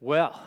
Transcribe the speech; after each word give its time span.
Well, 0.00 0.40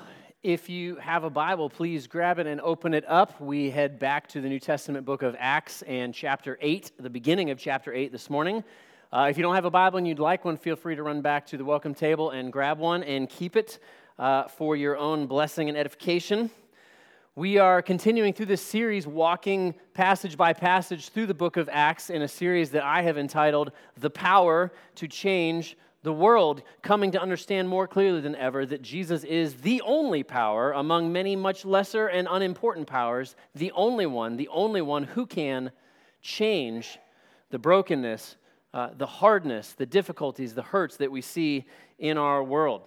if 0.43 0.69
you 0.69 0.95
have 0.95 1.25
a 1.25 1.29
Bible, 1.29 1.69
please 1.69 2.07
grab 2.07 2.39
it 2.39 2.47
and 2.47 2.61
open 2.61 2.93
it 2.93 3.03
up. 3.05 3.41
We 3.41 3.69
head 3.69 3.99
back 3.99 4.27
to 4.29 4.39
the 4.39 4.47
New 4.47 4.61
Testament 4.61 5.05
book 5.05 5.23
of 5.23 5.35
Acts 5.37 5.81
and 5.81 6.13
chapter 6.13 6.57
8, 6.61 6.93
the 6.97 7.09
beginning 7.09 7.49
of 7.49 7.59
chapter 7.59 7.93
8 7.93 8.13
this 8.13 8.29
morning. 8.29 8.63
Uh, 9.11 9.27
if 9.29 9.35
you 9.35 9.43
don't 9.43 9.53
have 9.53 9.65
a 9.65 9.69
Bible 9.69 9.97
and 9.97 10.07
you'd 10.07 10.19
like 10.19 10.45
one, 10.45 10.55
feel 10.55 10.77
free 10.77 10.95
to 10.95 11.03
run 11.03 11.21
back 11.21 11.45
to 11.47 11.57
the 11.57 11.65
welcome 11.65 11.93
table 11.93 12.29
and 12.29 12.53
grab 12.53 12.79
one 12.79 13.03
and 13.03 13.27
keep 13.27 13.57
it 13.57 13.79
uh, 14.17 14.47
for 14.47 14.77
your 14.77 14.95
own 14.95 15.27
blessing 15.27 15.67
and 15.67 15.77
edification. 15.77 16.49
We 17.35 17.57
are 17.57 17.81
continuing 17.81 18.31
through 18.31 18.45
this 18.45 18.61
series, 18.61 19.05
walking 19.05 19.75
passage 19.93 20.37
by 20.37 20.53
passage 20.53 21.09
through 21.09 21.25
the 21.25 21.33
book 21.33 21.57
of 21.57 21.67
Acts 21.69 22.09
in 22.09 22.21
a 22.21 22.27
series 22.29 22.71
that 22.71 22.83
I 22.83 23.01
have 23.01 23.17
entitled 23.17 23.73
The 23.97 24.09
Power 24.09 24.71
to 24.95 25.09
Change 25.09 25.75
the 26.03 26.13
world 26.13 26.63
coming 26.81 27.11
to 27.11 27.21
understand 27.21 27.69
more 27.69 27.87
clearly 27.87 28.21
than 28.21 28.35
ever 28.35 28.65
that 28.65 28.81
Jesus 28.81 29.23
is 29.23 29.55
the 29.55 29.81
only 29.81 30.23
power 30.23 30.71
among 30.71 31.11
many 31.11 31.35
much 31.35 31.63
lesser 31.63 32.07
and 32.07 32.27
unimportant 32.29 32.87
powers, 32.87 33.35
the 33.53 33.71
only 33.73 34.07
one, 34.07 34.37
the 34.37 34.47
only 34.47 34.81
one 34.81 35.03
who 35.03 35.25
can 35.25 35.71
change 36.21 36.97
the 37.51 37.59
brokenness, 37.59 38.37
uh, 38.73 38.89
the 38.97 39.05
hardness, 39.05 39.73
the 39.73 39.85
difficulties, 39.85 40.55
the 40.55 40.61
hurts 40.63 40.97
that 40.97 41.11
we 41.11 41.21
see 41.21 41.65
in 41.99 42.17
our 42.17 42.43
world. 42.43 42.81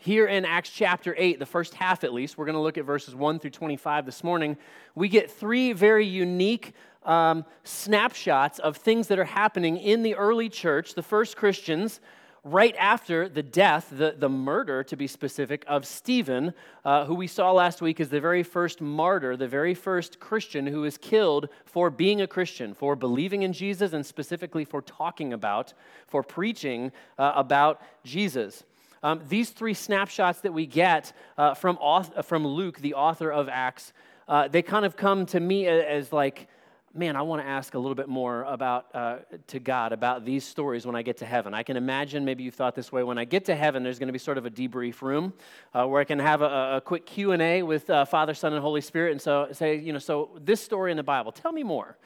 Here 0.00 0.26
in 0.26 0.44
Acts 0.44 0.70
chapter 0.70 1.14
8, 1.16 1.38
the 1.38 1.46
first 1.46 1.74
half 1.74 2.04
at 2.04 2.12
least, 2.12 2.36
we're 2.36 2.44
going 2.44 2.54
to 2.54 2.60
look 2.60 2.78
at 2.78 2.84
verses 2.84 3.14
1 3.14 3.38
through 3.38 3.50
25 3.50 4.04
this 4.04 4.22
morning. 4.22 4.56
We 4.94 5.08
get 5.08 5.30
three 5.30 5.72
very 5.72 6.06
unique 6.06 6.74
um, 7.04 7.44
snapshots 7.64 8.58
of 8.58 8.76
things 8.76 9.08
that 9.08 9.18
are 9.18 9.24
happening 9.24 9.78
in 9.78 10.02
the 10.02 10.14
early 10.14 10.48
church, 10.48 10.94
the 10.94 11.02
first 11.02 11.36
Christians, 11.36 12.00
right 12.44 12.76
after 12.78 13.28
the 13.28 13.42
death, 13.42 13.88
the, 13.90 14.14
the 14.16 14.28
murder 14.28 14.84
to 14.84 14.96
be 14.96 15.06
specific, 15.06 15.64
of 15.66 15.86
Stephen, 15.86 16.52
uh, 16.84 17.06
who 17.06 17.14
we 17.14 17.26
saw 17.26 17.50
last 17.50 17.80
week 17.80 17.98
as 17.98 18.10
the 18.10 18.20
very 18.20 18.42
first 18.42 18.80
martyr, 18.80 19.36
the 19.36 19.48
very 19.48 19.74
first 19.74 20.20
Christian 20.20 20.66
who 20.66 20.82
was 20.82 20.98
killed 20.98 21.48
for 21.64 21.90
being 21.90 22.20
a 22.20 22.26
Christian, 22.26 22.74
for 22.74 22.94
believing 22.94 23.42
in 23.42 23.52
Jesus, 23.52 23.92
and 23.92 24.04
specifically 24.04 24.64
for 24.64 24.82
talking 24.82 25.32
about, 25.32 25.72
for 26.06 26.22
preaching 26.22 26.92
uh, 27.18 27.32
about 27.34 27.80
Jesus. 28.04 28.62
Um, 29.06 29.22
these 29.28 29.50
three 29.50 29.74
snapshots 29.74 30.40
that 30.40 30.52
we 30.52 30.66
get 30.66 31.12
uh, 31.38 31.54
from, 31.54 31.76
author, 31.76 32.24
from 32.24 32.44
Luke, 32.44 32.80
the 32.80 32.94
author 32.94 33.30
of 33.30 33.48
Acts, 33.48 33.92
uh, 34.26 34.48
they 34.48 34.62
kind 34.62 34.84
of 34.84 34.96
come 34.96 35.26
to 35.26 35.38
me 35.38 35.68
as, 35.68 35.84
as 35.84 36.12
like, 36.12 36.48
man, 36.92 37.14
I 37.14 37.22
want 37.22 37.40
to 37.40 37.46
ask 37.46 37.74
a 37.74 37.78
little 37.78 37.94
bit 37.94 38.08
more 38.08 38.42
about 38.42 38.86
uh, 38.94 39.18
to 39.46 39.60
God 39.60 39.92
about 39.92 40.24
these 40.24 40.42
stories 40.42 40.84
when 40.86 40.96
I 40.96 41.02
get 41.02 41.18
to 41.18 41.24
heaven. 41.24 41.54
I 41.54 41.62
can 41.62 41.76
imagine 41.76 42.24
maybe 42.24 42.42
you 42.42 42.50
thought 42.50 42.74
this 42.74 42.90
way. 42.90 43.04
When 43.04 43.16
I 43.16 43.24
get 43.24 43.44
to 43.44 43.54
heaven, 43.54 43.84
there's 43.84 44.00
going 44.00 44.08
to 44.08 44.12
be 44.12 44.18
sort 44.18 44.38
of 44.38 44.46
a 44.46 44.50
debrief 44.50 45.00
room 45.02 45.34
uh, 45.72 45.86
where 45.86 46.00
I 46.00 46.04
can 46.04 46.18
have 46.18 46.42
a, 46.42 46.78
a 46.78 46.82
quick 46.84 47.06
Q 47.06 47.30
and 47.30 47.40
A 47.40 47.62
with 47.62 47.88
uh, 47.88 48.06
Father, 48.06 48.34
Son, 48.34 48.54
and 48.54 48.60
Holy 48.60 48.80
Spirit, 48.80 49.12
and 49.12 49.22
so 49.22 49.46
say, 49.52 49.76
you 49.76 49.92
know, 49.92 50.00
so 50.00 50.30
this 50.42 50.60
story 50.60 50.90
in 50.90 50.96
the 50.96 51.04
Bible, 51.04 51.30
tell 51.30 51.52
me 51.52 51.62
more. 51.62 51.96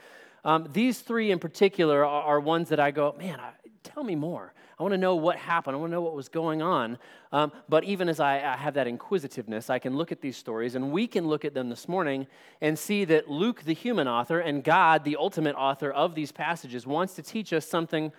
Um, 0.45 0.69
these 0.73 1.01
three 1.01 1.31
in 1.31 1.39
particular 1.39 2.05
are, 2.05 2.23
are, 2.23 2.41
ones 2.41 2.71
that 2.71 2.81
I 2.81 2.91
go, 2.91 3.15
man, 3.19 3.41
I, 3.41 3.53
tell 3.83 4.05
me 4.05 4.15
more. 4.15 4.53
I 4.79 4.83
want 4.83 4.93
to 4.93 4.99
know 4.99 5.17
what 5.17 5.37
happened. 5.37 5.77
I 5.77 5.79
want 5.79 5.91
to 5.91 5.95
know 5.95 6.03
what 6.03 6.15
was 6.15 6.29
going 6.29 6.63
on. 6.63 6.99
Um, 7.33 7.53
but 7.69 7.85
even 7.85 8.09
as 8.09 8.21
I, 8.21 8.37
I, 8.37 8.57
have 8.57 8.75
that 8.75 8.87
inquisitiveness, 8.87 9.71
I 9.71 9.79
can 9.79 9.97
look 9.97 10.13
at 10.13 10.21
these 10.21 10.37
stories, 10.37 10.75
and 10.75 10.91
we 10.91 11.07
can 11.07 11.29
look 11.29 11.45
at 11.45 11.55
them 11.55 11.69
this 11.69 11.89
morning 11.89 12.27
and 12.61 12.79
see 12.79 13.05
that 13.07 13.29
Luke, 13.29 13.63
the 13.63 13.75
human 13.75 14.09
author, 14.09 14.41
and 14.41 14.65
God, 14.65 15.05
the 15.05 15.17
ultimate 15.17 15.55
author 15.55 15.91
of 15.91 16.15
these 16.15 16.33
passages, 16.33 16.87
wants 16.87 17.15
to 17.15 17.23
teach 17.23 17.53
us 17.53 17.67
something 17.67 18.13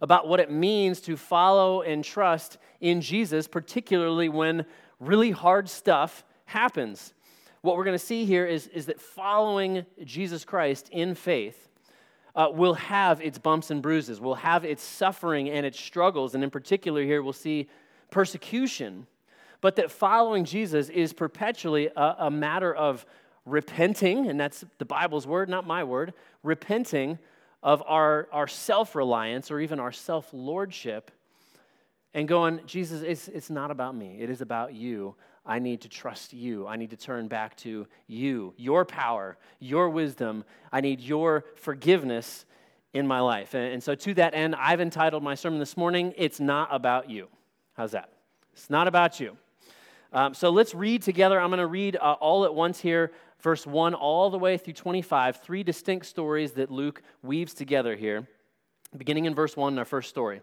about 0.00 0.28
what 0.28 0.40
it 0.40 0.50
means 0.50 1.00
to 1.02 1.16
follow 1.16 1.82
and 1.82 2.04
trust 2.04 2.58
in 2.80 3.00
Jesus, 3.00 3.48
particularly 3.48 4.28
when 4.28 4.64
really 5.00 5.30
hard 5.30 5.68
stuff 5.68 6.24
happens. 6.44 7.14
What 7.62 7.76
we're 7.76 7.84
going 7.84 7.98
to 7.98 8.04
see 8.04 8.24
here 8.24 8.46
is, 8.46 8.68
is 8.68 8.86
that 8.86 9.00
following 9.00 9.84
Jesus 10.04 10.44
Christ 10.44 10.88
in 10.90 11.14
faith 11.14 11.67
uh, 12.38 12.48
will 12.48 12.74
have 12.74 13.20
its 13.20 13.36
bumps 13.36 13.72
and 13.72 13.82
bruises, 13.82 14.20
will 14.20 14.36
have 14.36 14.64
its 14.64 14.80
suffering 14.80 15.50
and 15.50 15.66
its 15.66 15.78
struggles. 15.78 16.36
And 16.36 16.44
in 16.44 16.50
particular, 16.50 17.02
here 17.02 17.20
we'll 17.20 17.32
see 17.32 17.68
persecution. 18.12 19.08
But 19.60 19.74
that 19.74 19.90
following 19.90 20.44
Jesus 20.44 20.88
is 20.88 21.12
perpetually 21.12 21.88
a, 21.96 22.14
a 22.20 22.30
matter 22.30 22.72
of 22.72 23.04
repenting, 23.44 24.28
and 24.28 24.38
that's 24.38 24.64
the 24.78 24.84
Bible's 24.84 25.26
word, 25.26 25.48
not 25.48 25.66
my 25.66 25.82
word, 25.82 26.14
repenting 26.44 27.18
of 27.60 27.82
our, 27.84 28.28
our 28.30 28.46
self 28.46 28.94
reliance 28.94 29.50
or 29.50 29.58
even 29.58 29.80
our 29.80 29.90
self 29.90 30.32
lordship 30.32 31.10
and 32.14 32.28
going, 32.28 32.60
Jesus, 32.66 33.02
it's, 33.02 33.26
it's 33.26 33.50
not 33.50 33.72
about 33.72 33.96
me, 33.96 34.18
it 34.20 34.30
is 34.30 34.40
about 34.40 34.74
you. 34.74 35.16
I 35.48 35.58
need 35.58 35.80
to 35.80 35.88
trust 35.88 36.34
you. 36.34 36.68
I 36.68 36.76
need 36.76 36.90
to 36.90 36.96
turn 36.96 37.26
back 37.26 37.56
to 37.58 37.86
you, 38.06 38.52
your 38.58 38.84
power, 38.84 39.38
your 39.58 39.88
wisdom. 39.88 40.44
I 40.70 40.82
need 40.82 41.00
your 41.00 41.46
forgiveness 41.56 42.44
in 42.92 43.06
my 43.06 43.20
life. 43.20 43.54
And, 43.54 43.82
so, 43.82 43.94
to 43.94 44.14
that 44.14 44.34
end, 44.34 44.54
I've 44.54 44.82
entitled 44.82 45.22
my 45.22 45.34
sermon 45.34 45.58
this 45.58 45.76
morning, 45.76 46.12
It's 46.18 46.38
Not 46.38 46.68
About 46.70 47.08
You. 47.08 47.28
How's 47.74 47.92
that? 47.92 48.10
It's 48.52 48.68
not 48.68 48.88
about 48.88 49.20
you. 49.20 49.38
Um, 50.12 50.34
so, 50.34 50.50
let's 50.50 50.74
read 50.74 51.02
together. 51.02 51.40
I'm 51.40 51.48
going 51.48 51.58
to 51.58 51.66
read 51.66 51.96
uh, 51.96 52.16
all 52.20 52.44
at 52.44 52.54
once 52.54 52.78
here, 52.78 53.12
verse 53.40 53.66
1 53.66 53.94
all 53.94 54.28
the 54.28 54.38
way 54.38 54.58
through 54.58 54.74
25, 54.74 55.40
three 55.42 55.62
distinct 55.62 56.04
stories 56.04 56.52
that 56.52 56.70
Luke 56.70 57.02
weaves 57.22 57.54
together 57.54 57.96
here. 57.96 58.28
Beginning 58.96 59.24
in 59.24 59.34
verse 59.34 59.56
1, 59.56 59.78
our 59.78 59.84
first 59.86 60.10
story. 60.10 60.42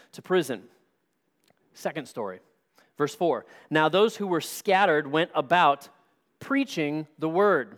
to 0.13 0.21
prison. 0.21 0.63
Second 1.73 2.07
story, 2.07 2.39
verse 2.97 3.15
4. 3.15 3.45
Now 3.69 3.89
those 3.89 4.17
who 4.17 4.27
were 4.27 4.41
scattered 4.41 5.07
went 5.07 5.31
about 5.33 5.89
preaching 6.39 7.07
the 7.17 7.29
word. 7.29 7.77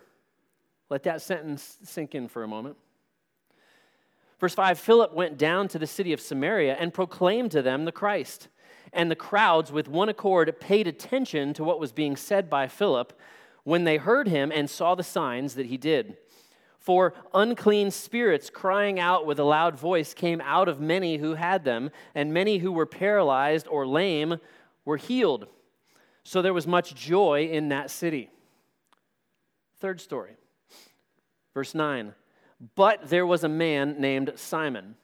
Let 0.90 1.04
that 1.04 1.22
sentence 1.22 1.78
sink 1.84 2.16
in 2.16 2.28
for 2.28 2.44
a 2.44 2.48
moment. 2.48 2.78
Verse 4.40 4.56
5 4.56 4.80
Philip 4.80 5.14
went 5.14 5.38
down 5.38 5.68
to 5.70 5.80
the 5.80 5.88
city 5.88 6.12
of 6.12 6.20
Samaria 6.20 6.76
and 6.80 6.94
proclaimed 6.94 7.52
to 7.52 7.62
them 7.62 7.86
the 7.86 7.92
Christ. 7.92 8.48
And 8.92 9.10
the 9.10 9.16
crowds, 9.16 9.72
with 9.72 9.88
one 9.88 10.10
accord, 10.10 10.60
paid 10.60 10.88
attention 10.88 11.54
to 11.56 11.64
what 11.64 11.80
was 11.80 11.92
being 11.92 12.16
said 12.16 12.50
by 12.50 12.68
Philip 12.68 13.18
when 13.64 13.86
they 13.86 13.98
heard 13.98 14.28
him 14.28 14.52
and 14.52 14.70
saw 14.70 14.96
the 14.96 15.04
signs 15.04 15.56
that 15.56 15.68
he 15.68 15.78
did. 15.78 16.18
For 16.84 17.14
unclean 17.34 17.92
spirits 17.92 18.50
crying 18.50 19.00
out 19.00 19.26
with 19.26 19.40
a 19.40 19.46
loud 19.46 19.80
voice 19.80 20.14
came 20.14 20.42
out 20.42 20.68
of 20.68 20.82
many 20.82 21.16
who 21.16 21.36
had 21.36 21.64
them, 21.64 21.92
and 22.14 22.34
many 22.34 22.58
who 22.58 22.74
were 22.74 22.86
paralyzed 22.86 23.70
or 23.70 23.88
lame 23.88 24.36
were 24.84 24.98
healed. 24.98 25.48
So 26.26 26.42
there 26.42 26.54
was 26.54 26.68
much 26.68 26.94
joy 26.94 27.48
in 27.50 27.70
that 27.70 27.90
city. 27.90 28.30
Third 29.80 30.02
story, 30.02 30.36
verse 31.54 31.74
9. 31.74 32.16
But 32.76 33.10
there 33.10 33.26
was 33.26 33.46
a 33.46 33.50
man 33.50 33.96
named 34.02 34.34
Simon 34.36 34.96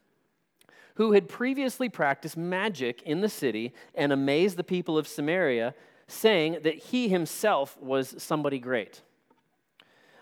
who 0.96 1.14
had 1.14 1.30
previously 1.30 1.88
practiced 1.88 2.36
magic 2.36 3.02
in 3.04 3.22
the 3.22 3.30
city 3.30 3.74
and 3.96 4.12
amazed 4.12 4.58
the 4.58 4.66
people 4.66 4.98
of 4.98 5.08
Samaria, 5.08 5.74
saying 6.08 6.58
that 6.64 6.76
he 6.76 7.08
himself 7.08 7.82
was 7.82 8.22
somebody 8.22 8.60
great. 8.60 9.02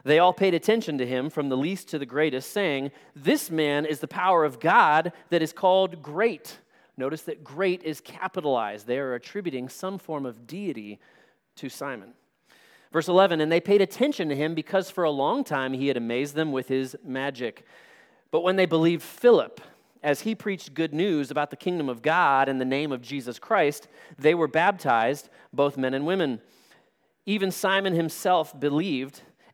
They 0.08 0.20
all 0.20 0.32
paid 0.32 0.54
attention 0.54 0.98
to 1.00 1.06
him 1.06 1.30
from 1.30 1.50
the 1.50 1.58
least 1.58 1.90
to 1.90 2.00
the 2.00 2.06
greatest, 2.06 2.54
saying, 2.54 2.92
This 3.14 3.52
man 3.52 3.86
is 3.86 4.00
the 4.00 4.08
power 4.08 4.46
of 4.46 4.62
God 4.62 5.12
that 5.32 5.42
is 5.42 5.52
called 5.52 6.02
great. 6.02 6.60
Notice 6.96 7.24
that 7.24 7.44
great 7.44 7.84
is 7.84 8.00
capitalized. 8.00 8.88
They 8.88 9.00
are 9.00 9.16
attributing 9.16 9.68
some 9.68 9.98
form 9.98 10.26
of 10.26 10.48
deity 10.48 11.02
to 11.58 11.68
Simon. 11.68 12.14
Verse 12.94 13.10
11, 13.10 13.42
and 13.42 13.52
they 13.52 13.60
paid 13.60 13.82
attention 13.82 14.30
to 14.30 14.36
him 14.36 14.56
because 14.56 14.90
for 14.90 15.04
a 15.04 15.12
long 15.12 15.44
time 15.44 15.74
he 15.74 15.90
had 15.90 15.98
amazed 15.98 16.36
them 16.36 16.54
with 16.54 16.70
his 16.70 16.96
magic. 17.04 17.66
But 18.32 18.44
when 18.44 18.56
they 18.56 18.66
believed 18.66 19.04
Philip, 19.04 19.60
as 20.02 20.22
he 20.22 20.36
preached 20.36 20.74
good 20.74 20.94
news 20.94 21.32
about 21.32 21.50
the 21.50 21.58
kingdom 21.58 21.90
of 21.90 22.02
God 22.02 22.48
in 22.48 22.60
the 22.60 22.64
name 22.64 22.94
of 22.94 23.02
Jesus 23.02 23.40
Christ, 23.40 23.90
they 24.18 24.34
were 24.34 24.48
baptized, 24.48 25.28
both 25.52 25.76
men 25.76 25.94
and 25.94 26.06
women. 26.06 26.40
Even 27.26 27.52
Simon 27.52 27.94
himself 27.94 28.58
believed 28.58 29.24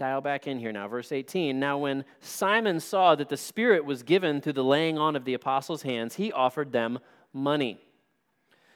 Dial 0.00 0.22
back 0.22 0.46
in 0.46 0.58
here 0.58 0.72
now, 0.72 0.88
verse 0.88 1.12
18. 1.12 1.60
Now, 1.60 1.76
when 1.76 2.06
Simon 2.20 2.80
saw 2.80 3.14
that 3.16 3.28
the 3.28 3.36
Spirit 3.36 3.84
was 3.84 4.02
given 4.02 4.40
through 4.40 4.54
the 4.54 4.64
laying 4.64 4.96
on 4.96 5.14
of 5.14 5.26
the 5.26 5.34
apostles' 5.34 5.82
hands, 5.82 6.14
he 6.14 6.32
offered 6.32 6.72
them 6.72 7.00
money 7.34 7.78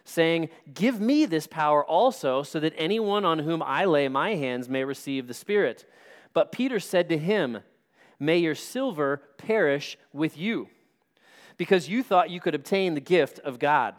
saying, 0.05 0.51
Give 0.75 1.01
me 1.01 1.25
this 1.25 1.47
power 1.47 1.83
also, 1.83 2.43
so 2.43 2.61
that 2.61 2.75
anyone 2.77 3.25
on 3.25 3.39
whom 3.39 3.63
I 3.63 3.87
lay 3.87 4.07
my 4.09 4.35
hands 4.35 4.69
may 4.69 4.85
receive 4.85 5.27
the 5.27 5.33
Spirit. 5.33 5.91
But 6.35 6.53
Peter 6.53 6.79
said 6.79 7.09
to 7.09 7.17
him, 7.17 7.61
May 8.21 8.37
your 8.37 8.55
silver 8.55 9.23
perish 9.39 9.97
with 10.13 10.37
you, 10.37 10.69
because 11.57 11.89
you 11.89 12.03
thought 12.03 12.29
you 12.29 12.39
could 12.39 12.55
obtain 12.55 12.93
the 12.93 13.01
gift 13.01 13.39
of 13.39 13.59
God. 13.59 13.95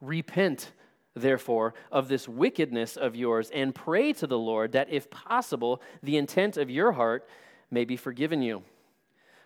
Repent, 0.00 0.72
therefore, 1.14 1.74
of 1.90 2.08
this 2.08 2.28
wickedness 2.28 2.96
of 2.96 3.16
yours, 3.16 3.50
and 3.52 3.74
pray 3.74 4.12
to 4.14 4.26
the 4.26 4.38
Lord 4.38 4.72
that, 4.72 4.90
if 4.90 5.10
possible, 5.10 5.82
the 6.02 6.16
intent 6.16 6.56
of 6.56 6.70
your 6.70 6.92
heart 6.92 7.28
may 7.70 7.84
be 7.84 7.96
forgiven 7.96 8.42
you. 8.42 8.62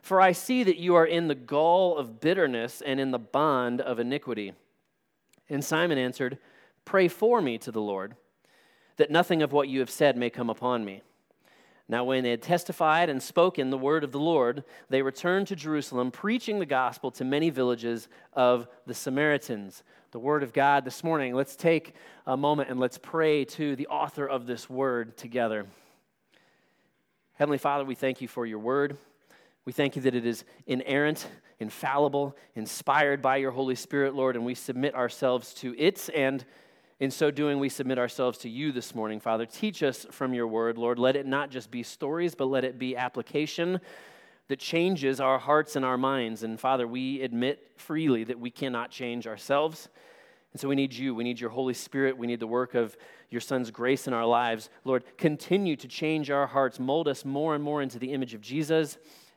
For 0.03 0.21
I 0.21 0.33
see 0.33 0.63
that 0.63 0.79
you 0.79 0.95
are 0.95 1.07
in 1.07 1.29
the 1.29 1.35
gall 1.35 1.97
of 1.97 2.21
bitterness 2.21 2.81
and 2.81 3.01
in 3.01 3.11
the 3.11 3.19
bond 3.19 3.81
of 3.81 3.99
iniquity. 3.99 4.53
And 5.49 5.65
Simon 5.65 5.99
answered, 5.99 6.39
Pray 6.85 7.09
for 7.09 7.41
me 7.41 7.59
to 7.59 7.73
the 7.73 7.81
Lord, 7.81 8.15
that 8.97 9.11
nothing 9.11 9.43
of 9.43 9.53
what 9.53 9.69
you 9.69 9.81
have 9.81 9.91
said 9.91 10.17
may 10.17 10.31
come 10.31 10.49
upon 10.49 10.85
me. 10.85 11.03
Now, 11.89 12.05
when 12.05 12.25
they 12.25 12.31
had 12.31 12.43
testified 12.43 13.09
and 13.09 13.23
spoken 13.23 13.71
the 13.71 13.79
word 13.79 14.03
of 14.03 14.11
the 14.11 14.19
Lord, 14.19 14.65
they 14.91 15.03
returned 15.03 15.47
to 15.49 15.57
Jerusalem, 15.57 16.11
preaching 16.11 16.59
the 16.59 16.67
gospel 16.67 17.13
to 17.13 17.25
many 17.25 17.49
villages 17.51 18.09
of 18.33 18.67
the 18.87 18.95
Samaritans. 18.95 19.85
The 20.11 20.19
word 20.19 20.43
of 20.43 20.53
God 20.53 20.85
this 20.85 21.05
morning. 21.05 21.35
Let's 21.35 21.55
take 21.55 21.95
a 22.27 22.37
moment 22.37 22.71
and 22.71 22.81
let's 22.81 22.99
pray 22.99 23.45
to 23.45 23.77
the 23.77 23.87
author 23.87 24.27
of 24.27 24.47
this 24.47 24.69
word 24.69 25.17
together. 25.17 25.67
Heavenly 27.35 27.59
Father, 27.59 27.85
we 27.85 27.95
thank 27.95 28.21
you 28.21 28.29
for 28.29 28.47
your 28.47 28.59
word. 28.59 28.97
We 29.65 29.73
thank 29.73 29.95
you 29.95 30.03
that 30.03 30.15
it 30.15 30.27
is 30.27 30.45
inerrant 30.67 31.29
infallible, 31.59 32.37
inspired 32.55 33.23
by 33.23 33.37
your 33.37 33.51
Holy 33.51 33.75
Spirit, 33.75 34.15
Lord, 34.15 34.37
and 34.37 34.45
we 34.45 34.55
submit 34.55 34.95
ourselves 34.95 35.55
to 35.55 35.75
it. 35.79 36.09
And 36.15 36.45
in 36.99 37.11
so 37.11 37.31
doing, 37.31 37.59
we 37.59 37.69
submit 37.69 37.99
ourselves 37.99 38.39
to 38.39 38.49
you 38.49 38.73
this 38.73 38.95
morning, 38.95 39.21
Father. 39.21 39.45
Teach 39.45 39.83
us 39.83 40.07
from 40.11 40.33
your 40.33 40.47
word, 40.47 40.79
Lord. 40.79 40.99
Let 40.99 41.15
it 41.15 41.27
not 41.27 41.51
just 41.51 41.71
be 41.71 41.83
stories, 41.83 42.35
but 42.35 42.47
let 42.47 42.65
it 42.65 42.79
be 42.79 42.97
application 42.97 43.81
that 44.49 44.59
changes 44.59 45.21
our 45.21 45.39
hearts 45.39 45.77
and 45.77 45.85
our 45.85 45.99
minds. 45.99 46.43
And 46.43 46.59
Father, 46.59 46.87
we 46.87 47.21
admit 47.21 47.73
freely 47.77 48.25
that 48.25 48.41
we 48.41 48.51
cannot 48.51 48.91
change 48.91 49.27
ourselves. 49.27 49.91
And 50.53 50.61
so 50.61 50.69
we 50.69 50.75
need 50.75 50.95
you. 50.95 51.15
We 51.15 51.25
need 51.25 51.39
your 51.39 51.51
Holy 51.51 51.75
Spirit. 51.75 52.17
We 52.17 52.27
need 52.27 52.41
the 52.41 52.47
work 52.47 52.75
of 52.75 52.97
your 53.29 53.43
Son's 53.43 53.71
grace 53.71 54.07
in 54.07 54.15
our 54.15 54.25
lives. 54.25 54.71
Lord, 54.85 55.05
continue 55.19 55.77
to 55.77 55.89
change 55.89 56.31
our 56.31 56.47
hearts, 56.47 56.81
mold 56.81 57.09
us 57.09 57.27
more 57.27 57.55
and 57.55 57.63
more 57.63 57.83
into 57.83 57.99
the 57.99 58.13
image 58.13 58.33
of 58.33 58.41
Jesus. 58.41 58.97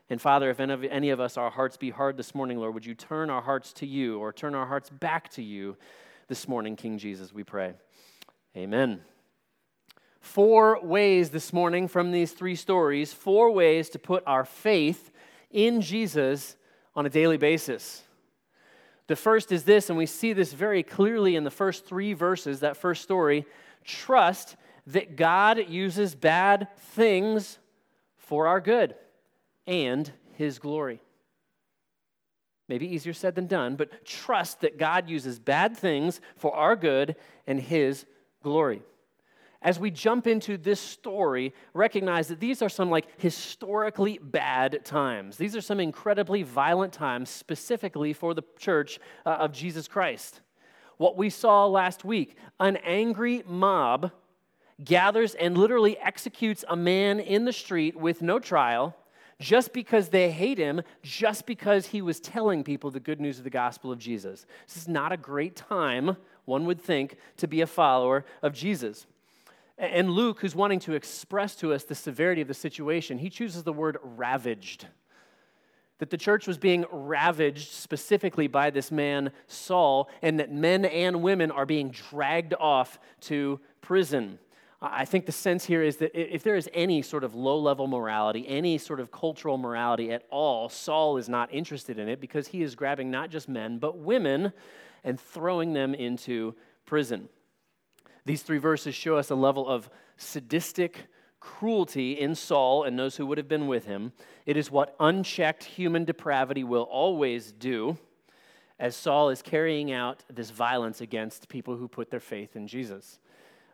And 0.10 0.22
Father, 0.22 0.50
if 0.50 0.62
any 0.62 1.10
of 1.10 1.20
us, 1.20 1.36
our 1.36 1.50
hearts 1.50 1.76
be 1.76 1.90
hard 1.90 2.16
this 2.16 2.34
morning, 2.34 2.58
Lord, 2.58 2.74
would 2.74 2.86
you 2.86 2.96
turn 2.96 3.30
our 3.30 3.42
hearts 3.42 3.74
to 3.74 3.86
you 3.86 4.20
or 4.20 4.32
turn 4.32 4.56
our 4.56 4.66
hearts 4.66 4.90
back 4.90 5.30
to 5.32 5.44
you 5.44 5.76
this 6.30 6.48
morning, 6.48 6.76
King 6.76 7.00
Jesus, 7.00 7.34
we 7.34 7.44
pray. 7.44 7.74
Amen. 8.56 9.02
Four 10.22 10.80
ways 10.84 11.31
this 11.31 11.52
morning 11.52 11.88
from 11.88 12.12
these 12.12 12.34
three 12.34 12.56
stories, 12.56 13.12
four 13.12 13.50
ways 13.50 13.90
to 13.90 14.00
put 14.00 14.22
our 14.28 14.46
faith 14.46 15.12
in 15.50 15.81
Jesus 15.81 16.56
on 16.96 17.08
a 17.08 17.10
daily 17.10 17.38
basis. 17.38 18.04
The 19.08 19.16
first 19.16 19.52
is 19.52 19.64
this, 19.64 19.90
and 19.90 19.98
we 19.98 20.06
see 20.06 20.34
this 20.34 20.54
very 20.54 20.84
clearly 20.84 21.36
in 21.36 21.46
the 21.46 21.50
first 21.50 21.88
three 21.88 22.14
verses, 22.14 22.60
that 22.60 22.78
first 22.78 23.02
story 23.02 23.48
trust 23.84 24.56
that 24.86 25.16
God 25.16 25.68
uses 25.68 26.14
bad 26.14 26.68
things 26.78 27.58
for 28.18 28.46
our 28.46 28.62
good 28.62 28.94
and 29.66 30.12
his 30.36 30.60
glory. 30.60 31.02
Maybe 32.69 32.88
easier 32.88 33.13
said 33.13 33.33
than 33.33 33.48
done, 33.48 33.75
but 33.75 34.06
trust 34.06 34.62
that 34.62 34.77
God 34.77 35.10
uses 35.10 35.39
bad 35.39 35.75
things 35.75 36.21
for 36.38 36.56
our 36.56 36.75
good 36.75 37.16
and 37.48 37.60
his 37.60 38.06
glory. 38.44 38.83
As 39.62 39.77
we 39.80 39.92
jump 39.92 40.27
into 40.27 40.56
this 40.56 40.80
story, 40.80 41.54
recognize 41.74 42.30
that 42.30 42.39
these 42.39 42.62
are 42.62 42.69
some 42.69 42.89
like 42.89 43.19
historically 43.19 44.19
bad 44.19 44.86
times. 44.86 45.36
These 45.36 45.56
are 45.56 45.62
some 45.62 45.81
incredibly 45.81 46.44
violent 46.44 46.94
times, 46.94 47.30
specifically 47.30 48.13
for 48.13 48.33
the 48.33 48.44
church 48.57 49.00
uh, 49.25 49.31
of 49.31 49.51
Jesus 49.51 49.88
Christ. 49.88 50.39
What 50.98 51.18
we 51.18 51.30
saw 51.30 51.66
last 51.66 52.06
week 52.06 52.38
an 52.60 52.77
angry 52.77 53.44
mob 53.45 54.12
gathers 54.83 55.33
and 55.36 55.57
literally 55.57 55.98
executes 55.98 56.63
a 56.69 56.75
man 56.75 57.19
in 57.19 57.45
the 57.45 57.51
street 57.51 57.98
with 57.98 58.21
no 58.21 58.39
trial 58.39 58.95
just 59.40 59.72
because 59.72 60.10
they 60.10 60.32
hate 60.32 60.58
him, 60.58 60.82
just 61.02 61.46
because 61.46 61.88
he 61.88 62.02
was 62.02 62.20
telling 62.20 62.64
people 62.64 62.92
the 62.92 63.00
good 63.00 63.22
news 63.22 63.38
of 63.38 63.44
the 63.44 63.50
gospel 63.50 63.92
of 63.92 64.00
Jesus. 64.00 64.46
This 64.68 64.78
is 64.78 64.88
not 64.88 65.12
a 65.12 65.18
great 65.18 65.56
time, 65.56 66.18
one 66.46 66.66
would 66.66 66.82
think, 66.82 67.16
to 67.38 67.48
be 67.48 67.62
a 67.62 67.68
follower 67.68 68.26
of 68.42 68.54
Jesus. 68.54 69.06
And 69.78 70.12
Luke, 70.12 70.42
who's 70.42 70.56
wanting 70.56 70.80
to 70.82 70.94
express 70.94 71.56
to 71.58 71.74
us 71.74 71.86
the 71.86 71.96
severity 71.96 72.42
of 72.42 72.50
the 72.50 72.54
situation, 72.54 73.18
he 73.18 73.30
chooses 73.30 73.64
the 73.64 73.72
word 73.72 73.98
ravaged. 74.04 74.88
That 76.00 76.10
the 76.10 76.18
church 76.18 76.48
was 76.48 76.58
being 76.58 76.86
ravaged 76.92 77.72
specifically 77.72 78.48
by 78.48 78.72
this 78.72 78.92
man, 78.92 79.32
Saul, 79.48 80.10
and 80.22 80.40
that 80.40 80.52
men 80.52 80.84
and 80.84 81.22
women 81.22 81.50
are 81.50 81.66
being 81.66 81.92
dragged 81.92 82.54
off 82.60 83.00
to 83.22 83.62
prison. 83.80 84.40
I 84.81 85.04
think 85.04 85.26
the 85.26 85.34
sense 85.34 85.66
here 85.66 85.84
is 85.84 85.98
that 85.98 86.18
if 86.18 86.42
there 86.44 86.56
is 86.56 86.70
any 86.74 87.02
sort 87.02 87.26
of 87.26 87.36
low 87.36 87.60
level 87.60 87.88
morality, 87.88 88.48
any 88.48 88.78
sort 88.78 89.02
of 89.02 89.12
cultural 89.12 89.58
morality 89.58 90.12
at 90.12 90.24
all, 90.30 90.70
Saul 90.70 91.18
is 91.18 91.28
not 91.28 91.54
interested 91.54 92.00
in 92.00 92.08
it 92.08 92.22
because 92.22 92.48
he 92.48 92.62
is 92.62 92.76
grabbing 92.76 93.12
not 93.12 93.30
just 93.30 93.50
men, 93.50 93.78
but 93.78 93.98
women 93.98 94.54
and 95.04 95.20
throwing 95.20 95.74
them 95.74 95.94
into 95.94 96.56
prison. 96.86 97.28
These 98.26 98.42
three 98.42 98.58
verses 98.58 98.96
show 98.96 99.18
us 99.18 99.30
a 99.30 99.36
level 99.36 99.68
of 99.68 99.90
sadistic 100.16 101.07
cruelty 101.42 102.14
in 102.14 102.36
Saul 102.36 102.83
and 102.83 102.98
those 102.98 103.18
who 103.18 103.26
would 103.26 103.38
have 103.38 103.48
been 103.48 103.68
with 103.68 103.86
him. 103.86 104.14
It 104.45 104.56
is 104.56 104.71
what 104.71 104.95
unchecked 105.00 105.64
human 105.64 106.06
depravity 106.06 106.64
will 106.64 106.83
always 106.83 107.52
do 107.52 107.98
as 108.80 108.95
Saul 108.95 109.30
is 109.30 109.42
carrying 109.42 109.92
out 109.92 110.24
this 110.33 110.52
violence 110.52 111.02
against 111.02 111.50
people 111.50 111.76
who 111.76 111.88
put 111.88 112.09
their 112.09 112.21
faith 112.21 112.56
in 112.56 112.66
Jesus. 112.66 113.19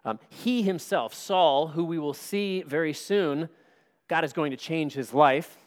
Um, 0.05 0.19
he 0.29 0.61
himself, 0.61 1.13
Saul, 1.13 1.67
who 1.69 1.83
we 1.83 1.99
will 1.99 2.13
see 2.13 2.61
very 2.61 2.93
soon, 2.93 3.49
God 4.07 4.23
is 4.23 4.33
going 4.33 4.51
to 4.51 4.57
change 4.57 4.93
his 4.93 5.13
life. 5.13 5.57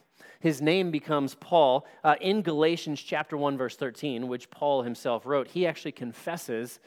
His 0.41 0.63
name 0.63 0.93
becomes 0.93 1.35
Paul. 1.35 1.85
Uh, 2.05 2.15
in 2.21 2.43
Galatians 2.43 3.03
chapter 3.03 3.37
1, 3.37 3.59
verse 3.59 3.77
13, 3.77 4.29
which 4.29 4.49
Paul 4.51 4.83
himself 4.83 5.27
wrote, 5.27 5.49
he 5.49 5.67
actually 5.67 5.93
confesses 5.93 6.79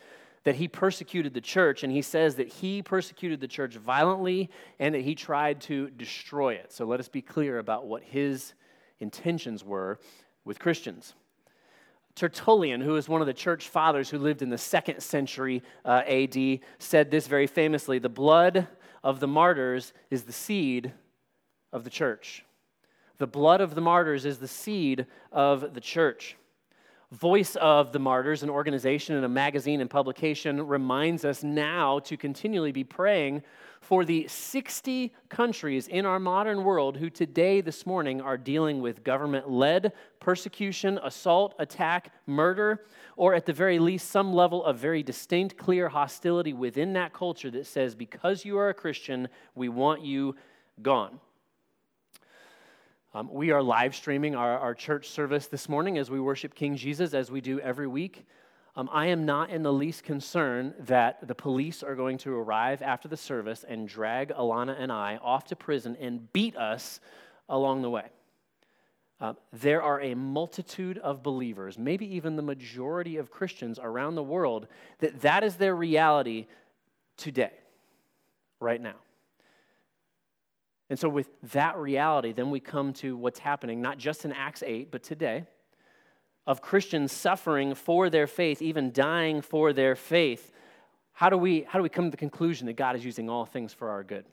that 0.43 0.55
he 0.55 0.67
persecuted 0.67 1.33
the 1.33 1.41
church, 1.41 1.83
and 1.83 1.91
he 1.91 2.01
says 2.01 2.35
that 2.35 2.47
he 2.47 2.81
persecuted 2.81 3.41
the 3.41 3.47
church 3.47 3.75
violently 3.75 4.49
and 4.79 4.95
that 4.95 5.01
he 5.01 5.13
tried 5.13 5.61
to 5.61 5.89
destroy 5.91 6.53
it. 6.53 6.71
So 6.71 6.85
let 6.85 6.99
us 6.99 7.09
be 7.09 7.21
clear 7.21 7.59
about 7.59 7.85
what 7.85 8.01
his 8.01 8.53
intentions 8.99 9.63
were 9.63 9.99
with 10.45 10.57
Christians. 10.57 11.13
Tertullian, 12.15 12.81
who 12.81 12.95
is 12.95 13.07
one 13.07 13.21
of 13.21 13.27
the 13.27 13.33
church 13.33 13.69
fathers 13.69 14.09
who 14.09 14.17
lived 14.17 14.41
in 14.41 14.49
the 14.49 14.57
second 14.57 15.01
century 15.01 15.63
uh, 15.85 16.01
AD, 16.05 16.59
said 16.79 17.11
this 17.11 17.27
very 17.27 17.47
famously 17.47 17.99
The 17.99 18.09
blood 18.09 18.67
of 19.03 19.19
the 19.19 19.27
martyrs 19.27 19.93
is 20.09 20.23
the 20.23 20.33
seed 20.33 20.93
of 21.71 21.83
the 21.83 21.89
church. 21.89 22.45
The 23.17 23.27
blood 23.27 23.61
of 23.61 23.75
the 23.75 23.81
martyrs 23.81 24.25
is 24.25 24.39
the 24.39 24.47
seed 24.47 25.05
of 25.31 25.73
the 25.73 25.81
church. 25.81 26.35
Voice 27.11 27.57
of 27.57 27.91
the 27.91 27.99
Martyrs, 27.99 28.41
an 28.41 28.49
organization 28.49 29.17
and 29.17 29.25
a 29.25 29.29
magazine 29.29 29.81
and 29.81 29.89
publication, 29.89 30.65
reminds 30.65 31.25
us 31.25 31.43
now 31.43 31.99
to 31.99 32.15
continually 32.15 32.71
be 32.71 32.85
praying 32.85 33.43
for 33.81 34.05
the 34.05 34.25
60 34.29 35.13
countries 35.27 35.89
in 35.89 36.05
our 36.05 36.19
modern 36.19 36.63
world 36.63 36.95
who 36.95 37.09
today, 37.09 37.59
this 37.59 37.85
morning, 37.85 38.21
are 38.21 38.37
dealing 38.37 38.79
with 38.79 39.03
government 39.03 39.49
led 39.49 39.91
persecution, 40.21 41.01
assault, 41.03 41.53
attack, 41.59 42.13
murder, 42.27 42.85
or 43.17 43.33
at 43.35 43.45
the 43.45 43.51
very 43.51 43.77
least, 43.77 44.09
some 44.09 44.31
level 44.33 44.63
of 44.63 44.77
very 44.77 45.03
distinct, 45.03 45.57
clear 45.57 45.89
hostility 45.89 46.53
within 46.53 46.93
that 46.93 47.11
culture 47.11 47.51
that 47.51 47.67
says, 47.67 47.93
because 47.93 48.45
you 48.45 48.57
are 48.57 48.69
a 48.69 48.73
Christian, 48.73 49.27
we 49.53 49.67
want 49.67 50.01
you 50.01 50.33
gone. 50.81 51.19
Um, 53.13 53.29
we 53.29 53.51
are 53.51 53.61
live 53.61 53.93
streaming 53.93 54.35
our, 54.37 54.57
our 54.57 54.73
church 54.73 55.09
service 55.09 55.47
this 55.47 55.67
morning 55.67 55.97
as 55.97 56.09
we 56.09 56.21
worship 56.21 56.55
King 56.55 56.77
Jesus, 56.77 57.13
as 57.13 57.29
we 57.29 57.41
do 57.41 57.59
every 57.59 57.85
week. 57.85 58.25
Um, 58.77 58.89
I 58.89 59.07
am 59.07 59.25
not 59.25 59.49
in 59.49 59.63
the 59.63 59.73
least 59.73 60.03
concerned 60.03 60.75
that 60.79 61.27
the 61.27 61.35
police 61.35 61.83
are 61.83 61.93
going 61.93 62.17
to 62.19 62.33
arrive 62.33 62.81
after 62.81 63.09
the 63.09 63.17
service 63.17 63.65
and 63.67 63.85
drag 63.85 64.29
Alana 64.29 64.79
and 64.79 64.93
I 64.93 65.17
off 65.17 65.43
to 65.47 65.57
prison 65.57 65.97
and 65.99 66.31
beat 66.31 66.55
us 66.55 67.01
along 67.49 67.81
the 67.81 67.89
way. 67.89 68.05
Uh, 69.19 69.33
there 69.51 69.81
are 69.81 69.99
a 69.99 70.15
multitude 70.15 70.97
of 70.99 71.21
believers, 71.21 71.77
maybe 71.77 72.15
even 72.15 72.37
the 72.37 72.41
majority 72.41 73.17
of 73.17 73.29
Christians 73.29 73.77
around 73.77 74.15
the 74.15 74.23
world, 74.23 74.67
that 74.99 75.19
that 75.19 75.43
is 75.43 75.57
their 75.57 75.75
reality 75.75 76.47
today, 77.17 77.51
right 78.61 78.79
now. 78.79 78.95
And 80.91 80.99
so, 80.99 81.07
with 81.07 81.29
that 81.53 81.77
reality, 81.77 82.33
then 82.33 82.49
we 82.49 82.59
come 82.59 82.91
to 82.95 83.15
what's 83.15 83.39
happening, 83.39 83.81
not 83.81 83.97
just 83.97 84.25
in 84.25 84.33
Acts 84.33 84.61
8, 84.61 84.91
but 84.91 85.01
today, 85.01 85.45
of 86.45 86.61
Christians 86.61 87.13
suffering 87.13 87.75
for 87.75 88.09
their 88.09 88.27
faith, 88.27 88.61
even 88.61 88.91
dying 88.91 89.41
for 89.41 89.71
their 89.71 89.95
faith. 89.95 90.51
How 91.13 91.29
do 91.29 91.37
we, 91.37 91.61
how 91.61 91.79
do 91.79 91.83
we 91.83 91.87
come 91.87 92.07
to 92.07 92.11
the 92.11 92.17
conclusion 92.17 92.67
that 92.67 92.73
God 92.73 92.97
is 92.97 93.05
using 93.05 93.29
all 93.29 93.45
things 93.45 93.71
for 93.71 93.89
our 93.89 94.03
good? 94.03 94.25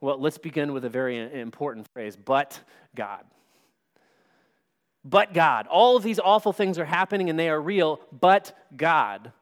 Well, 0.00 0.18
let's 0.18 0.38
begin 0.38 0.72
with 0.72 0.86
a 0.86 0.88
very 0.88 1.18
important 1.38 1.86
phrase 1.92 2.16
but 2.16 2.58
God. 2.96 3.24
But 5.04 5.34
God. 5.34 5.66
All 5.66 5.94
of 5.98 6.02
these 6.02 6.18
awful 6.18 6.54
things 6.54 6.78
are 6.78 6.86
happening 6.86 7.28
and 7.28 7.38
they 7.38 7.50
are 7.50 7.60
real, 7.60 8.00
but 8.18 8.56
God. 8.74 9.32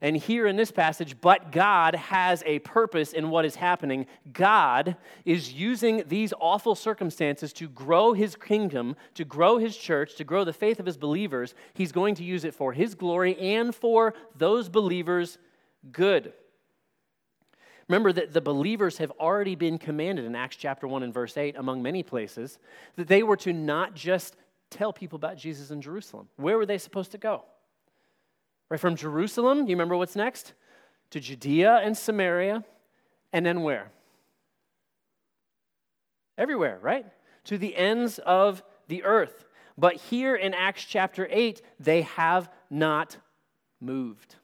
And 0.00 0.16
here 0.16 0.46
in 0.46 0.56
this 0.56 0.70
passage, 0.70 1.20
but 1.20 1.50
God 1.50 1.94
has 1.94 2.42
a 2.46 2.60
purpose 2.60 3.12
in 3.12 3.30
what 3.30 3.44
is 3.44 3.56
happening. 3.56 4.06
God 4.32 4.96
is 5.24 5.52
using 5.52 6.04
these 6.06 6.32
awful 6.38 6.74
circumstances 6.74 7.52
to 7.54 7.68
grow 7.68 8.12
his 8.12 8.36
kingdom, 8.36 8.96
to 9.14 9.24
grow 9.24 9.58
his 9.58 9.76
church, 9.76 10.14
to 10.16 10.24
grow 10.24 10.44
the 10.44 10.52
faith 10.52 10.78
of 10.78 10.86
his 10.86 10.96
believers. 10.96 11.54
He's 11.74 11.92
going 11.92 12.14
to 12.16 12.24
use 12.24 12.44
it 12.44 12.54
for 12.54 12.72
his 12.72 12.94
glory 12.94 13.36
and 13.38 13.74
for 13.74 14.14
those 14.36 14.68
believers' 14.68 15.38
good. 15.90 16.32
Remember 17.88 18.12
that 18.12 18.32
the 18.32 18.40
believers 18.40 18.98
have 18.98 19.10
already 19.12 19.54
been 19.54 19.78
commanded 19.78 20.26
in 20.26 20.36
Acts 20.36 20.56
chapter 20.56 20.86
1 20.86 21.02
and 21.02 21.14
verse 21.14 21.36
8, 21.36 21.56
among 21.56 21.82
many 21.82 22.02
places, 22.02 22.58
that 22.96 23.08
they 23.08 23.22
were 23.22 23.36
to 23.38 23.52
not 23.52 23.94
just 23.94 24.36
tell 24.70 24.92
people 24.92 25.16
about 25.16 25.38
Jesus 25.38 25.70
in 25.70 25.80
Jerusalem. 25.80 26.28
Where 26.36 26.58
were 26.58 26.66
they 26.66 26.78
supposed 26.78 27.12
to 27.12 27.18
go? 27.18 27.44
Right 28.70 28.80
from 28.80 28.96
Jerusalem, 28.96 29.60
you 29.60 29.74
remember 29.74 29.96
what's 29.96 30.16
next? 30.16 30.52
To 31.10 31.20
Judea 31.20 31.80
and 31.82 31.96
Samaria, 31.96 32.64
and 33.32 33.46
then 33.46 33.62
where? 33.62 33.90
Everywhere, 36.36 36.78
right? 36.82 37.06
To 37.44 37.58
the 37.58 37.76
ends 37.76 38.18
of 38.18 38.62
the 38.88 39.04
earth. 39.04 39.46
But 39.76 39.94
here 39.96 40.34
in 40.34 40.54
Acts 40.54 40.84
chapter 40.84 41.26
8, 41.30 41.62
they 41.80 42.02
have 42.02 42.50
not 42.68 43.16
moved. 43.80 44.36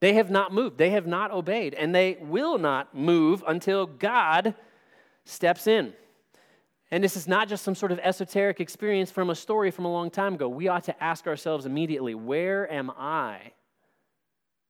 They 0.00 0.14
have 0.14 0.30
not 0.30 0.52
moved. 0.52 0.78
They 0.78 0.90
have 0.90 1.06
not 1.06 1.30
obeyed. 1.30 1.74
And 1.74 1.94
they 1.94 2.18
will 2.20 2.58
not 2.58 2.94
move 2.94 3.42
until 3.46 3.86
God 3.86 4.54
steps 5.24 5.66
in. 5.66 5.94
And 6.90 7.04
this 7.04 7.16
is 7.16 7.28
not 7.28 7.48
just 7.48 7.64
some 7.64 7.74
sort 7.74 7.92
of 7.92 7.98
esoteric 7.98 8.60
experience 8.60 9.10
from 9.10 9.28
a 9.28 9.34
story 9.34 9.70
from 9.70 9.84
a 9.84 9.92
long 9.92 10.10
time 10.10 10.34
ago. 10.34 10.48
We 10.48 10.68
ought 10.68 10.84
to 10.84 11.02
ask 11.02 11.26
ourselves 11.26 11.66
immediately 11.66 12.14
where 12.14 12.70
am 12.72 12.90
I 12.96 13.52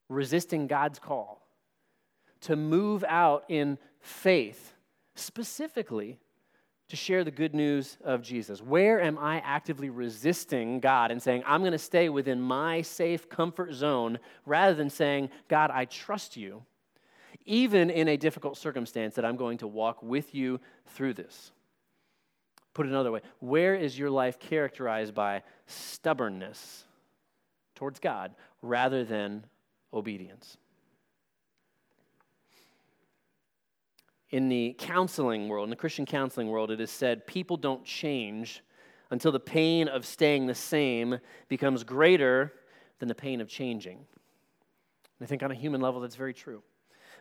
resisting 0.09 0.67
God's 0.67 0.99
call 0.99 1.47
to 2.41 2.57
move 2.57 3.05
out 3.07 3.45
in 3.49 3.79
faith, 4.01 4.73
specifically 5.15 6.19
to 6.89 6.97
share 6.97 7.23
the 7.23 7.31
good 7.31 7.55
news 7.55 7.99
of 8.03 8.23
Jesus? 8.23 8.61
Where 8.61 9.01
am 9.01 9.17
I 9.17 9.39
actively 9.41 9.91
resisting 9.91 10.81
God 10.81 11.13
and 11.13 11.23
saying, 11.23 11.45
I'm 11.47 11.61
going 11.61 11.73
to 11.73 11.79
stay 11.79 12.09
within 12.09 12.41
my 12.41 12.83
safe 12.83 13.29
comfort 13.29 13.75
zone 13.75 14.19
rather 14.45 14.75
than 14.75 14.91
saying, 14.91 15.31
God, 15.49 15.71
I 15.73 15.85
trust 15.85 16.37
you, 16.37 16.65
even 17.45 17.91
in 17.91 18.09
a 18.09 18.17
difficult 18.17 18.57
circumstance, 18.57 19.15
that 19.15 19.25
I'm 19.25 19.37
going 19.37 19.59
to 19.59 19.69
walk 19.69 20.03
with 20.03 20.35
you 20.35 20.59
through 20.87 21.15
this? 21.15 21.53
Put 22.79 22.87
it 22.87 22.91
another 22.91 23.11
way, 23.11 23.23
where 23.41 23.75
is 23.75 23.99
your 23.99 24.09
life 24.09 24.39
characterized 24.39 25.13
by 25.13 25.43
stubbornness 25.67 26.85
towards 27.75 27.99
God 27.99 28.37
rather 28.63 29.05
than 29.05 29.45
obedience? 29.93 30.59
In 34.31 34.49
the 34.49 34.77
counseling 34.79 35.49
world, 35.49 35.65
in 35.65 35.71
the 35.71 35.75
Christian 35.75 36.07
counseling 36.07 36.47
world, 36.47 36.71
it 36.71 36.81
is 36.81 36.93
said 36.93 37.27
people 37.27 37.57
don't 37.57 37.85
change 37.85 38.63
until 39.11 39.33
the 39.33 39.41
pain 39.41 39.89
of 39.89 40.07
staying 40.07 40.47
the 40.47 40.55
same 40.55 41.19
becomes 41.49 41.83
greater 41.83 42.53
than 43.01 43.09
the 43.09 43.15
pain 43.17 43.41
of 43.41 43.49
changing. 43.49 43.97
And 43.97 44.07
I 45.23 45.27
think 45.27 45.43
on 45.43 45.51
a 45.51 45.57
human 45.57 45.81
level, 45.81 46.01
that's 46.01 46.15
very 46.15 46.33
true. 46.33 46.63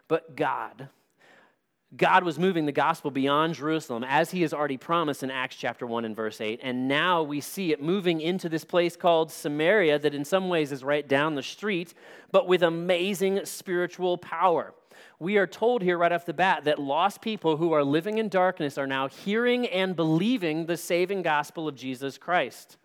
But 0.08 0.36
God, 0.36 0.90
God 1.96 2.26
was 2.26 2.38
moving 2.38 2.66
the 2.66 2.74
gospel 2.74 3.12
beyond 3.12 3.56
Jerusalem, 3.56 4.04
as 4.04 4.32
he 4.32 4.42
has 4.42 4.54
already 4.54 4.76
promised 4.76 5.24
in 5.24 5.32
Acts 5.32 5.56
chapter 5.56 5.88
1 5.88 6.04
and 6.04 6.16
verse 6.16 6.42
8. 6.42 6.60
And 6.62 6.90
now 6.90 7.24
we 7.24 7.40
see 7.40 7.72
it 7.72 7.82
moving 7.82 8.20
into 8.20 8.50
this 8.50 8.66
place 8.66 8.98
called 8.98 9.32
Samaria, 9.32 9.98
that 10.00 10.14
in 10.14 10.26
some 10.26 10.50
ways 10.50 10.74
is 10.74 10.84
right 10.84 11.08
down 11.08 11.36
the 11.36 11.44
street, 11.44 11.94
but 12.32 12.46
with 12.46 12.62
amazing 12.62 13.46
spiritual 13.46 14.18
power. 14.18 14.74
We 15.20 15.38
are 15.38 15.48
told 15.48 15.82
here 15.82 15.98
right 15.98 16.12
off 16.12 16.26
the 16.26 16.34
bat 16.34 16.66
that 16.66 16.78
lost 16.78 17.22
people 17.22 17.56
who 17.56 17.72
are 17.72 17.86
living 17.86 18.18
in 18.18 18.28
darkness 18.28 18.78
are 18.78 18.88
now 18.88 19.08
hearing 19.08 19.66
and 19.68 19.96
believing 19.96 20.66
the 20.66 20.78
saving 20.78 21.22
gospel 21.22 21.70
of 21.70 21.76
Jesus 21.76 22.18
Christ. 22.18 22.76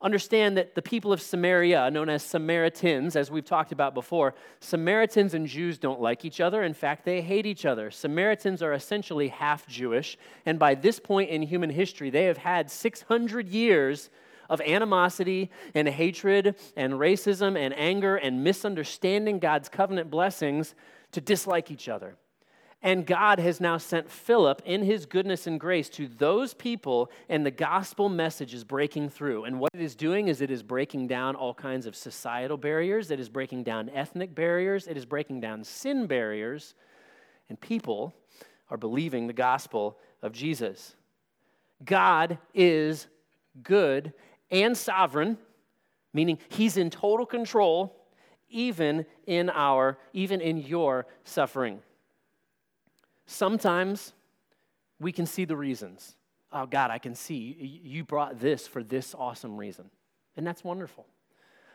Understand 0.00 0.56
that 0.56 0.76
the 0.76 0.82
people 0.82 1.12
of 1.12 1.20
Samaria, 1.20 1.90
known 1.90 2.08
as 2.08 2.22
Samaritans, 2.22 3.16
as 3.16 3.32
we've 3.32 3.44
talked 3.44 3.72
about 3.72 3.94
before, 3.94 4.34
Samaritans 4.60 5.34
and 5.34 5.44
Jews 5.44 5.76
don't 5.76 6.00
like 6.00 6.24
each 6.24 6.40
other. 6.40 6.62
In 6.62 6.72
fact, 6.72 7.04
they 7.04 7.20
hate 7.20 7.46
each 7.46 7.66
other. 7.66 7.90
Samaritans 7.90 8.62
are 8.62 8.72
essentially 8.72 9.26
half 9.26 9.66
Jewish, 9.66 10.16
and 10.46 10.56
by 10.56 10.76
this 10.76 11.00
point 11.00 11.30
in 11.30 11.42
human 11.42 11.70
history, 11.70 12.10
they 12.10 12.26
have 12.26 12.38
had 12.38 12.70
600 12.70 13.48
years 13.48 14.08
of 14.48 14.60
animosity 14.60 15.50
and 15.74 15.88
hatred 15.88 16.54
and 16.76 16.92
racism 16.94 17.58
and 17.58 17.74
anger 17.76 18.16
and 18.16 18.44
misunderstanding 18.44 19.40
God's 19.40 19.68
covenant 19.68 20.10
blessings 20.10 20.76
to 21.10 21.20
dislike 21.20 21.72
each 21.72 21.88
other. 21.88 22.16
And 22.80 23.04
God 23.04 23.40
has 23.40 23.60
now 23.60 23.76
sent 23.76 24.08
Philip 24.08 24.62
in 24.64 24.84
his 24.84 25.04
goodness 25.04 25.48
and 25.48 25.58
grace 25.58 25.88
to 25.90 26.06
those 26.06 26.54
people, 26.54 27.10
and 27.28 27.44
the 27.44 27.50
gospel 27.50 28.08
message 28.08 28.54
is 28.54 28.62
breaking 28.62 29.10
through. 29.10 29.44
And 29.44 29.58
what 29.58 29.70
it 29.74 29.80
is 29.80 29.96
doing 29.96 30.28
is 30.28 30.40
it 30.40 30.50
is 30.50 30.62
breaking 30.62 31.08
down 31.08 31.34
all 31.34 31.54
kinds 31.54 31.86
of 31.86 31.96
societal 31.96 32.56
barriers, 32.56 33.10
it 33.10 33.18
is 33.18 33.28
breaking 33.28 33.64
down 33.64 33.90
ethnic 33.90 34.32
barriers, 34.32 34.86
it 34.86 34.96
is 34.96 35.04
breaking 35.04 35.40
down 35.40 35.64
sin 35.64 36.06
barriers, 36.06 36.76
and 37.48 37.60
people 37.60 38.14
are 38.70 38.76
believing 38.76 39.26
the 39.26 39.32
gospel 39.32 39.98
of 40.22 40.32
Jesus. 40.32 40.94
God 41.84 42.38
is 42.54 43.08
good 43.62 44.12
and 44.52 44.76
sovereign, 44.76 45.36
meaning 46.14 46.38
he's 46.48 46.76
in 46.76 46.90
total 46.90 47.26
control 47.26 47.96
even 48.50 49.04
in 49.26 49.50
our 49.50 49.98
even 50.12 50.40
in 50.40 50.56
your 50.56 51.06
suffering. 51.24 51.80
Sometimes 53.30 54.14
we 54.98 55.12
can 55.12 55.26
see 55.26 55.44
the 55.44 55.54
reasons. 55.54 56.16
Oh, 56.50 56.64
God, 56.64 56.90
I 56.90 56.96
can 56.96 57.14
see 57.14 57.80
you 57.84 58.02
brought 58.02 58.40
this 58.40 58.66
for 58.66 58.82
this 58.82 59.14
awesome 59.14 59.58
reason. 59.58 59.90
And 60.38 60.46
that's 60.46 60.64
wonderful. 60.64 61.04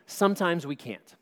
Sometimes 0.07 0.65
we 0.65 0.75
can't. 0.75 1.15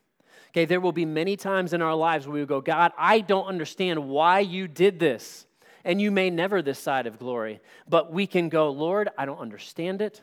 Okay, 0.48 0.64
there 0.64 0.80
will 0.80 0.92
be 0.92 1.04
many 1.04 1.36
times 1.36 1.74
in 1.74 1.82
our 1.82 1.94
lives 1.94 2.26
where 2.26 2.40
we 2.40 2.46
go, 2.46 2.62
God, 2.62 2.92
I 2.96 3.20
don't 3.20 3.44
understand 3.44 4.08
why 4.08 4.40
you 4.40 4.68
did 4.68 4.98
this. 4.98 5.46
And 5.84 6.00
you 6.00 6.10
may 6.10 6.30
never 6.30 6.62
this 6.62 6.78
side 6.78 7.06
of 7.06 7.18
glory, 7.18 7.60
but 7.86 8.10
we 8.10 8.26
can 8.26 8.48
go, 8.48 8.70
Lord, 8.70 9.10
I 9.18 9.26
don't 9.26 9.38
understand 9.38 10.00
it, 10.00 10.22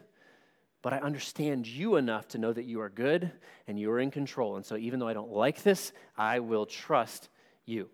but 0.81 0.91
I 0.91 0.97
understand 0.97 1.67
you 1.67 1.97
enough 1.97 2.27
to 2.29 2.39
know 2.39 2.51
that 2.51 2.65
you 2.65 2.81
are 2.81 2.89
good 2.89 3.31
and 3.67 3.79
you 3.79 3.91
are 3.91 3.99
in 3.99 4.09
control. 4.09 4.55
And 4.55 4.65
so 4.65 4.75
even 4.75 4.99
though 4.99 5.07
I 5.07 5.13
don't 5.13 5.31
like 5.31 5.61
this, 5.61 5.91
I 6.17 6.39
will 6.39 6.65
trust 6.65 7.29
you. 7.65 7.89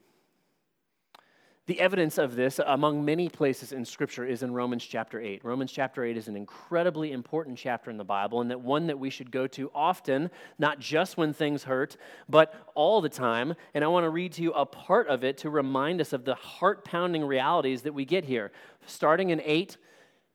The 1.67 1.79
evidence 1.79 2.19
of 2.19 2.35
this, 2.35 2.59
among 2.63 3.03
many 3.03 3.27
places 3.27 3.71
in 3.71 3.85
Scripture, 3.85 4.23
is 4.23 4.43
in 4.43 4.53
Romans 4.53 4.85
chapter 4.85 5.19
8. 5.19 5.43
Romans 5.43 5.71
chapter 5.71 6.03
8 6.03 6.15
is 6.15 6.27
an 6.27 6.35
incredibly 6.35 7.11
important 7.11 7.57
chapter 7.57 7.89
in 7.89 7.97
the 7.97 8.03
Bible, 8.03 8.41
and 8.41 8.51
that 8.51 8.61
one 8.61 8.85
that 8.85 8.99
we 8.99 9.09
should 9.09 9.31
go 9.31 9.47
to 9.47 9.71
often, 9.73 10.29
not 10.59 10.77
just 10.77 11.17
when 11.17 11.33
things 11.33 11.63
hurt, 11.63 11.97
but 12.29 12.53
all 12.75 13.01
the 13.01 13.09
time. 13.09 13.55
And 13.73 13.83
I 13.83 13.87
want 13.87 14.03
to 14.03 14.11
read 14.11 14.33
to 14.33 14.43
you 14.43 14.51
a 14.51 14.63
part 14.63 15.07
of 15.07 15.23
it 15.23 15.39
to 15.39 15.49
remind 15.49 16.01
us 16.01 16.13
of 16.13 16.23
the 16.23 16.35
heart 16.35 16.85
pounding 16.85 17.25
realities 17.25 17.81
that 17.81 17.95
we 17.95 18.05
get 18.05 18.25
here. 18.25 18.51
Starting 18.85 19.31
in 19.31 19.41
8, 19.43 19.75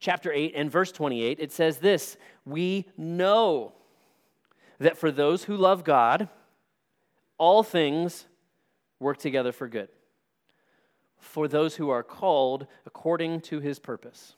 chapter 0.01 0.33
8, 0.33 0.51
and 0.53 0.69
verse 0.69 0.91
28, 0.91 1.39
it 1.39 1.53
says 1.53 1.77
this 1.77 2.17
We 2.43 2.89
know 2.97 3.71
that 4.79 4.97
for 4.97 5.11
those 5.11 5.45
who 5.45 5.55
love 5.55 5.85
God, 5.85 6.27
all 7.37 7.63
things 7.63 8.25
work 8.99 9.17
together 9.17 9.53
for 9.53 9.69
good 9.69 9.87
for 11.21 11.47
those 11.47 11.75
who 11.75 11.89
are 11.89 12.03
called 12.03 12.67
according 12.85 13.39
to 13.41 13.59
his 13.59 13.79
purpose. 13.79 14.35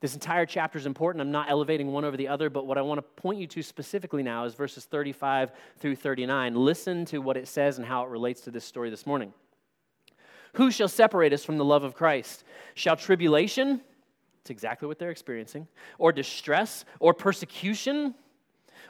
This 0.00 0.14
entire 0.14 0.46
chapter 0.46 0.78
is 0.78 0.86
important. 0.86 1.20
I'm 1.20 1.32
not 1.32 1.50
elevating 1.50 1.90
one 1.90 2.04
over 2.04 2.16
the 2.16 2.28
other, 2.28 2.48
but 2.50 2.66
what 2.66 2.78
I 2.78 2.82
want 2.82 2.98
to 2.98 3.02
point 3.02 3.40
you 3.40 3.48
to 3.48 3.62
specifically 3.62 4.22
now 4.22 4.44
is 4.44 4.54
verses 4.54 4.84
35 4.84 5.50
through 5.78 5.96
39. 5.96 6.54
Listen 6.54 7.04
to 7.06 7.18
what 7.18 7.36
it 7.36 7.48
says 7.48 7.78
and 7.78 7.86
how 7.86 8.04
it 8.04 8.10
relates 8.10 8.42
to 8.42 8.52
this 8.52 8.64
story 8.64 8.90
this 8.90 9.06
morning. 9.06 9.32
Who 10.52 10.70
shall 10.70 10.88
separate 10.88 11.32
us 11.32 11.44
from 11.44 11.58
the 11.58 11.64
love 11.64 11.82
of 11.82 11.94
Christ? 11.94 12.44
Shall 12.74 12.96
tribulation, 12.96 13.80
it's 14.40 14.50
exactly 14.50 14.86
what 14.86 15.00
they're 15.00 15.10
experiencing, 15.10 15.66
or 15.98 16.12
distress, 16.12 16.84
or 17.00 17.12
persecution, 17.12 18.14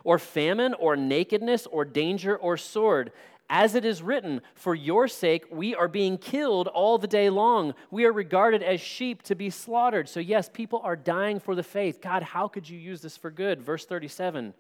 or 0.05 0.19
famine, 0.19 0.75
or 0.75 0.95
nakedness, 0.95 1.67
or 1.67 1.87
danger, 1.87 2.37
or 2.37 2.59
sword? 2.59 3.13
As 3.51 3.75
it 3.75 3.85
is 3.85 4.03
written, 4.03 4.43
For 4.55 4.75
your 4.75 5.09
sake 5.09 5.47
we 5.51 5.75
are 5.75 5.89
being 5.89 6.19
killed 6.19 6.69
all 6.69 6.99
the 6.99 7.07
day 7.07 7.31
long. 7.31 7.75
We 7.91 8.05
are 8.05 8.13
regarded 8.13 8.63
as 8.63 8.81
sheep 8.81 9.23
to 9.23 9.35
be 9.35 9.49
slaughtered. 9.49 10.09
So, 10.09 10.21
yes, 10.21 10.51
people 10.53 10.81
are 10.85 10.97
dying 10.97 11.41
for 11.41 11.55
the 11.55 11.63
faith. 11.63 12.01
God, 12.03 12.23
how 12.23 12.49
could 12.49 12.69
you 12.69 12.79
use 12.79 13.01
this 13.01 13.17
for 13.17 13.31
good? 13.31 13.63
Verse 13.63 13.87
37. 13.87 14.53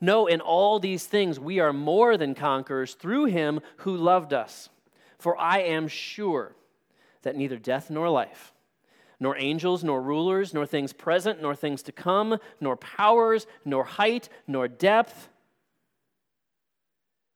No, 0.00 0.26
in 0.26 0.40
all 0.40 0.80
these 0.80 1.06
things 1.06 1.38
we 1.38 1.60
are 1.60 1.72
more 1.72 2.16
than 2.16 2.34
conquerors 2.34 2.94
through 2.94 3.26
him 3.26 3.60
who 3.78 3.96
loved 3.96 4.32
us. 4.32 4.70
For 5.18 5.38
I 5.38 5.58
am 5.58 5.86
sure 5.86 6.56
that 7.22 7.36
neither 7.36 7.58
death 7.58 7.90
nor 7.90 8.08
life, 8.08 8.52
nor 9.20 9.36
angels, 9.36 9.84
nor 9.84 10.00
rulers, 10.00 10.54
nor 10.54 10.64
things 10.64 10.94
present, 10.94 11.42
nor 11.42 11.54
things 11.54 11.82
to 11.82 11.92
come, 11.92 12.38
nor 12.60 12.76
powers, 12.76 13.46
nor 13.64 13.84
height, 13.84 14.30
nor 14.46 14.66
depth, 14.66 15.28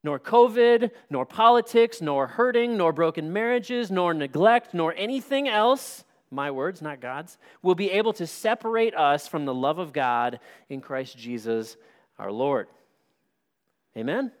nor 0.05 0.19
COVID, 0.19 0.91
nor 1.09 1.25
politics, 1.25 1.99
nor 1.99 2.27
hurting, 2.27 2.77
nor 2.77 2.93
broken 2.93 3.33
marriages, 3.33 3.89
nor 3.89 4.13
neglect, 4.13 4.71
nor 4.71 4.93
anything 4.95 5.47
else, 5.49 6.03
my 6.29 6.51
words, 6.51 6.79
not 6.79 7.01
God's, 7.01 7.39
will 7.63 7.73
be 7.73 7.89
able 7.89 8.13
to 8.13 8.27
separate 8.27 8.93
us 8.93 9.27
from 9.27 9.45
the 9.45 9.53
love 9.53 9.79
of 9.79 9.93
God 9.93 10.39
in 10.69 10.79
Christ 10.79 11.17
Jesus 11.17 11.75
our 12.19 12.31
Lord. 12.31 12.67
Amen? 13.97 14.31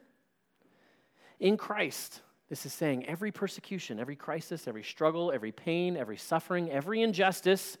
In 1.39 1.57
Christ, 1.57 2.21
this 2.47 2.67
is 2.67 2.71
saying 2.71 3.07
every 3.07 3.31
persecution, 3.31 3.99
every 3.99 4.15
crisis, 4.15 4.67
every 4.67 4.83
struggle, 4.83 5.31
every 5.31 5.51
pain, 5.51 5.97
every 5.97 6.17
suffering, 6.17 6.69
every 6.69 7.01
injustice, 7.01 7.79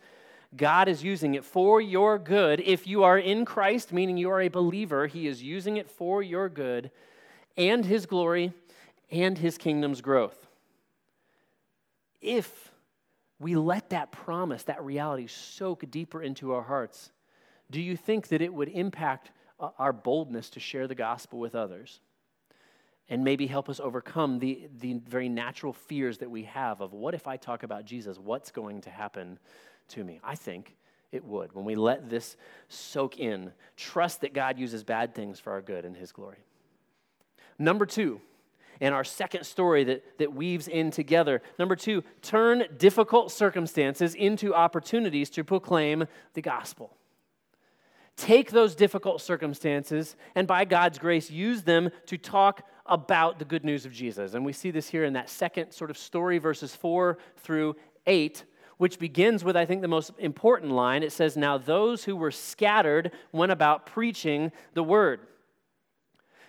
God 0.57 0.87
is 0.87 1.03
using 1.03 1.35
it 1.35 1.45
for 1.45 1.79
your 1.79 2.17
good. 2.17 2.61
If 2.61 2.87
you 2.87 3.03
are 3.03 3.19
in 3.19 3.45
Christ, 3.45 3.93
meaning 3.93 4.17
you 4.17 4.31
are 4.31 4.41
a 4.41 4.47
believer, 4.47 5.05
He 5.05 5.27
is 5.27 5.43
using 5.43 5.77
it 5.77 5.87
for 5.87 6.23
your 6.23 6.49
good 6.49 6.89
and 7.57 7.85
his 7.85 8.05
glory 8.05 8.53
and 9.11 9.37
his 9.37 9.57
kingdom's 9.57 10.01
growth. 10.01 10.47
If 12.21 12.71
we 13.39 13.55
let 13.55 13.89
that 13.89 14.11
promise, 14.11 14.63
that 14.63 14.83
reality 14.83 15.27
soak 15.27 15.89
deeper 15.91 16.21
into 16.21 16.53
our 16.53 16.63
hearts, 16.63 17.11
do 17.69 17.81
you 17.81 17.97
think 17.97 18.29
that 18.29 18.41
it 18.41 18.53
would 18.53 18.69
impact 18.69 19.31
our 19.59 19.93
boldness 19.93 20.49
to 20.51 20.59
share 20.59 20.87
the 20.87 20.95
gospel 20.95 21.39
with 21.39 21.55
others? 21.55 21.99
And 23.07 23.23
maybe 23.23 23.45
help 23.45 23.69
us 23.69 23.79
overcome 23.79 24.39
the, 24.39 24.67
the 24.79 24.93
very 25.07 25.29
natural 25.29 25.73
fears 25.73 26.17
that 26.19 26.31
we 26.31 26.43
have 26.43 26.81
of 26.81 26.93
what 26.93 27.13
if 27.13 27.27
I 27.27 27.37
talk 27.37 27.61
about 27.61 27.85
Jesus? 27.85 28.17
What's 28.17 28.49
going 28.49 28.81
to 28.81 28.89
happen 28.89 29.37
to 29.89 30.03
me? 30.03 30.19
I 30.23 30.35
think 30.35 30.75
it 31.11 31.23
would 31.23 31.53
when 31.53 31.65
we 31.65 31.75
let 31.75 32.09
this 32.09 32.35
soak 32.67 33.19
in. 33.19 33.51
Trust 33.77 34.21
that 34.21 34.33
God 34.33 34.57
uses 34.57 34.83
bad 34.83 35.13
things 35.13 35.39
for 35.39 35.53
our 35.53 35.61
good 35.61 35.85
and 35.85 35.95
His 35.95 36.11
glory. 36.11 36.39
Number 37.57 37.85
two, 37.85 38.21
and 38.81 38.93
our 38.93 39.03
second 39.03 39.45
story 39.45 39.83
that, 39.85 40.17
that 40.19 40.33
weaves 40.33 40.67
in 40.67 40.91
together. 40.91 41.41
Number 41.57 41.75
two, 41.75 42.03
turn 42.21 42.63
difficult 42.77 43.31
circumstances 43.31 44.15
into 44.15 44.53
opportunities 44.53 45.29
to 45.31 45.43
proclaim 45.43 46.05
the 46.33 46.41
gospel. 46.41 46.95
Take 48.17 48.51
those 48.51 48.75
difficult 48.75 49.21
circumstances 49.21 50.15
and 50.35 50.47
by 50.47 50.65
God's 50.65 50.99
grace, 50.99 51.29
use 51.29 51.63
them 51.63 51.89
to 52.05 52.17
talk 52.17 52.63
about 52.85 53.39
the 53.39 53.45
good 53.45 53.65
news 53.65 53.85
of 53.85 53.91
Jesus. 53.91 54.33
And 54.33 54.45
we 54.45 54.53
see 54.53 54.71
this 54.71 54.87
here 54.87 55.03
in 55.03 55.13
that 55.13 55.29
second 55.29 55.71
sort 55.71 55.89
of 55.89 55.97
story, 55.97 56.37
verses 56.37 56.75
four 56.75 57.17
through 57.37 57.75
eight, 58.05 58.45
which 58.77 58.99
begins 58.99 59.43
with, 59.43 59.57
I 59.57 59.65
think, 59.65 59.81
the 59.81 59.87
most 59.87 60.11
important 60.17 60.71
line. 60.71 61.01
It 61.03 61.11
says, 61.11 61.35
Now 61.35 61.57
those 61.57 62.03
who 62.03 62.15
were 62.15 62.31
scattered 62.31 63.11
went 63.31 63.51
about 63.51 63.85
preaching 63.85 64.51
the 64.73 64.83
word. 64.83 65.21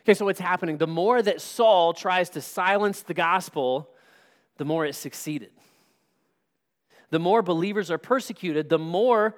Okay, 0.07 0.15
so 0.15 0.25
what's 0.25 0.39
happening? 0.39 0.79
The 0.79 0.87
more 0.87 1.21
that 1.21 1.41
Saul 1.41 1.93
tries 1.93 2.31
to 2.31 2.41
silence 2.41 3.03
the 3.03 3.13
gospel, 3.13 3.91
the 4.57 4.65
more 4.65 4.87
it 4.87 4.95
succeeded. 4.95 5.51
The 7.11 7.19
more 7.19 7.43
believers 7.43 7.91
are 7.91 7.99
persecuted, 7.99 8.69
the 8.69 8.79
more 8.79 9.37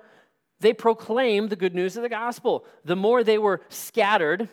they 0.60 0.74
proclaim 0.74 1.48
the 1.48 1.56
good 1.56 1.74
news 1.74 1.96
of 1.96 2.02
the 2.02 2.10
gospel. 2.10 2.66
The 2.84 2.96
more 2.96 3.24
they 3.24 3.38
were 3.38 3.62
scattered, 3.70 4.50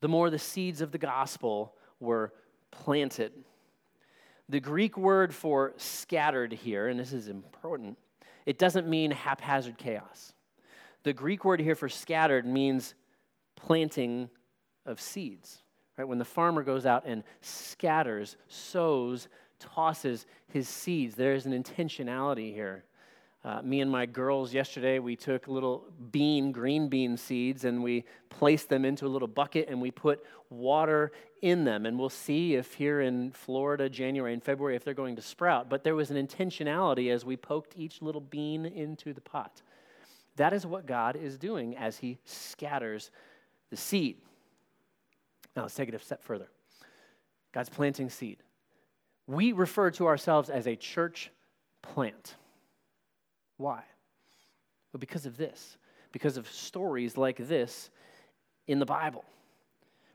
the 0.00 0.08
more 0.08 0.30
the 0.30 0.38
seeds 0.40 0.80
of 0.80 0.90
the 0.90 0.98
gospel 0.98 1.76
were 2.00 2.32
planted. 2.72 3.30
The 4.48 4.58
Greek 4.58 4.96
word 4.96 5.32
for 5.32 5.74
scattered 5.76 6.52
here, 6.52 6.88
and 6.88 6.98
this 6.98 7.12
is 7.12 7.28
important, 7.28 7.96
it 8.46 8.58
doesn't 8.58 8.88
mean 8.88 9.12
haphazard 9.12 9.78
chaos. 9.78 10.32
The 11.04 11.12
Greek 11.12 11.44
word 11.44 11.60
here 11.60 11.76
for 11.76 11.88
scattered 11.88 12.44
means 12.44 12.96
planting 13.54 14.28
of 14.86 15.00
seeds. 15.00 15.62
Right? 15.96 16.08
When 16.08 16.18
the 16.18 16.24
farmer 16.24 16.62
goes 16.62 16.86
out 16.86 17.04
and 17.06 17.22
scatters, 17.40 18.36
sows, 18.48 19.28
tosses 19.58 20.26
his 20.48 20.68
seeds, 20.68 21.14
there 21.14 21.34
is 21.34 21.46
an 21.46 21.52
intentionality 21.52 22.54
here. 22.54 22.84
Uh, 23.42 23.62
me 23.62 23.80
and 23.80 23.90
my 23.90 24.04
girls 24.04 24.52
yesterday, 24.52 24.98
we 24.98 25.16
took 25.16 25.48
little 25.48 25.86
bean, 26.12 26.52
green 26.52 26.88
bean 26.88 27.16
seeds, 27.16 27.64
and 27.64 27.82
we 27.82 28.04
placed 28.28 28.68
them 28.68 28.84
into 28.84 29.06
a 29.06 29.08
little 29.08 29.28
bucket 29.28 29.68
and 29.70 29.80
we 29.80 29.90
put 29.90 30.24
water 30.50 31.10
in 31.40 31.64
them. 31.64 31.86
And 31.86 31.98
we'll 31.98 32.10
see 32.10 32.54
if 32.54 32.74
here 32.74 33.00
in 33.00 33.30
Florida, 33.32 33.88
January 33.88 34.34
and 34.34 34.42
February, 34.42 34.76
if 34.76 34.84
they're 34.84 34.92
going 34.92 35.16
to 35.16 35.22
sprout. 35.22 35.70
But 35.70 35.84
there 35.84 35.94
was 35.94 36.10
an 36.10 36.26
intentionality 36.26 37.10
as 37.10 37.24
we 37.24 37.36
poked 37.36 37.74
each 37.76 38.02
little 38.02 38.20
bean 38.20 38.66
into 38.66 39.14
the 39.14 39.22
pot. 39.22 39.62
That 40.36 40.52
is 40.52 40.66
what 40.66 40.84
God 40.84 41.16
is 41.16 41.38
doing 41.38 41.76
as 41.76 41.98
He 41.98 42.18
scatters 42.24 43.10
the 43.70 43.76
seed. 43.76 44.18
Now 45.56 45.62
let's 45.62 45.74
take 45.74 45.88
it 45.88 45.94
a 45.94 45.98
step 45.98 46.22
further. 46.22 46.48
God's 47.52 47.68
planting 47.68 48.10
seed. 48.10 48.38
We 49.26 49.52
refer 49.52 49.90
to 49.92 50.06
ourselves 50.06 50.50
as 50.50 50.66
a 50.66 50.76
church 50.76 51.30
plant. 51.82 52.36
Why? 53.56 53.82
Well, 54.92 54.98
because 54.98 55.26
of 55.26 55.36
this, 55.36 55.76
because 56.12 56.36
of 56.36 56.50
stories 56.50 57.16
like 57.16 57.36
this 57.36 57.90
in 58.66 58.78
the 58.78 58.86
Bible. 58.86 59.24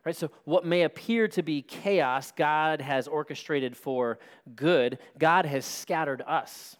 Right? 0.06 0.15
So, 0.15 0.30
what 0.43 0.65
may 0.65 0.84
appear 0.84 1.28
to 1.30 1.41
be 1.41 1.62
chaos, 1.62 2.32
God 2.32 2.80
has 2.82 3.08
orchestrated 3.08 3.76
for 3.76 4.19
good. 4.56 5.00
God 5.17 5.45
has 5.45 5.65
scattered 5.65 6.21
us 6.21 6.78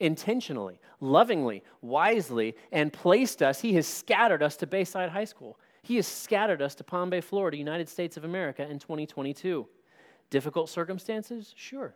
intentionally, 0.00 0.80
lovingly, 1.00 1.62
wisely, 1.82 2.56
and 2.72 2.92
placed 2.92 3.42
us. 3.42 3.60
He 3.60 3.74
has 3.74 3.86
scattered 3.86 4.42
us 4.42 4.56
to 4.58 4.66
Bayside 4.66 5.10
High 5.10 5.24
School. 5.24 5.58
He 5.84 5.96
has 5.96 6.06
scattered 6.06 6.62
us 6.62 6.74
to 6.76 6.84
Palm 6.84 7.10
Bay, 7.10 7.20
Florida, 7.20 7.58
United 7.58 7.90
States 7.90 8.16
of 8.16 8.24
America 8.24 8.62
in 8.62 8.78
2022. 8.78 9.68
Difficult 10.30 10.70
circumstances? 10.70 11.52
Sure. 11.56 11.94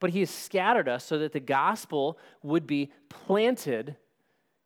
But 0.00 0.10
He 0.10 0.20
has 0.20 0.30
scattered 0.30 0.88
us 0.88 1.04
so 1.04 1.16
that 1.18 1.32
the 1.32 1.40
gospel 1.40 2.18
would 2.42 2.66
be 2.66 2.90
planted 3.08 3.96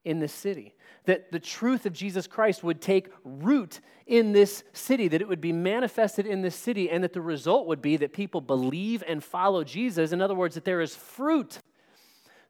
in 0.07 0.21
this 0.21 0.33
city, 0.33 0.75
that 1.05 1.31
the 1.31 1.39
truth 1.39 1.85
of 1.85 1.93
Jesus 1.93 2.27
Christ 2.27 2.65
would 2.65 2.81
take 2.81 3.11
root 3.25 3.81
in 4.07 4.33
this 4.33 4.65
city, 4.73 5.07
that 5.09 5.21
it 5.21 5.29
would 5.29 5.43
be 5.43 5.53
manifested 5.53 6.27
in 6.27 6.41
this 6.41 6.57
city, 6.57 6.89
and 6.89 7.05
that 7.05 7.13
the 7.13 7.21
result 7.21 7.67
would 7.67 7.83
be 7.83 7.99
that 7.99 8.15
people 8.15 8.41
believe 8.41 9.05
and 9.07 9.23
follow 9.23 9.63
Jesus. 9.65 10.13
In 10.13 10.23
other 10.23 10.35
words, 10.35 10.55
that 10.55 10.65
there 10.65 10.81
is 10.81 10.97
fruit 10.97 11.61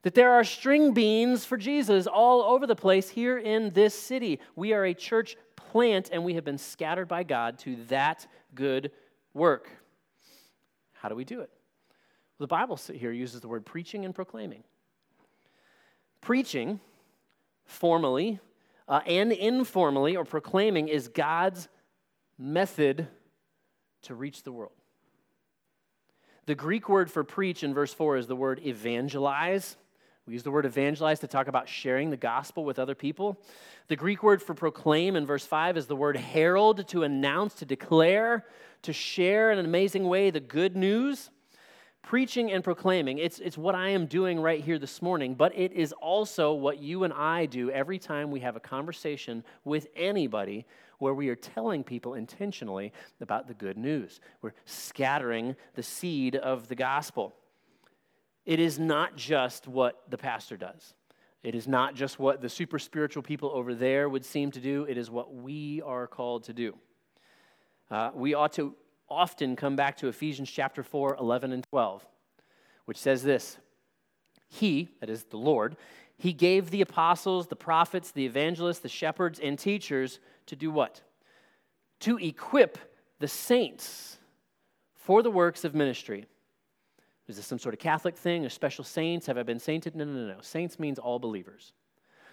that 0.02 0.14
there 0.14 0.32
are 0.32 0.44
string 0.44 0.92
beans 0.92 1.44
for 1.44 1.56
Jesus 1.56 2.06
all 2.06 2.42
over 2.42 2.66
the 2.66 2.76
place 2.76 3.10
here 3.10 3.36
in 3.36 3.70
this 3.70 3.94
city. 3.94 4.40
We 4.56 4.72
are 4.72 4.84
a 4.84 4.94
church 4.94 5.36
plant, 5.70 6.10
and 6.12 6.24
we 6.24 6.34
have 6.34 6.44
been 6.44 6.58
scattered 6.58 7.06
by 7.06 7.22
God 7.22 7.58
to 7.60 7.76
that 7.88 8.26
good 8.54 8.90
work. 9.34 9.68
How 10.94 11.08
do 11.08 11.14
we 11.14 11.24
do 11.24 11.40
it? 11.40 11.50
The 12.38 12.46
Bible 12.46 12.78
here 12.92 13.12
uses 13.12 13.40
the 13.40 13.48
word 13.48 13.64
preaching 13.64 14.04
and 14.04 14.14
proclaiming. 14.14 14.64
Preaching, 16.20 16.80
formally 17.64 18.40
uh, 18.88 19.00
and 19.06 19.30
informally, 19.30 20.16
or 20.16 20.24
proclaiming, 20.24 20.88
is 20.88 21.06
God's 21.06 21.68
method 22.36 23.06
to 24.02 24.14
reach 24.14 24.42
the 24.42 24.50
world. 24.50 24.72
The 26.46 26.56
Greek 26.56 26.88
word 26.88 27.10
for 27.10 27.22
preach 27.22 27.62
in 27.62 27.72
verse 27.72 27.94
4 27.94 28.16
is 28.16 28.26
the 28.26 28.34
word 28.34 28.60
evangelize. 28.66 29.76
We 30.30 30.34
use 30.34 30.44
the 30.44 30.52
word 30.52 30.64
evangelize 30.64 31.18
to 31.20 31.26
talk 31.26 31.48
about 31.48 31.68
sharing 31.68 32.10
the 32.10 32.16
gospel 32.16 32.64
with 32.64 32.78
other 32.78 32.94
people. 32.94 33.36
The 33.88 33.96
Greek 33.96 34.22
word 34.22 34.40
for 34.40 34.54
proclaim 34.54 35.16
in 35.16 35.26
verse 35.26 35.44
5 35.44 35.76
is 35.76 35.88
the 35.88 35.96
word 35.96 36.16
herald, 36.16 36.86
to 36.86 37.02
announce, 37.02 37.54
to 37.54 37.64
declare, 37.64 38.46
to 38.82 38.92
share 38.92 39.50
in 39.50 39.58
an 39.58 39.64
amazing 39.64 40.06
way 40.06 40.30
the 40.30 40.38
good 40.38 40.76
news. 40.76 41.30
preaching 42.02 42.52
and 42.52 42.62
proclaiming, 42.62 43.18
it's, 43.18 43.40
it's 43.40 43.58
what 43.58 43.74
I 43.74 43.88
am 43.88 44.06
doing 44.06 44.38
right 44.38 44.62
here 44.62 44.78
this 44.78 45.02
morning, 45.02 45.34
but 45.34 45.52
it 45.58 45.72
is 45.72 45.92
also 45.94 46.52
what 46.52 46.78
you 46.78 47.02
and 47.02 47.12
I 47.12 47.46
do 47.46 47.68
every 47.72 47.98
time 47.98 48.30
we 48.30 48.38
have 48.40 48.54
a 48.54 48.60
conversation 48.60 49.42
with 49.64 49.88
anybody 49.96 50.64
where 50.98 51.12
we 51.12 51.28
are 51.28 51.34
telling 51.34 51.82
people 51.82 52.14
intentionally 52.14 52.92
about 53.20 53.48
the 53.48 53.54
good 53.54 53.76
news. 53.76 54.20
We're 54.42 54.54
scattering 54.64 55.56
the 55.74 55.82
seed 55.82 56.36
of 56.36 56.68
the 56.68 56.76
gospel. 56.76 57.34
It 58.46 58.58
is 58.60 58.78
not 58.78 59.16
just 59.16 59.68
what 59.68 60.02
the 60.08 60.18
pastor 60.18 60.56
does. 60.56 60.94
It 61.42 61.54
is 61.54 61.66
not 61.66 61.94
just 61.94 62.18
what 62.18 62.42
the 62.42 62.48
super 62.48 62.78
spiritual 62.78 63.22
people 63.22 63.50
over 63.54 63.74
there 63.74 64.08
would 64.08 64.24
seem 64.24 64.50
to 64.52 64.60
do. 64.60 64.84
It 64.88 64.98
is 64.98 65.10
what 65.10 65.34
we 65.34 65.80
are 65.82 66.06
called 66.06 66.44
to 66.44 66.52
do. 66.52 66.76
Uh, 67.90 68.10
we 68.14 68.34
ought 68.34 68.52
to 68.54 68.74
often 69.08 69.56
come 69.56 69.74
back 69.74 69.96
to 69.98 70.08
Ephesians 70.08 70.50
chapter 70.50 70.82
4, 70.82 71.16
11 71.18 71.52
and 71.52 71.64
12, 71.70 72.06
which 72.84 72.98
says 72.98 73.22
this 73.22 73.58
He, 74.48 74.90
that 75.00 75.10
is 75.10 75.24
the 75.24 75.38
Lord, 75.38 75.76
He 76.16 76.32
gave 76.32 76.70
the 76.70 76.82
apostles, 76.82 77.48
the 77.48 77.56
prophets, 77.56 78.12
the 78.12 78.26
evangelists, 78.26 78.80
the 78.80 78.88
shepherds, 78.88 79.40
and 79.40 79.58
teachers 79.58 80.20
to 80.46 80.56
do 80.56 80.70
what? 80.70 81.00
To 82.00 82.18
equip 82.18 82.78
the 83.18 83.28
saints 83.28 84.18
for 84.94 85.22
the 85.22 85.30
works 85.30 85.64
of 85.64 85.74
ministry. 85.74 86.26
Is 87.30 87.36
this 87.36 87.46
some 87.46 87.58
sort 87.58 87.74
of 87.74 87.78
Catholic 87.78 88.16
thing 88.16 88.44
or 88.44 88.48
special 88.48 88.84
saints? 88.84 89.26
Have 89.26 89.38
I 89.38 89.42
been 89.42 89.58
sainted? 89.58 89.94
No, 89.94 90.04
no, 90.04 90.12
no, 90.12 90.34
no. 90.34 90.40
Saints 90.40 90.78
means 90.78 90.98
all 90.98 91.18
believers. 91.18 91.72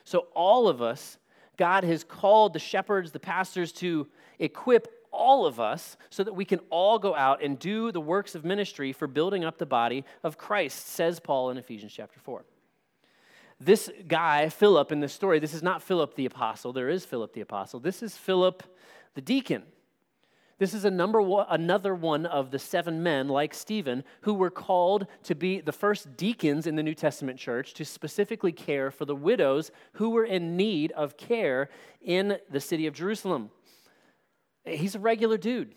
So, 0.03 0.27
all 0.33 0.67
of 0.67 0.81
us, 0.81 1.17
God 1.57 1.83
has 1.83 2.03
called 2.03 2.53
the 2.53 2.59
shepherds, 2.59 3.11
the 3.11 3.19
pastors 3.19 3.71
to 3.73 4.07
equip 4.39 4.87
all 5.11 5.45
of 5.45 5.59
us 5.59 5.97
so 6.09 6.23
that 6.23 6.33
we 6.33 6.45
can 6.45 6.59
all 6.69 6.99
go 6.99 7.15
out 7.15 7.43
and 7.43 7.57
do 7.57 7.91
the 7.91 8.01
works 8.01 8.35
of 8.35 8.43
ministry 8.43 8.91
for 8.91 9.07
building 9.07 9.43
up 9.43 9.57
the 9.57 9.65
body 9.65 10.03
of 10.23 10.37
Christ, 10.37 10.87
says 10.87 11.19
Paul 11.19 11.49
in 11.49 11.57
Ephesians 11.57 11.93
chapter 11.93 12.19
4. 12.19 12.45
This 13.59 13.89
guy, 14.07 14.49
Philip, 14.49 14.91
in 14.91 14.99
this 14.99 15.13
story, 15.13 15.39
this 15.39 15.53
is 15.53 15.63
not 15.63 15.81
Philip 15.81 16.15
the 16.15 16.25
apostle. 16.25 16.73
There 16.73 16.89
is 16.89 17.05
Philip 17.05 17.33
the 17.33 17.41
apostle. 17.41 17.79
This 17.79 18.03
is 18.03 18.15
Philip 18.15 18.63
the 19.15 19.21
deacon. 19.21 19.63
This 20.59 20.73
is 20.73 20.85
a 20.85 20.91
number 20.91 21.21
one, 21.21 21.45
another 21.49 21.93
one 21.93 22.25
of 22.25 22.49
the 22.49 22.57
seven 22.57 23.03
men, 23.03 23.27
like 23.27 23.53
Stephen, 23.53 24.03
who 24.21 24.33
were 24.33 24.49
called 24.49 25.05
to 25.23 25.35
be 25.35 25.61
the 25.61 25.71
first 25.71 26.17
deacons 26.17 26.65
in 26.65 26.75
the 26.75 26.81
New 26.81 26.95
Testament 26.95 27.37
church 27.37 27.75
to 27.75 27.85
specifically 27.85 28.51
care 28.51 28.89
for 28.89 29.05
the 29.05 29.15
widows 29.15 29.69
who 29.93 30.09
were 30.09 30.25
in 30.25 30.57
need 30.57 30.91
of 30.93 31.15
care 31.15 31.69
in 32.01 32.39
the 32.49 32.59
city 32.59 32.87
of 32.87 32.95
Jerusalem. 32.95 33.51
He's 34.65 34.95
a 34.95 34.99
regular 34.99 35.37
dude. 35.37 35.75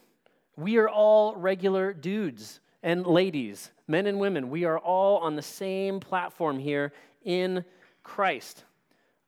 We 0.56 0.78
are 0.78 0.88
all 0.88 1.36
regular 1.36 1.92
dudes 1.92 2.60
and 2.82 3.06
ladies, 3.06 3.72
men 3.86 4.06
and 4.06 4.18
women. 4.18 4.48
We 4.48 4.64
are 4.64 4.78
all 4.78 5.18
on 5.18 5.36
the 5.36 5.42
same 5.42 6.00
platform 6.00 6.58
here 6.58 6.94
in 7.22 7.66
Christ. 8.02 8.64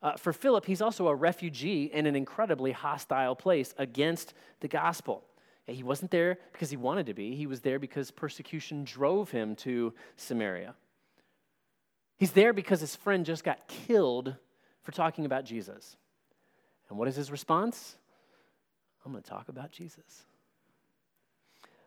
Uh, 0.02 0.16
for 0.16 0.32
Philip, 0.32 0.64
he's 0.64 0.80
also 0.80 1.08
a 1.08 1.14
refugee 1.14 1.90
in 1.92 2.06
an 2.06 2.16
incredibly 2.16 2.72
hostile 2.72 3.36
place 3.36 3.74
against 3.76 4.32
the 4.60 4.68
gospel. 4.68 5.24
He 5.66 5.82
wasn't 5.82 6.10
there 6.10 6.38
because 6.52 6.70
he 6.70 6.76
wanted 6.76 7.06
to 7.06 7.14
be, 7.14 7.36
he 7.36 7.46
was 7.46 7.60
there 7.60 7.78
because 7.78 8.10
persecution 8.10 8.84
drove 8.84 9.30
him 9.30 9.54
to 9.56 9.94
Samaria. 10.16 10.74
He's 12.18 12.32
there 12.32 12.52
because 12.52 12.80
his 12.80 12.96
friend 12.96 13.24
just 13.24 13.44
got 13.44 13.68
killed 13.68 14.34
for 14.82 14.92
talking 14.92 15.24
about 15.24 15.44
Jesus. 15.44 15.96
And 16.88 16.98
what 16.98 17.08
is 17.08 17.16
his 17.16 17.30
response? 17.30 17.96
I'm 19.04 19.12
going 19.12 19.22
to 19.22 19.30
talk 19.30 19.48
about 19.48 19.70
Jesus. 19.70 20.24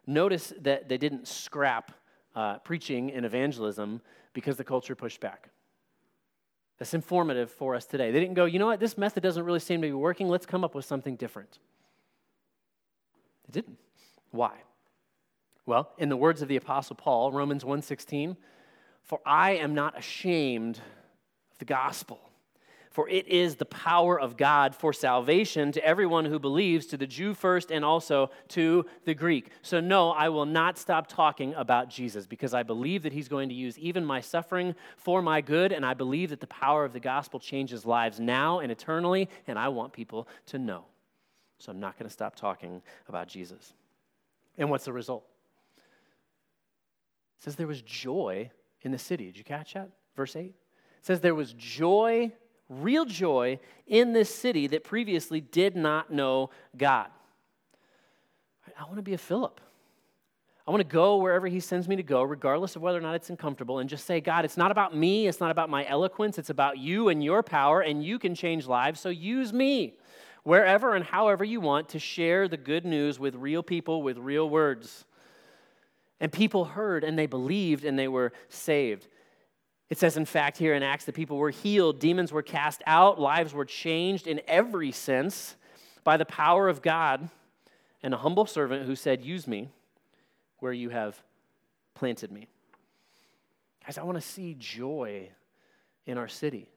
Notice 0.07 0.53
that 0.61 0.87
they 0.87 0.97
didn't 0.97 1.27
scrap 1.27 1.91
uh, 2.35 2.59
preaching 2.59 3.11
and 3.11 3.25
evangelism 3.25 4.01
because 4.33 4.57
the 4.57 4.63
culture 4.63 4.95
pushed 4.95 5.19
back. 5.19 5.49
That's 6.77 6.93
informative 6.93 7.49
for 7.49 7.75
us 7.75 7.85
today. 7.85 8.11
They 8.11 8.19
didn't 8.19 8.35
go, 8.35 8.45
you 8.45 8.59
know 8.59 8.67
what, 8.67 8.79
this 8.79 8.97
method 8.97 9.23
doesn't 9.23 9.43
really 9.43 9.59
seem 9.59 9.81
to 9.81 9.87
be 9.87 9.93
working. 9.93 10.27
Let's 10.27 10.45
come 10.45 10.63
up 10.63 10.75
with 10.75 10.85
something 10.85 11.15
different. 11.15 11.59
They 13.47 13.61
didn't. 13.61 13.77
Why? 14.31 14.53
Well, 15.65 15.91
in 15.97 16.09
the 16.09 16.17
words 16.17 16.41
of 16.41 16.47
the 16.47 16.57
apostle 16.57 16.95
Paul, 16.95 17.31
Romans 17.31 17.63
1:16, 17.63 18.37
for 19.03 19.19
I 19.25 19.51
am 19.51 19.73
not 19.73 19.97
ashamed 19.97 20.77
of 21.51 21.57
the 21.59 21.65
gospel 21.65 22.19
for 22.95 23.09
it 23.09 23.27
is 23.27 23.57
the 23.57 23.65
power 23.65 24.17
of 24.17 24.37
God 24.37 24.73
for 24.73 24.93
salvation 24.93 25.73
to 25.73 25.83
everyone 25.83 26.23
who 26.23 26.39
believes, 26.39 26.85
to 26.85 26.95
the 26.95 27.05
Jew 27.05 27.33
first 27.33 27.69
and 27.69 27.83
also 27.83 28.31
to 28.47 28.85
the 29.03 29.13
Greek. 29.13 29.49
So, 29.63 29.81
no, 29.81 30.11
I 30.11 30.29
will 30.29 30.45
not 30.45 30.77
stop 30.77 31.07
talking 31.07 31.53
about 31.55 31.89
Jesus 31.89 32.25
because 32.25 32.53
I 32.53 32.63
believe 32.63 33.03
that 33.03 33.11
He's 33.11 33.27
going 33.27 33.49
to 33.49 33.55
use 33.55 33.77
even 33.79 34.05
my 34.05 34.21
suffering 34.21 34.75
for 34.95 35.21
my 35.21 35.41
good, 35.41 35.73
and 35.73 35.85
I 35.85 35.93
believe 35.93 36.29
that 36.29 36.39
the 36.39 36.47
power 36.47 36.85
of 36.85 36.93
the 36.93 37.01
gospel 37.01 37.37
changes 37.37 37.85
lives 37.85 38.21
now 38.21 38.59
and 38.59 38.71
eternally, 38.71 39.27
and 39.45 39.59
I 39.59 39.67
want 39.67 39.91
people 39.91 40.29
to 40.45 40.57
know. 40.57 40.85
So, 41.57 41.71
I'm 41.71 41.79
not 41.79 41.97
going 41.97 42.07
to 42.07 42.13
stop 42.13 42.35
talking 42.35 42.81
about 43.07 43.27
Jesus. 43.27 43.73
And 44.57 44.69
what's 44.69 44.85
the 44.85 44.93
result? 44.93 45.25
It 45.77 47.43
says 47.43 47.55
there 47.55 47.67
was 47.67 47.81
joy 47.81 48.51
in 48.81 48.91
the 48.91 48.97
city. 48.97 49.25
Did 49.25 49.37
you 49.37 49.43
catch 49.43 49.73
that? 49.73 49.89
Verse 50.15 50.35
8. 50.35 50.45
It 50.45 50.53
says 51.01 51.21
there 51.21 51.35
was 51.35 51.53
joy 51.53 52.31
real 52.69 53.05
joy 53.05 53.59
in 53.87 54.13
this 54.13 54.33
city 54.33 54.67
that 54.67 54.83
previously 54.83 55.41
did 55.41 55.75
not 55.75 56.11
know 56.11 56.49
God. 56.75 57.07
I 58.77 58.83
want 58.83 58.97
to 58.97 59.03
be 59.03 59.13
a 59.13 59.17
Philip. 59.17 59.61
I 60.67 60.71
want 60.71 60.81
to 60.81 60.87
go 60.87 61.17
wherever 61.17 61.45
he 61.47 61.59
sends 61.59 61.87
me 61.87 61.95
to 61.95 62.03
go, 62.03 62.23
regardless 62.23 62.75
of 62.75 62.81
whether 62.81 62.97
or 62.97 63.01
not 63.01 63.13
it's 63.13 63.29
uncomfortable, 63.29 63.79
and 63.79 63.87
just 63.89 64.05
say, 64.05 64.19
God, 64.19 64.45
it's 64.45 64.57
not 64.57 64.71
about 64.71 64.95
me, 64.95 65.27
it's 65.27 65.39
not 65.39 65.51
about 65.51 65.69
my 65.69 65.85
eloquence, 65.87 66.39
it's 66.39 66.49
about 66.49 66.79
you 66.79 67.09
and 67.09 67.23
your 67.23 67.43
power, 67.43 67.81
and 67.81 68.03
you 68.03 68.17
can 68.17 68.33
change 68.33 68.65
lives, 68.65 68.99
so 68.99 69.09
use 69.09 69.53
me 69.53 69.93
wherever 70.45 70.93
and 70.93 71.03
however 71.03 71.43
you 71.43 71.59
want 71.59 71.89
to 71.89 71.99
share 71.99 72.47
the 72.47 72.55
good 72.55 72.85
news 72.85 73.19
with 73.19 73.35
real 73.35 73.63
people 73.63 74.03
with 74.03 74.17
real 74.17 74.47
words. 74.47 75.03
And 76.19 76.31
people 76.31 76.65
heard 76.65 77.03
and 77.03 77.19
they 77.19 77.25
believed 77.25 77.83
and 77.83 77.99
they 77.99 78.07
were 78.07 78.31
saved. 78.47 79.07
It 79.89 79.97
says, 79.97 80.17
in 80.17 80.25
fact, 80.25 80.57
here 80.57 80.75
in 80.75 80.83
Acts, 80.83 81.05
the 81.05 81.11
people 81.11 81.37
were 81.37 81.49
healed, 81.49 81.99
demons 81.99 82.31
were 82.31 82.43
cast 82.43 82.83
out, 82.85 83.19
lives 83.19 83.53
were 83.53 83.65
changed 83.65 84.27
in 84.27 84.39
every 84.47 84.91
sense 84.91 85.55
by 86.03 86.15
the 86.15 86.25
power 86.25 86.69
of 86.69 86.81
God, 86.83 87.27
and 88.03 88.13
a 88.13 88.17
humble 88.17 88.45
servant 88.45 88.85
who 88.85 88.95
said, 88.95 89.23
Use 89.23 89.47
me 89.47 89.69
where 90.59 90.73
you 90.73 90.89
have 90.89 91.21
planted 91.95 92.31
me. 92.31 92.47
Guys, 93.83 93.97
I 93.97 94.03
want 94.03 94.17
to 94.17 94.27
see 94.27 94.55
joy 94.57 95.29
in 96.05 96.19
our 96.19 96.27
city. 96.27 96.69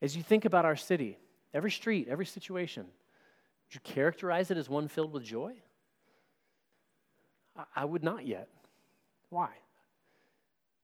As 0.00 0.16
you 0.16 0.22
think 0.22 0.46
about 0.46 0.64
our 0.64 0.76
city, 0.76 1.18
every 1.52 1.70
street, 1.70 2.08
every 2.08 2.26
situation, 2.26 2.84
would 2.84 3.74
you 3.74 3.80
characterize 3.80 4.50
it 4.50 4.56
as 4.56 4.68
one 4.68 4.88
filled 4.88 5.12
with 5.12 5.24
joy? 5.24 5.54
I 7.74 7.84
would 7.84 8.04
not 8.04 8.26
yet. 8.26 8.48
Why? 9.30 9.48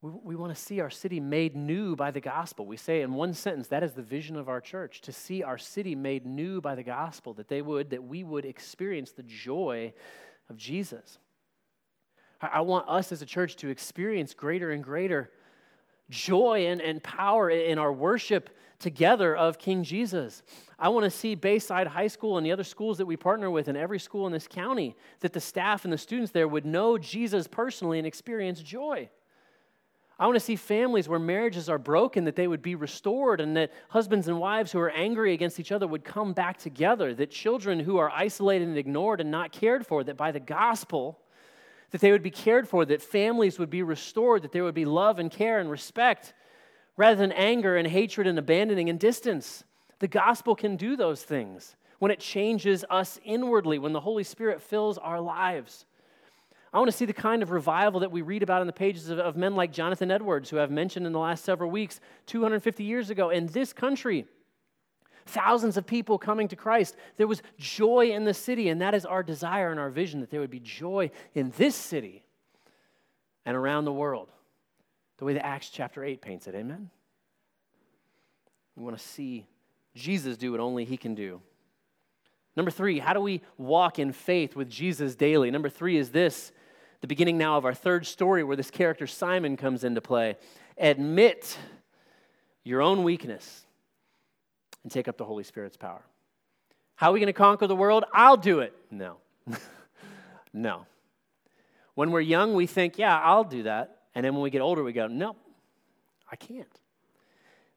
We, 0.01 0.11
we 0.25 0.37
want 0.37 0.55
to 0.55 0.61
see 0.61 0.81
our 0.81 0.91
city 0.91 1.21
made 1.21 1.55
new 1.55 1.95
by 1.95 2.11
the 2.11 2.21
gospel. 2.21 2.67
We 2.67 2.77
say 2.77 3.03
in 3.03 3.15
one 3.15 3.35
sentence, 3.35 3.69
that 3.69 3.83
is 3.83 3.93
the 3.93 4.03
vision 4.03 4.37
of 4.37 4.49
our 4.49 4.61
church, 4.61 5.01
to 5.03 5.13
see 5.13 5.43
our 5.43 5.59
city 5.59 5.95
made 5.95 6.27
new 6.27 6.61
by 6.61 6.75
the 6.75 6.83
gospel, 6.83 7.35
that 7.35 7.49
they 7.49 7.63
would, 7.63 7.91
that 7.91 8.03
we 8.03 8.25
would 8.25 8.45
experience 8.45 9.13
the 9.13 9.23
joy 9.23 9.93
of 10.51 10.57
Jesus. 10.57 11.19
I, 12.41 12.49
I 12.55 12.61
want 12.61 12.89
us 12.89 13.13
as 13.13 13.23
a 13.23 13.27
church 13.27 13.57
to 13.57 13.69
experience 13.69 14.35
greater 14.35 14.73
and 14.73 14.83
greater 14.83 15.31
joy 16.11 16.67
and, 16.67 16.81
and 16.81 17.03
power 17.03 17.49
in 17.49 17.79
our 17.79 17.93
worship 17.93 18.51
together 18.83 19.35
of 19.35 19.59
King 19.59 19.83
Jesus. 19.85 20.43
I 20.79 20.91
want 20.91 21.05
to 21.05 21.11
see 21.11 21.35
Bayside 21.35 21.87
High 21.87 22.09
School 22.09 22.37
and 22.37 22.45
the 22.45 22.53
other 22.53 22.65
schools 22.65 22.99
that 22.99 23.07
we 23.07 23.17
partner 23.17 23.51
with 23.51 23.69
and 23.69 23.79
every 23.79 23.99
school 23.99 24.27
in 24.27 24.33
this 24.33 24.47
county 24.47 24.95
that 25.21 25.33
the 25.33 25.41
staff 25.41 25.85
and 25.85 25.93
the 25.93 25.99
students 25.99 26.33
there 26.33 26.49
would 26.49 26.67
know 26.67 26.99
Jesus 26.99 27.47
personally 27.47 27.99
and 27.99 28.07
experience 28.07 28.61
joy. 28.61 29.09
I 30.19 30.27
want 30.27 30.37
to 30.37 30.41
see 30.41 30.57
families 30.57 31.09
where 31.09 31.19
marriages 31.19 31.69
are 31.69 31.79
broken, 31.79 32.25
that 32.27 32.37
they 32.37 32.47
would 32.47 32.63
be 32.63 32.75
restored, 32.75 33.41
and 33.41 33.57
that 33.57 33.73
husbands 33.89 34.29
and 34.29 34.39
wives 34.39 34.71
who 34.71 34.79
are 34.79 34.91
angry 34.91 35.33
against 35.33 35.59
each 35.59 35.73
other 35.73 35.87
would 35.87 36.05
come 36.05 36.33
back 36.33 36.59
together, 36.59 37.15
that 37.15 37.31
children 37.31 37.81
who 37.81 37.97
are 37.97 38.11
isolated 38.11 38.69
and 38.69 38.77
ignored 38.77 39.21
and 39.21 39.31
not 39.31 39.51
cared 39.51 39.87
for, 39.87 40.05
that 40.05 40.17
by 40.17 40.31
the 40.31 40.39
gospel, 40.39 41.19
that 41.91 42.01
they 42.01 42.13
would 42.13 42.23
be 42.23 42.31
cared 42.31 42.69
for, 42.69 42.85
that 42.85 43.03
families 43.03 43.59
would 43.59 43.71
be 43.71 43.83
restored, 43.83 44.43
that 44.43 44.53
there 44.53 44.65
would 44.65 44.75
be 44.75 44.85
love 44.85 45.19
and 45.19 45.31
care 45.31 45.59
and 45.59 45.71
respect, 45.71 46.35
rather 46.97 47.17
than 47.17 47.33
anger 47.33 47.77
and 47.77 47.89
hatred 47.89 48.27
and 48.27 48.39
abandoning 48.39 48.89
and 48.89 48.99
distance. 48.99 49.65
The 49.99 50.09
gospel 50.09 50.55
can 50.55 50.77
do 50.77 50.97
those 50.97 51.23
things 51.23 51.77
when 51.99 52.11
it 52.11 52.19
changes 52.19 52.85
us 52.91 53.21
inwardly, 53.25 53.79
when 53.79 53.93
the 53.93 54.01
Holy 54.01 54.25
Spirit 54.25 54.61
fills 54.61 54.99
our 54.99 55.21
lives. 55.21 55.87
I 56.73 56.79
want 56.79 56.91
to 56.91 56.97
see 56.97 57.05
the 57.05 57.13
kind 57.13 57.43
of 57.43 57.51
revival 57.51 58.01
that 58.01 58.11
we 58.11 58.23
read 58.23 58.43
about 58.43 58.63
in 58.63 58.67
the 58.67 58.73
pages 58.73 59.11
of, 59.11 59.19
of 59.19 59.37
men 59.37 59.55
like 59.55 59.73
Jonathan 59.73 60.11
Edwards, 60.11 60.49
who 60.51 60.59
I've 60.59 60.71
mentioned 60.71 61.07
in 61.07 61.13
the 61.13 61.19
last 61.19 61.45
several 61.45 61.71
weeks, 61.71 62.01
250 62.27 62.83
years 62.83 63.11
ago 63.11 63.31
in 63.31 63.47
this 63.49 63.73
country. 63.73 64.27
Thousands 65.27 65.77
of 65.77 65.87
people 65.87 66.19
coming 66.19 66.49
to 66.49 66.57
Christ. 66.57 66.97
There 67.19 67.27
was 67.27 67.43
joy 67.59 68.11
in 68.11 68.25
the 68.25 68.35
city, 68.35 68.69
and 68.69 68.81
that 68.81 68.95
is 68.95 69.05
our 69.05 69.23
desire 69.23 69.71
and 69.71 69.79
our 69.79 69.91
vision 69.91 70.21
that 70.21 70.31
there 70.31 70.41
would 70.41 70.51
be 70.51 70.61
joy 70.61 71.11
in 71.35 71.53
this 71.57 71.77
city 71.77 72.25
and 73.45 73.57
around 73.57 73.85
the 73.85 73.93
world, 73.93 74.33
the 75.23 75.27
way 75.27 75.35
that 75.35 75.47
Acts 75.47 75.69
chapter 75.69 76.03
8 76.03 76.21
paints 76.21 76.49
it. 76.49 76.55
Amen? 76.57 76.91
We 78.75 78.83
want 78.83 78.99
to 78.99 79.05
see 79.05 79.47
Jesus 79.95 80.37
do 80.37 80.51
what 80.51 80.59
only 80.59 80.85
He 80.85 80.97
can 80.97 81.15
do. 81.15 81.41
Number 82.57 82.73
three, 82.73 82.99
how 82.99 83.13
do 83.13 83.21
we 83.21 83.41
walk 83.57 84.01
in 84.01 84.11
faith 84.11 84.57
with 84.57 84.69
Jesus 84.69 85.15
daily? 85.15 85.53
Number 85.53 85.69
three 85.69 85.97
is 85.97 86.11
this 86.11 86.51
the 87.03 87.07
beginning 87.07 87.39
now 87.39 87.57
of 87.57 87.65
our 87.65 87.73
third 87.73 88.05
story 88.05 88.43
where 88.43 88.57
this 88.57 88.73
character 88.73 89.07
Simon 89.07 89.57
comes 89.57 89.85
into 89.85 90.01
play. 90.01 90.39
Admit 90.77 91.57
your 92.65 92.83
own 92.83 93.05
weakness 93.05 93.65
and 94.83 94.91
take 94.91 95.07
up 95.07 95.19
the 95.19 95.25
Holy 95.25 95.45
Spirit's 95.45 95.77
power. 95.77 96.03
How 96.97 97.11
are 97.11 97.13
we 97.13 97.21
going 97.21 97.29
to 97.29 97.33
conquer 97.33 97.69
the 97.69 97.77
world? 97.77 98.03
I'll 98.13 98.37
do 98.37 98.59
it. 98.59 98.75
No. 98.91 99.19
no. 100.53 100.85
When 101.95 102.11
we're 102.11 102.23
young, 102.23 102.55
we 102.55 102.67
think, 102.67 102.99
yeah, 102.99 103.17
I'll 103.21 103.45
do 103.45 103.63
that. 103.63 104.02
And 104.15 104.25
then 104.25 104.35
when 104.35 104.43
we 104.43 104.51
get 104.51 104.61
older, 104.61 104.83
we 104.83 104.93
go, 104.93 105.07
nope, 105.07 105.37
I 106.31 106.37
can't. 106.37 106.69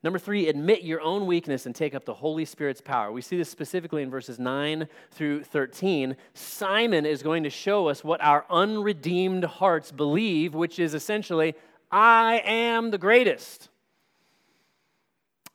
Number 0.06 0.20
three, 0.20 0.50
admit 0.50 0.84
your 0.84 1.02
own 1.02 1.26
weakness 1.26 1.66
and 1.66 1.74
take 1.74 1.96
up 1.96 2.06
the 2.06 2.14
Holy 2.14 2.46
Spirit's 2.46 2.80
power. 2.80 3.12
We 3.12 3.24
see 3.24 3.38
this 3.38 3.50
specifically 3.50 4.04
in 4.04 4.12
verses 4.12 4.38
9 4.38 4.88
through 5.10 5.46
13. 5.46 6.16
Simon 6.36 7.08
is 7.08 7.24
going 7.24 7.42
to 7.42 7.50
show 7.50 7.88
us 7.88 8.04
what 8.04 8.22
our 8.22 8.46
unredeemed 8.52 9.46
hearts 9.46 9.92
believe, 9.92 10.54
which 10.54 10.78
is 10.78 10.94
essentially, 10.94 11.56
I 11.92 12.44
am 12.46 12.92
the 12.92 13.00
greatest. 13.00 13.70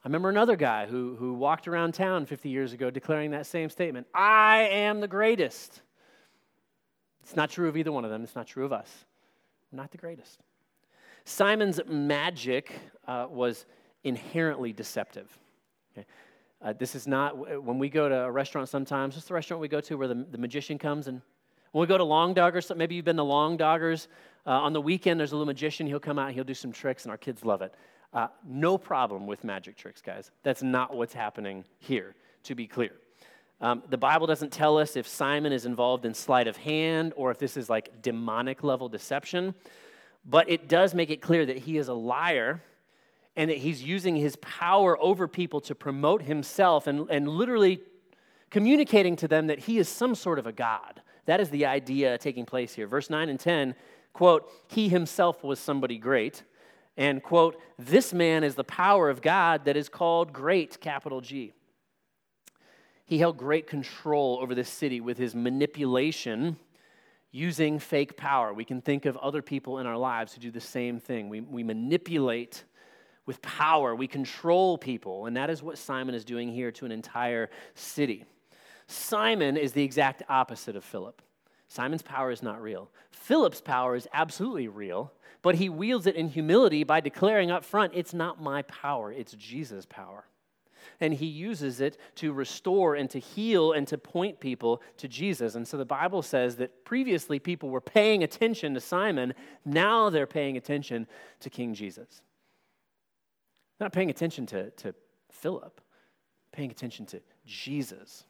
I 0.02 0.08
remember 0.08 0.30
another 0.30 0.56
guy 0.56 0.86
who, 0.86 1.14
who 1.16 1.34
walked 1.34 1.68
around 1.68 1.92
town 1.92 2.26
50 2.26 2.48
years 2.48 2.72
ago 2.72 2.90
declaring 2.90 3.30
that 3.30 3.46
same 3.46 3.70
statement 3.70 4.08
I 4.12 4.68
am 4.72 5.00
the 5.00 5.06
greatest. 5.06 5.80
It's 7.22 7.36
not 7.36 7.50
true 7.50 7.68
of 7.68 7.76
either 7.76 7.92
one 7.92 8.04
of 8.04 8.10
them, 8.10 8.24
it's 8.24 8.34
not 8.34 8.48
true 8.48 8.64
of 8.64 8.72
us. 8.72 8.88
I'm 9.70 9.76
not 9.76 9.92
the 9.92 9.98
greatest. 9.98 10.40
Simon's 11.24 11.80
magic 11.86 12.72
uh, 13.06 13.26
was 13.30 13.66
inherently 14.04 14.72
deceptive. 14.72 15.28
Okay? 15.92 16.06
Uh, 16.62 16.72
this 16.78 16.94
is 16.94 17.06
not, 17.06 17.62
when 17.62 17.78
we 17.78 17.88
go 17.88 18.08
to 18.08 18.24
a 18.24 18.30
restaurant 18.30 18.68
sometimes, 18.68 19.14
what's 19.14 19.28
the 19.28 19.34
restaurant 19.34 19.60
we 19.60 19.68
go 19.68 19.80
to 19.80 19.96
where 19.96 20.08
the, 20.08 20.26
the 20.30 20.38
magician 20.38 20.78
comes 20.78 21.08
and 21.08 21.22
when 21.72 21.82
we 21.82 21.86
go 21.86 21.98
to 21.98 22.04
Long 22.04 22.34
Doggers, 22.34 22.74
maybe 22.76 22.96
you've 22.96 23.04
been 23.04 23.16
to 23.16 23.22
Long 23.22 23.56
Doggers, 23.56 24.08
uh, 24.44 24.50
on 24.50 24.72
the 24.72 24.80
weekend 24.80 25.20
there's 25.20 25.30
a 25.30 25.36
little 25.36 25.46
magician, 25.46 25.86
he'll 25.86 26.00
come 26.00 26.18
out, 26.18 26.32
he'll 26.32 26.42
do 26.42 26.54
some 26.54 26.72
tricks, 26.72 27.04
and 27.04 27.12
our 27.12 27.16
kids 27.16 27.44
love 27.44 27.62
it. 27.62 27.74
Uh, 28.12 28.26
no 28.44 28.76
problem 28.76 29.26
with 29.26 29.44
magic 29.44 29.76
tricks, 29.76 30.02
guys. 30.02 30.32
That's 30.42 30.64
not 30.64 30.96
what's 30.96 31.14
happening 31.14 31.64
here, 31.78 32.16
to 32.44 32.56
be 32.56 32.66
clear. 32.66 32.90
Um, 33.60 33.84
the 33.88 33.98
Bible 33.98 34.26
doesn't 34.26 34.50
tell 34.50 34.78
us 34.78 34.96
if 34.96 35.06
Simon 35.06 35.52
is 35.52 35.64
involved 35.64 36.04
in 36.04 36.14
sleight 36.14 36.48
of 36.48 36.56
hand 36.56 37.12
or 37.14 37.30
if 37.30 37.38
this 37.38 37.56
is 37.56 37.70
like 37.70 38.02
demonic 38.02 38.64
level 38.64 38.88
deception, 38.88 39.54
but 40.24 40.48
it 40.50 40.68
does 40.68 40.94
make 40.94 41.10
it 41.10 41.20
clear 41.20 41.46
that 41.46 41.58
he 41.58 41.78
is 41.78 41.88
a 41.88 41.94
liar 41.94 42.62
and 43.36 43.50
that 43.50 43.58
he's 43.58 43.82
using 43.82 44.16
his 44.16 44.36
power 44.36 44.98
over 45.00 45.26
people 45.28 45.60
to 45.62 45.74
promote 45.74 46.22
himself 46.22 46.86
and, 46.86 47.08
and 47.10 47.28
literally 47.28 47.80
communicating 48.50 49.16
to 49.16 49.28
them 49.28 49.46
that 49.46 49.60
he 49.60 49.78
is 49.78 49.88
some 49.88 50.14
sort 50.14 50.38
of 50.38 50.46
a 50.46 50.52
god. 50.52 51.00
That 51.26 51.40
is 51.40 51.50
the 51.50 51.66
idea 51.66 52.18
taking 52.18 52.44
place 52.44 52.74
here. 52.74 52.86
Verse 52.86 53.08
9 53.08 53.28
and 53.28 53.38
10 53.38 53.74
quote, 54.12 54.50
he 54.68 54.88
himself 54.88 55.44
was 55.44 55.58
somebody 55.58 55.96
great, 55.96 56.42
and 56.96 57.22
quote, 57.22 57.60
this 57.78 58.12
man 58.12 58.44
is 58.44 58.54
the 58.54 58.64
power 58.64 59.08
of 59.08 59.22
God 59.22 59.64
that 59.64 59.76
is 59.76 59.88
called 59.88 60.32
great, 60.32 60.80
capital 60.80 61.20
G. 61.20 61.52
He 63.06 63.18
held 63.18 63.38
great 63.38 63.66
control 63.66 64.38
over 64.40 64.54
this 64.54 64.68
city 64.68 65.00
with 65.00 65.16
his 65.16 65.34
manipulation 65.34 66.56
using 67.32 67.78
fake 67.78 68.16
power. 68.16 68.52
We 68.52 68.64
can 68.64 68.80
think 68.80 69.06
of 69.06 69.16
other 69.16 69.42
people 69.42 69.78
in 69.78 69.86
our 69.86 69.96
lives 69.96 70.34
who 70.34 70.40
do 70.40 70.50
the 70.50 70.60
same 70.60 70.98
thing. 70.98 71.28
We, 71.28 71.40
we 71.40 71.62
manipulate 71.62 72.64
with 73.26 73.40
power. 73.42 73.94
We 73.94 74.08
control 74.08 74.76
people, 74.78 75.26
and 75.26 75.36
that 75.36 75.50
is 75.50 75.62
what 75.62 75.78
Simon 75.78 76.14
is 76.14 76.24
doing 76.24 76.52
here 76.52 76.72
to 76.72 76.86
an 76.86 76.92
entire 76.92 77.50
city. 77.74 78.24
Simon 78.88 79.56
is 79.56 79.72
the 79.72 79.84
exact 79.84 80.22
opposite 80.28 80.74
of 80.74 80.84
Philip. 80.84 81.22
Simon's 81.68 82.02
power 82.02 82.32
is 82.32 82.42
not 82.42 82.60
real. 82.60 82.90
Philip's 83.12 83.60
power 83.60 83.94
is 83.94 84.08
absolutely 84.12 84.66
real, 84.66 85.12
but 85.42 85.54
he 85.54 85.68
wields 85.68 86.08
it 86.08 86.16
in 86.16 86.28
humility 86.28 86.82
by 86.82 87.00
declaring 87.00 87.52
up 87.52 87.64
front, 87.64 87.92
it's 87.94 88.12
not 88.12 88.42
my 88.42 88.62
power, 88.62 89.12
it's 89.12 89.32
Jesus' 89.34 89.86
power. 89.86 90.24
And 91.00 91.14
he 91.14 91.26
uses 91.26 91.80
it 91.80 91.96
to 92.16 92.32
restore 92.32 92.94
and 92.94 93.08
to 93.10 93.18
heal 93.18 93.72
and 93.72 93.88
to 93.88 93.96
point 93.96 94.38
people 94.38 94.82
to 94.98 95.08
Jesus. 95.08 95.54
And 95.54 95.66
so 95.66 95.76
the 95.76 95.84
Bible 95.84 96.22
says 96.22 96.56
that 96.56 96.84
previously 96.84 97.38
people 97.38 97.70
were 97.70 97.80
paying 97.80 98.22
attention 98.22 98.74
to 98.74 98.80
Simon, 98.80 99.34
now 99.64 100.10
they're 100.10 100.26
paying 100.26 100.56
attention 100.56 101.06
to 101.40 101.50
King 101.50 101.72
Jesus. 101.74 102.20
Not 103.80 103.92
paying 103.92 104.10
attention 104.10 104.44
to, 104.46 104.70
to 104.70 104.94
Philip, 105.30 105.80
paying 106.52 106.70
attention 106.70 107.06
to 107.06 107.22
Jesus. 107.46 108.24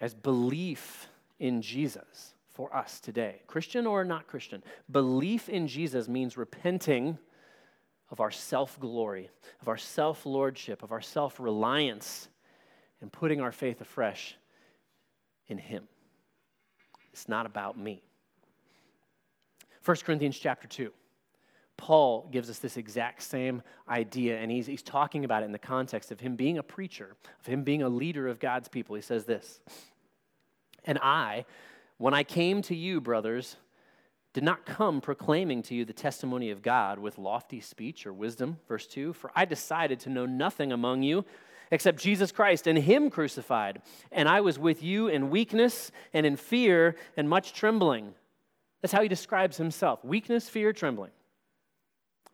As 0.00 0.14
belief 0.14 1.08
in 1.40 1.60
Jesus 1.60 2.34
for 2.48 2.74
us 2.74 3.00
today, 3.00 3.42
Christian 3.48 3.86
or 3.86 4.04
not 4.04 4.28
Christian, 4.28 4.62
belief 4.90 5.48
in 5.48 5.66
Jesus 5.66 6.06
means 6.06 6.36
repenting 6.36 7.18
of 8.10 8.20
our 8.20 8.30
self 8.30 8.78
glory, 8.78 9.30
of 9.60 9.68
our 9.68 9.76
self 9.76 10.26
lordship, 10.26 10.82
of 10.82 10.92
our 10.92 11.00
self 11.00 11.40
reliance, 11.40 12.28
and 13.00 13.12
putting 13.12 13.40
our 13.40 13.52
faith 13.52 13.80
afresh 13.80 14.36
in 15.48 15.58
Him. 15.58 15.88
It's 17.12 17.28
not 17.28 17.46
about 17.46 17.78
me. 17.78 18.02
1 19.84 19.96
Corinthians 20.04 20.38
chapter 20.38 20.66
2. 20.66 20.92
Paul 21.76 22.28
gives 22.32 22.48
us 22.48 22.58
this 22.58 22.76
exact 22.76 23.22
same 23.22 23.62
idea, 23.88 24.38
and 24.38 24.50
he's, 24.50 24.66
he's 24.66 24.82
talking 24.82 25.24
about 25.24 25.42
it 25.42 25.46
in 25.46 25.52
the 25.52 25.58
context 25.58 26.10
of 26.10 26.20
him 26.20 26.34
being 26.34 26.58
a 26.58 26.62
preacher, 26.62 27.16
of 27.38 27.46
him 27.46 27.64
being 27.64 27.82
a 27.82 27.88
leader 27.88 28.28
of 28.28 28.40
God's 28.40 28.68
people. 28.68 28.96
He 28.96 29.02
says 29.02 29.24
this 29.24 29.60
And 30.84 30.98
I, 31.02 31.44
when 31.98 32.14
I 32.14 32.24
came 32.24 32.62
to 32.62 32.74
you, 32.74 33.00
brothers, 33.00 33.56
did 34.36 34.44
not 34.44 34.66
come 34.66 35.00
proclaiming 35.00 35.62
to 35.62 35.74
you 35.74 35.86
the 35.86 35.94
testimony 35.94 36.50
of 36.50 36.60
God 36.60 36.98
with 36.98 37.16
lofty 37.16 37.58
speech 37.58 38.06
or 38.06 38.12
wisdom. 38.12 38.58
Verse 38.68 38.86
2 38.86 39.14
For 39.14 39.30
I 39.34 39.46
decided 39.46 39.98
to 40.00 40.10
know 40.10 40.26
nothing 40.26 40.72
among 40.72 41.02
you 41.02 41.24
except 41.70 41.98
Jesus 41.98 42.32
Christ 42.32 42.66
and 42.66 42.76
Him 42.76 43.08
crucified. 43.08 43.80
And 44.12 44.28
I 44.28 44.42
was 44.42 44.58
with 44.58 44.82
you 44.82 45.08
in 45.08 45.30
weakness 45.30 45.90
and 46.12 46.26
in 46.26 46.36
fear 46.36 46.96
and 47.16 47.30
much 47.30 47.54
trembling. 47.54 48.12
That's 48.82 48.92
how 48.92 49.00
he 49.00 49.08
describes 49.08 49.56
himself 49.56 50.04
weakness, 50.04 50.50
fear, 50.50 50.74
trembling. 50.74 51.12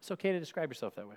It's 0.00 0.10
okay 0.10 0.32
to 0.32 0.40
describe 0.40 0.70
yourself 0.70 0.96
that 0.96 1.08
way. 1.08 1.14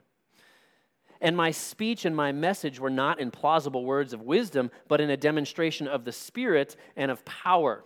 And 1.19 1.35
my 1.35 1.49
speech 1.49 2.05
and 2.05 2.15
my 2.15 2.31
message 2.31 2.79
were 2.79 2.91
not 2.91 3.19
in 3.19 3.31
plausible 3.31 3.85
words 3.85 4.13
of 4.13 4.21
wisdom, 4.21 4.69
but 4.87 5.01
in 5.01 5.09
a 5.09 5.17
demonstration 5.17 5.87
of 5.87 6.05
the 6.05 6.11
Spirit 6.11 6.75
and 6.95 7.09
of 7.09 7.25
power, 7.25 7.83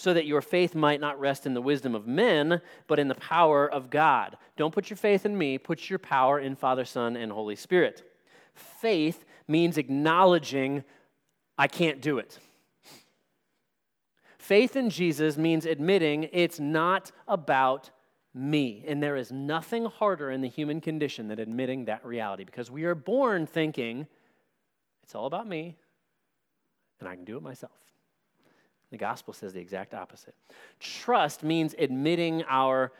so 0.00 0.14
that 0.14 0.26
your 0.26 0.40
faith 0.40 0.74
might 0.74 1.00
not 1.00 1.20
rest 1.20 1.46
in 1.46 1.54
the 1.54 1.60
wisdom 1.60 1.94
of 1.94 2.06
men, 2.06 2.60
but 2.86 2.98
in 2.98 3.08
the 3.08 3.14
power 3.14 3.70
of 3.70 3.90
God. 3.90 4.36
Don't 4.56 4.72
put 4.72 4.88
your 4.88 4.96
faith 4.96 5.26
in 5.26 5.36
me, 5.36 5.58
put 5.58 5.90
your 5.90 5.98
power 5.98 6.40
in 6.40 6.56
Father, 6.56 6.84
Son, 6.84 7.16
and 7.16 7.30
Holy 7.30 7.56
Spirit. 7.56 8.02
Faith 8.54 9.24
means 9.46 9.78
acknowledging, 9.78 10.84
I 11.58 11.68
can't 11.68 12.00
do 12.00 12.18
it. 12.18 12.38
Faith 14.38 14.74
in 14.74 14.90
Jesus 14.90 15.36
means 15.36 15.66
admitting 15.66 16.28
it's 16.32 16.58
not 16.58 17.12
about 17.28 17.90
me. 18.34 18.84
And 18.86 19.02
there 19.02 19.16
is 19.16 19.30
nothing 19.30 19.84
harder 19.84 20.30
in 20.30 20.40
the 20.40 20.48
human 20.48 20.80
condition 20.80 21.28
than 21.28 21.38
admitting 21.38 21.84
that 21.84 22.04
reality 22.04 22.44
because 22.44 22.70
we 22.70 22.84
are 22.84 22.94
born 22.94 23.46
thinking 23.46 24.06
it's 25.02 25.14
all 25.14 25.26
about 25.26 25.46
me 25.46 25.76
and 27.00 27.08
I 27.08 27.16
can 27.16 27.24
do 27.24 27.36
it 27.36 27.42
myself. 27.42 27.72
The 28.90 28.98
gospel 28.98 29.32
says 29.32 29.52
the 29.52 29.60
exact 29.60 29.94
opposite. 29.94 30.34
Trust 30.80 31.42
means 31.42 31.74
admitting 31.78 32.42
our 32.48 32.92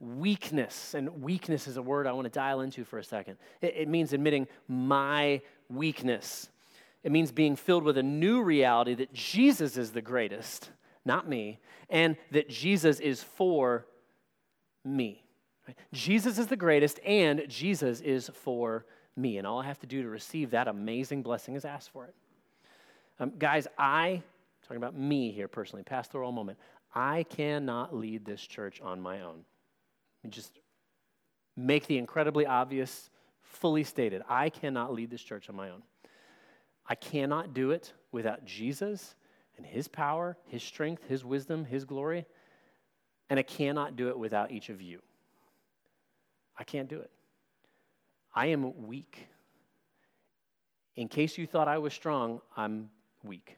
weakness, 0.00 0.94
and 0.94 1.22
weakness 1.22 1.66
is 1.66 1.76
a 1.76 1.82
word 1.82 2.06
I 2.06 2.12
want 2.12 2.26
to 2.26 2.30
dial 2.30 2.60
into 2.60 2.84
for 2.84 2.98
a 2.98 3.04
second. 3.04 3.36
It, 3.60 3.74
it 3.76 3.88
means 3.88 4.12
admitting 4.12 4.46
my 4.68 5.40
weakness. 5.68 6.48
It 7.02 7.12
means 7.12 7.32
being 7.32 7.56
filled 7.56 7.84
with 7.84 7.98
a 7.98 8.02
new 8.02 8.42
reality 8.42 8.94
that 8.94 9.12
Jesus 9.12 9.76
is 9.76 9.92
the 9.92 10.02
greatest, 10.02 10.70
not 11.04 11.28
me, 11.28 11.58
and 11.88 12.16
that 12.30 12.48
Jesus 12.48 13.00
is 13.00 13.22
for 13.22 13.86
me. 14.84 15.24
Jesus 15.92 16.38
is 16.38 16.46
the 16.46 16.56
greatest, 16.56 17.00
and 17.04 17.44
Jesus 17.48 18.00
is 18.00 18.30
for 18.34 18.84
me. 19.16 19.38
And 19.38 19.46
all 19.46 19.60
I 19.60 19.66
have 19.66 19.80
to 19.80 19.86
do 19.86 20.02
to 20.02 20.08
receive 20.08 20.50
that 20.50 20.68
amazing 20.68 21.22
blessing 21.22 21.54
is 21.54 21.64
ask 21.64 21.90
for 21.90 22.04
it. 22.04 22.14
Um, 23.20 23.32
guys, 23.38 23.66
I, 23.76 24.22
talking 24.68 24.82
about 24.82 24.94
me 24.94 25.32
here 25.32 25.48
personally, 25.48 25.82
pastoral 25.82 26.30
moment, 26.30 26.58
I 26.94 27.22
cannot 27.24 27.96
lead 27.96 28.26
this 28.26 28.42
church 28.42 28.80
on 28.82 29.00
my 29.00 29.22
own. 29.22 29.44
Just 30.28 30.58
make 31.56 31.86
the 31.86 31.96
incredibly 31.96 32.44
obvious 32.44 33.08
fully 33.40 33.82
stated. 33.82 34.22
I 34.28 34.50
cannot 34.50 34.92
lead 34.92 35.10
this 35.10 35.22
church 35.22 35.48
on 35.48 35.56
my 35.56 35.70
own. 35.70 35.82
I 36.86 36.94
cannot 36.94 37.54
do 37.54 37.70
it 37.70 37.94
without 38.12 38.44
Jesus 38.44 39.14
and 39.56 39.64
His 39.64 39.88
power, 39.88 40.36
His 40.46 40.62
strength, 40.62 41.04
His 41.08 41.24
wisdom, 41.24 41.64
His 41.64 41.86
glory. 41.86 42.26
And 43.30 43.38
I 43.38 43.42
cannot 43.42 43.96
do 43.96 44.08
it 44.08 44.18
without 44.18 44.50
each 44.50 44.68
of 44.68 44.82
you. 44.82 45.00
I 46.58 46.64
can't 46.64 46.88
do 46.88 47.00
it. 47.00 47.10
I 48.34 48.46
am 48.46 48.86
weak. 48.86 49.28
In 50.94 51.08
case 51.08 51.38
you 51.38 51.46
thought 51.46 51.68
I 51.68 51.78
was 51.78 51.94
strong, 51.94 52.40
I'm 52.56 52.90
weak. 53.22 53.56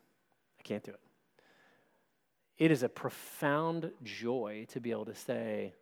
I 0.60 0.62
can't 0.62 0.84
do 0.84 0.92
it. 0.92 1.00
It 2.58 2.70
is 2.70 2.82
a 2.82 2.88
profound 2.88 3.90
joy 4.04 4.66
to 4.68 4.80
be 4.80 4.90
able 4.90 5.06
to 5.06 5.14
say, 5.14 5.72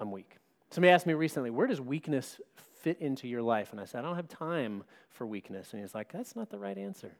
I'm 0.00 0.10
weak. 0.10 0.36
Somebody 0.70 0.90
asked 0.90 1.06
me 1.06 1.14
recently, 1.14 1.50
where 1.50 1.68
does 1.68 1.80
weakness 1.80 2.40
fit 2.80 2.98
into 2.98 3.28
your 3.28 3.42
life? 3.42 3.70
And 3.70 3.80
I 3.80 3.84
said, 3.84 4.00
I 4.00 4.02
don't 4.08 4.16
have 4.16 4.28
time 4.28 4.82
for 5.10 5.24
weakness. 5.24 5.72
And 5.72 5.80
he's 5.80 5.94
like, 5.94 6.10
that's 6.10 6.34
not 6.34 6.50
the 6.50 6.58
right 6.58 6.76
answer. 6.76 7.12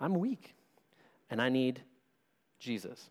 I'm 0.00 0.14
weak, 0.14 0.56
and 1.30 1.40
I 1.40 1.48
need 1.48 1.80
Jesus. 2.58 3.10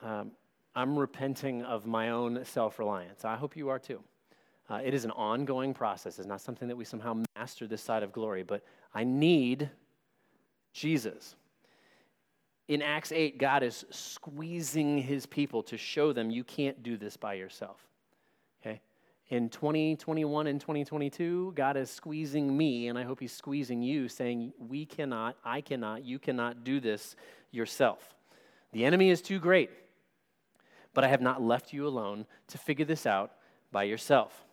Um, 0.00 0.32
I'm 0.74 0.98
repenting 0.98 1.62
of 1.62 1.86
my 1.86 2.10
own 2.10 2.44
self 2.44 2.80
reliance. 2.80 3.24
I 3.24 3.36
hope 3.36 3.56
you 3.56 3.68
are 3.68 3.78
too. 3.78 4.02
Uh, 4.68 4.80
it 4.82 4.94
is 4.94 5.04
an 5.04 5.10
ongoing 5.12 5.74
process. 5.74 6.18
It's 6.18 6.26
not 6.26 6.40
something 6.40 6.66
that 6.68 6.76
we 6.76 6.84
somehow 6.84 7.22
master 7.36 7.66
this 7.66 7.82
side 7.82 8.02
of 8.02 8.12
glory, 8.12 8.42
but 8.42 8.64
I 8.94 9.04
need 9.04 9.70
Jesus. 10.72 11.34
In 12.68 12.80
Acts 12.80 13.12
8, 13.12 13.38
God 13.38 13.62
is 13.62 13.84
squeezing 13.90 14.98
his 14.98 15.26
people 15.26 15.62
to 15.64 15.76
show 15.76 16.12
them 16.12 16.30
you 16.30 16.44
can't 16.44 16.82
do 16.82 16.96
this 16.96 17.16
by 17.16 17.34
yourself. 17.34 17.86
Okay? 18.62 18.80
In 19.28 19.50
2021 19.50 20.46
and 20.46 20.60
2022, 20.60 21.52
God 21.54 21.76
is 21.76 21.90
squeezing 21.90 22.56
me, 22.56 22.88
and 22.88 22.98
I 22.98 23.02
hope 23.02 23.20
he's 23.20 23.32
squeezing 23.32 23.82
you, 23.82 24.08
saying, 24.08 24.52
We 24.58 24.86
cannot, 24.86 25.36
I 25.44 25.60
cannot, 25.60 26.04
you 26.04 26.18
cannot 26.18 26.64
do 26.64 26.80
this 26.80 27.16
yourself. 27.50 28.14
The 28.72 28.84
enemy 28.84 29.10
is 29.10 29.20
too 29.20 29.38
great 29.38 29.70
but 30.94 31.04
I 31.04 31.08
have 31.08 31.20
not 31.20 31.42
left 31.42 31.72
you 31.72 31.86
alone 31.86 32.24
to 32.48 32.58
figure 32.58 32.84
this 32.84 33.04
out 33.04 33.32
by 33.72 33.82
yourself. 33.82 34.43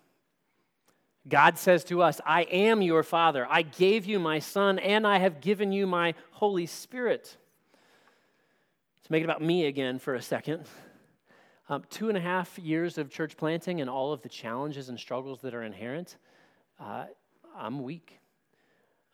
God 1.28 1.58
says 1.58 1.84
to 1.86 2.02
us, 2.02 2.20
I 2.26 2.44
am 2.44 2.82
your 2.82 3.04
Father. 3.04 3.46
I 3.50 3.62
gave 3.62 4.06
you 4.06 4.20
my 4.20 4.40
Son, 4.40 4.80
and 4.80 5.06
I 5.06 5.20
have 5.20 5.40
given 5.40 5.72
you 5.72 5.86
my 5.86 6.16
Holy 6.32 6.66
Spirit. 6.66 7.38
Let's 9.00 9.10
make 9.10 9.22
it 9.22 9.26
about 9.26 9.42
me 9.42 9.66
again 9.66 10.00
for 10.00 10.16
a 10.16 10.22
second. 10.22 10.66
Um, 11.70 11.84
two 11.90 12.10
and 12.10 12.18
a 12.18 12.22
half 12.22 12.58
years 12.58 12.98
of 12.98 13.10
church 13.10 13.38
planting 13.38 13.82
and 13.82 13.90
all 13.90 14.12
of 14.12 14.22
the 14.24 14.30
challenges 14.30 14.90
and 14.90 15.00
struggles 15.00 15.42
that 15.42 15.54
are 15.54 15.64
inherent, 15.64 16.18
uh, 16.80 17.06
I'm 17.56 17.84
weak. 17.84 18.20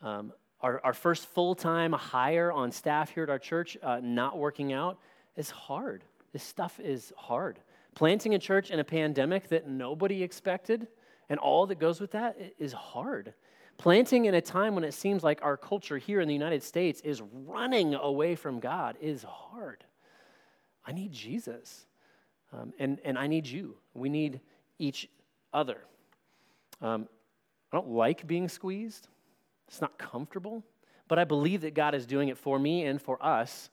Um, 0.02 0.32
our, 0.60 0.80
our 0.84 0.92
first 0.94 1.26
full 1.26 1.54
time 1.54 1.92
hire 1.92 2.50
on 2.50 2.72
staff 2.72 3.10
here 3.10 3.22
at 3.22 3.30
our 3.30 3.38
church 3.38 3.76
uh, 3.82 4.00
not 4.02 4.38
working 4.38 4.72
out 4.72 4.98
is 5.36 5.50
hard. 5.50 6.04
This 6.32 6.42
stuff 6.42 6.80
is 6.80 7.12
hard. 7.16 7.58
Planting 7.94 8.34
a 8.34 8.38
church 8.38 8.70
in 8.70 8.80
a 8.80 8.84
pandemic 8.84 9.48
that 9.48 9.68
nobody 9.68 10.22
expected 10.22 10.88
and 11.28 11.38
all 11.38 11.66
that 11.66 11.78
goes 11.78 12.00
with 12.00 12.12
that 12.12 12.36
is 12.58 12.72
hard. 12.72 13.34
Planting 13.76 14.24
in 14.24 14.34
a 14.34 14.40
time 14.40 14.74
when 14.74 14.84
it 14.84 14.94
seems 14.94 15.22
like 15.22 15.40
our 15.42 15.56
culture 15.56 15.98
here 15.98 16.20
in 16.20 16.28
the 16.28 16.34
United 16.34 16.62
States 16.62 17.00
is 17.02 17.22
running 17.46 17.94
away 17.94 18.34
from 18.34 18.58
God 18.58 18.96
is 19.00 19.22
hard. 19.22 19.84
I 20.84 20.92
need 20.92 21.12
Jesus. 21.12 21.86
Um, 22.52 22.72
and, 22.78 22.98
and 23.04 23.18
I 23.18 23.26
need 23.26 23.46
you. 23.46 23.76
We 23.94 24.08
need 24.08 24.40
each 24.78 25.08
other. 25.52 25.78
Um, 26.80 27.08
I 27.72 27.76
don't 27.76 27.90
like 27.90 28.26
being 28.26 28.48
squeezed, 28.48 29.08
it's 29.66 29.80
not 29.80 29.98
comfortable, 29.98 30.64
but 31.06 31.18
I 31.18 31.24
believe 31.24 31.60
that 31.60 31.74
God 31.74 31.94
is 31.94 32.06
doing 32.06 32.28
it 32.28 32.38
for 32.38 32.58
me 32.58 32.84
and 32.84 33.00
for 33.00 33.22
us 33.22 33.68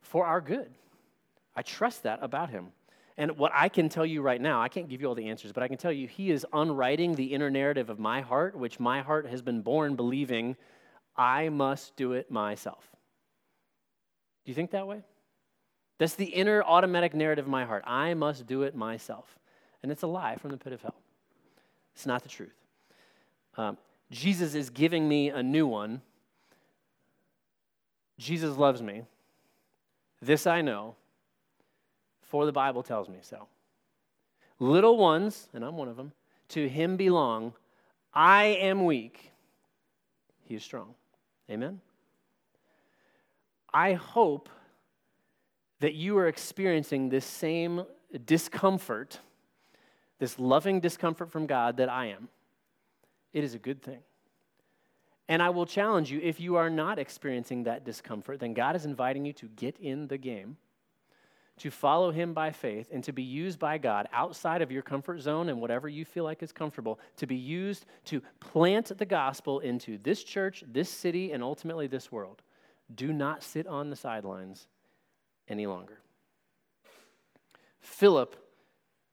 for 0.00 0.26
our 0.26 0.40
good. 0.40 0.70
I 1.54 1.62
trust 1.62 2.02
that 2.02 2.18
about 2.22 2.50
him. 2.50 2.72
And 3.18 3.38
what 3.38 3.52
I 3.54 3.68
can 3.68 3.88
tell 3.88 4.04
you 4.04 4.20
right 4.20 4.40
now, 4.40 4.60
I 4.60 4.68
can't 4.68 4.88
give 4.88 5.00
you 5.00 5.08
all 5.08 5.14
the 5.14 5.28
answers, 5.28 5.52
but 5.52 5.62
I 5.62 5.68
can 5.68 5.78
tell 5.78 5.92
you 5.92 6.06
he 6.06 6.30
is 6.30 6.44
unwriting 6.52 7.14
the 7.14 7.32
inner 7.32 7.50
narrative 7.50 7.88
of 7.88 7.98
my 7.98 8.20
heart, 8.20 8.56
which 8.56 8.78
my 8.78 9.00
heart 9.00 9.26
has 9.26 9.40
been 9.40 9.62
born 9.62 9.96
believing 9.96 10.56
I 11.16 11.48
must 11.48 11.96
do 11.96 12.12
it 12.12 12.30
myself. 12.30 12.84
Do 14.44 14.50
you 14.50 14.54
think 14.54 14.70
that 14.72 14.86
way? 14.86 15.02
That's 15.98 16.14
the 16.14 16.26
inner 16.26 16.62
automatic 16.62 17.14
narrative 17.14 17.46
of 17.46 17.50
my 17.50 17.64
heart. 17.64 17.84
I 17.86 18.12
must 18.12 18.46
do 18.46 18.62
it 18.62 18.74
myself. 18.74 19.38
And 19.82 19.90
it's 19.90 20.02
a 20.02 20.06
lie 20.06 20.36
from 20.36 20.50
the 20.50 20.58
pit 20.58 20.74
of 20.74 20.82
hell. 20.82 20.96
It's 21.94 22.04
not 22.04 22.22
the 22.22 22.28
truth. 22.28 22.54
Um, 23.56 23.78
Jesus 24.10 24.54
is 24.54 24.68
giving 24.68 25.08
me 25.08 25.30
a 25.30 25.42
new 25.42 25.66
one. 25.66 26.02
Jesus 28.18 28.58
loves 28.58 28.82
me. 28.82 29.02
This 30.20 30.46
I 30.46 30.60
know 30.60 30.96
for 32.26 32.44
the 32.44 32.52
Bible 32.52 32.82
tells 32.82 33.08
me 33.08 33.18
so. 33.22 33.46
Little 34.58 34.96
ones, 34.96 35.48
and 35.54 35.64
I'm 35.64 35.76
one 35.76 35.88
of 35.88 35.96
them, 35.96 36.12
to 36.50 36.68
him 36.68 36.96
belong. 36.96 37.52
I 38.12 38.44
am 38.44 38.84
weak, 38.84 39.32
he 40.44 40.54
is 40.54 40.62
strong. 40.62 40.94
Amen? 41.50 41.80
I 43.72 43.92
hope 43.92 44.48
that 45.80 45.94
you 45.94 46.16
are 46.18 46.26
experiencing 46.26 47.08
this 47.08 47.26
same 47.26 47.84
discomfort, 48.24 49.20
this 50.18 50.38
loving 50.38 50.80
discomfort 50.80 51.30
from 51.30 51.46
God 51.46 51.76
that 51.76 51.88
I 51.88 52.06
am. 52.06 52.28
It 53.32 53.44
is 53.44 53.54
a 53.54 53.58
good 53.58 53.82
thing. 53.82 53.98
And 55.28 55.42
I 55.42 55.50
will 55.50 55.66
challenge 55.66 56.10
you 56.10 56.20
if 56.22 56.40
you 56.40 56.56
are 56.56 56.70
not 56.70 56.98
experiencing 56.98 57.64
that 57.64 57.84
discomfort, 57.84 58.40
then 58.40 58.54
God 58.54 58.76
is 58.76 58.86
inviting 58.86 59.26
you 59.26 59.32
to 59.34 59.46
get 59.48 59.76
in 59.78 60.06
the 60.06 60.16
game 60.16 60.56
to 61.58 61.70
follow 61.70 62.10
him 62.10 62.34
by 62.34 62.50
faith 62.50 62.88
and 62.92 63.02
to 63.04 63.12
be 63.12 63.22
used 63.22 63.58
by 63.58 63.78
God 63.78 64.08
outside 64.12 64.60
of 64.60 64.70
your 64.70 64.82
comfort 64.82 65.20
zone 65.20 65.48
and 65.48 65.60
whatever 65.60 65.88
you 65.88 66.04
feel 66.04 66.24
like 66.24 66.42
is 66.42 66.52
comfortable, 66.52 66.98
to 67.16 67.26
be 67.26 67.36
used 67.36 67.86
to 68.06 68.20
plant 68.40 68.96
the 68.96 69.06
gospel 69.06 69.60
into 69.60 69.98
this 70.02 70.22
church, 70.22 70.62
this 70.70 70.90
city, 70.90 71.32
and 71.32 71.42
ultimately 71.42 71.86
this 71.86 72.12
world. 72.12 72.42
Do 72.94 73.12
not 73.12 73.42
sit 73.42 73.66
on 73.66 73.90
the 73.90 73.96
sidelines 73.96 74.68
any 75.48 75.66
longer. 75.66 75.98
Philip 77.80 78.36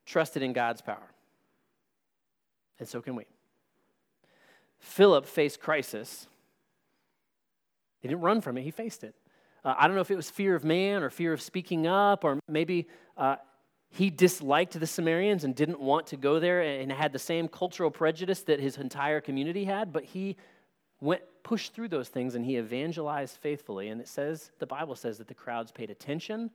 trusted 0.06 0.44
in 0.44 0.52
God's 0.52 0.82
power, 0.82 1.14
and 2.80 2.88
so 2.88 3.02
can 3.02 3.16
we. 3.16 3.26
Philip 4.80 5.26
faced 5.26 5.62
crisis. 5.62 6.28
He 8.02 8.10
didn't 8.10 8.22
run 8.22 8.42
from 8.42 8.58
it, 8.58 8.64
he 8.64 8.72
faced 8.72 9.04
it. 9.06 9.16
Uh, 9.64 9.76
I 9.78 9.88
don't 9.88 9.96
know 9.96 10.02
if 10.02 10.12
it 10.12 10.16
was 10.16 10.30
fear 10.30 10.56
of 10.56 10.64
man 10.64 11.04
or 11.04 11.10
fear 11.10 11.34
of 11.34 11.42
speaking 11.42 11.88
up, 11.88 12.24
or 12.24 12.40
maybe 12.48 12.88
uh, 13.18 13.38
he 13.90 14.10
disliked 14.10 14.80
the 14.80 14.88
Samaritans 14.88 15.44
and 15.44 15.56
didn't 15.56 15.80
want 15.80 16.08
to 16.08 16.18
go 16.18 16.40
there 16.40 16.62
and 16.62 16.92
had 16.92 17.14
the 17.14 17.20
same 17.20 17.48
cultural 17.48 17.92
prejudice 17.92 18.42
that 18.44 18.60
his 18.60 18.78
entire 18.78 19.22
community 19.22 19.66
had, 19.66 19.94
but 19.94 20.04
he 20.04 20.36
went 21.00 21.22
pushed 21.44 21.74
through 21.74 21.90
those 21.90 22.08
things 22.08 22.36
and 22.36 22.46
he 22.46 22.58
evangelized 22.58 23.38
faithfully. 23.38 23.90
And 23.90 24.02
it 24.02 24.08
says, 24.08 24.52
the 24.60 24.66
Bible 24.66 24.96
says 24.96 25.18
that 25.18 25.28
the 25.28 25.34
crowds 25.34 25.72
paid 25.72 25.90
attention, 25.90 26.50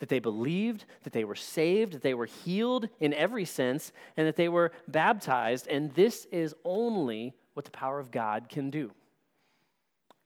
that 0.00 0.08
they 0.08 0.18
believed, 0.18 0.84
that 1.04 1.12
they 1.12 1.24
were 1.24 1.34
saved, 1.34 1.92
that 1.94 2.02
they 2.02 2.14
were 2.14 2.26
healed 2.26 2.88
in 3.00 3.14
every 3.14 3.44
sense, 3.44 3.92
and 4.16 4.26
that 4.26 4.36
they 4.36 4.48
were 4.48 4.72
baptized. 4.88 5.68
And 5.68 5.94
this 5.94 6.26
is 6.30 6.54
only 6.64 7.34
what 7.54 7.64
the 7.64 7.70
power 7.70 7.98
of 7.98 8.10
God 8.10 8.48
can 8.48 8.70
do. 8.70 8.90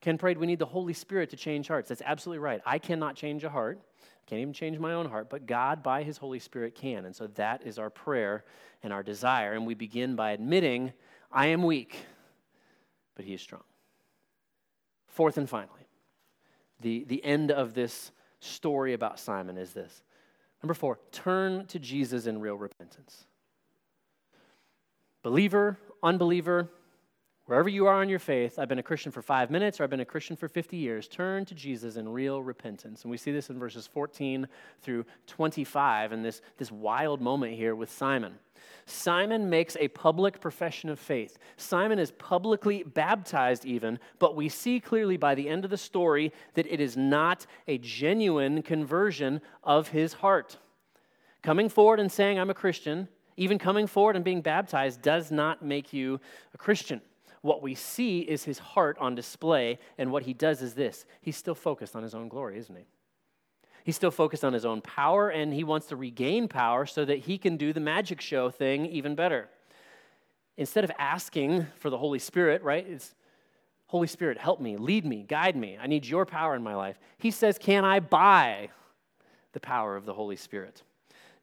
Ken 0.03 0.19
prayed, 0.19 0.37
we 0.37 0.49
need 0.49 0.59
the 0.59 0.67
Holy 0.67 0.93
Spirit 0.93 1.31
to 1.31 1.37
change 1.37 1.69
hearts. 1.69 1.89
That's 1.89 2.03
absolutely 2.05 2.41
right. 2.41 2.61
I 2.67 2.79
cannot 2.79 3.15
change 3.15 3.45
a 3.45 3.49
heart. 3.49 3.81
I 4.03 4.29
can't 4.29 4.41
even 4.41 4.53
change 4.53 4.79
my 4.79 4.95
own 4.95 5.09
heart, 5.09 5.31
but 5.31 5.47
God, 5.47 5.83
by 5.83 6.03
His 6.03 6.19
Holy 6.19 6.41
Spirit, 6.41 6.75
can. 6.75 7.05
And 7.05 7.15
so 7.15 7.29
that 7.29 7.65
is 7.65 7.79
our 7.79 7.89
prayer 7.89 8.45
and 8.83 8.93
our 8.93 9.05
desire. 9.05 9.53
And 9.53 9.65
we 9.65 9.75
begin 9.75 10.17
by 10.17 10.33
admitting, 10.33 10.93
I 11.31 11.47
am 11.47 11.63
weak, 11.63 11.97
but 13.15 13.25
He 13.25 13.33
is 13.33 13.41
strong. 13.41 13.63
Fourth 15.07 15.39
and 15.39 15.49
finally, 15.49 15.87
the, 16.81 17.05
the 17.05 17.25
end 17.25 17.53
of 17.53 17.75
this 17.75 18.11
story 18.41 18.95
about 18.95 19.21
Simon 19.21 19.57
is 19.57 19.73
this. 19.73 20.03
Number 20.65 20.75
four, 20.75 20.99
turn 21.13 21.67
to 21.67 21.79
Jesus 21.79 22.27
in 22.27 22.41
real 22.41 22.57
repentance. 22.57 23.27
Believer, 25.23 25.79
unbeliever, 26.03 26.71
Wherever 27.47 27.69
you 27.69 27.87
are 27.87 28.03
in 28.05 28.09
your 28.09 28.21
faith, 28.21 28.57
I've 28.57 28.69
been 28.69 28.79
a 28.79 28.85
Christian 28.85 29.11
for 29.11 29.21
five 29.21 29.51
minutes 29.51 29.81
or 29.81 29.85
I've 29.85 29.91
been 29.91 29.99
a 29.99 30.05
Christian 30.05 30.37
for 30.37 30.47
50 30.47 30.77
years, 30.77 31.09
turn 31.09 31.45
to 31.47 31.55
Jesus 31.57 31.97
in 31.97 32.09
real 32.09 32.41
repentance. 32.41 33.03
And 33.03 33.11
we 33.11 33.17
see 33.17 33.33
this 33.33 33.51
in 33.51 33.59
verses 33.59 33.87
14 33.89 34.47
through 34.81 35.05
25 35.27 36.13
in 36.13 36.23
this, 36.23 36.41
this 36.57 36.71
wild 36.71 37.21
moment 37.21 37.55
here 37.55 37.75
with 37.75 37.91
Simon. 37.91 38.35
Simon 38.87 39.51
makes 39.51 39.77
a 39.81 39.89
public 39.89 40.41
profession 40.41 40.89
of 40.89 41.01
faith. 41.01 41.37
Simon 41.57 41.99
is 41.99 42.13
publicly 42.13 42.85
baptized, 42.85 43.65
even, 43.65 43.99
but 44.21 44.37
we 44.37 44.49
see 44.49 44.79
clearly 44.79 45.17
by 45.17 45.35
the 45.35 45.49
end 45.49 45.65
of 45.65 45.71
the 45.71 45.77
story 45.77 46.33
that 46.55 46.73
it 46.73 46.81
is 46.81 46.97
not 46.97 47.45
a 47.67 47.79
genuine 47.79 48.63
conversion 48.63 49.41
of 49.65 49.89
his 49.89 50.13
heart. 50.13 50.59
Coming 51.43 51.69
forward 51.69 51.99
and 51.99 52.11
saying, 52.11 52.39
I'm 52.39 52.51
a 52.51 52.55
Christian, 52.55 53.09
even 53.37 53.59
coming 53.59 53.89
forward 53.89 54.15
and 54.15 54.25
being 54.25 54.43
baptized, 54.43 55.03
does 55.03 55.33
not 55.33 55.65
make 55.65 55.93
you 55.93 56.21
a 56.55 56.59
Christian. 56.59 57.01
What 57.43 57.61
we 57.61 57.75
see 57.75 58.21
is 58.21 58.45
his 58.45 58.59
heart 58.59 58.97
on 58.99 59.15
display, 59.15 59.79
and 59.99 60.11
what 60.11 60.23
he 60.23 60.33
does 60.33 60.63
is 60.63 60.75
this 60.75 61.05
he's 61.21 61.37
still 61.37 61.55
focused 61.55 61.95
on 61.95 62.03
his 62.03 62.15
own 62.15 62.29
glory, 62.29 62.59
isn't 62.59 62.75
he? 62.75 62.85
He's 63.85 63.97
still 63.97 64.11
focused 64.11 64.45
on 64.45 64.53
his 64.53 64.65
own 64.65 64.81
power 64.81 65.29
and 65.29 65.53
he 65.53 65.65
wants 65.65 65.87
to 65.89 65.97
regain 65.97 66.47
power 66.47 66.87
so 66.87 67.05
that 67.05 67.19
he 67.19 67.37
can 67.37 67.57
do 67.57 67.73
the 67.73 67.81
magic 67.81 68.21
show 68.21 68.49
thing 68.49 68.87
even 68.87 69.15
better. 69.17 69.49
Instead 70.57 70.85
of 70.85 70.93
asking 70.99 71.67
for 71.79 71.91
the 71.91 71.99
Holy 71.99 72.21
Spirit, 72.21 72.63
right? 72.63 72.87
It's 72.89 73.15
Holy 73.87 74.07
Spirit, 74.07 74.39
help 74.39 74.61
me, 74.61 74.77
lead 74.77 75.05
me, 75.05 75.25
guide 75.25 75.57
me. 75.57 75.77
I 75.81 75.87
need 75.87 76.07
your 76.07 76.25
power 76.25 76.55
in 76.55 76.63
my 76.63 76.75
life. 76.75 76.99
He 77.19 77.31
says, 77.31 77.59
Can 77.59 77.85
I 77.85 78.01
buy 78.01 78.71
the 79.53 79.61
power 79.61 79.97
of 79.97 80.07
the 80.07 80.15
Holy 80.15 80.37
Spirit? 80.37 80.83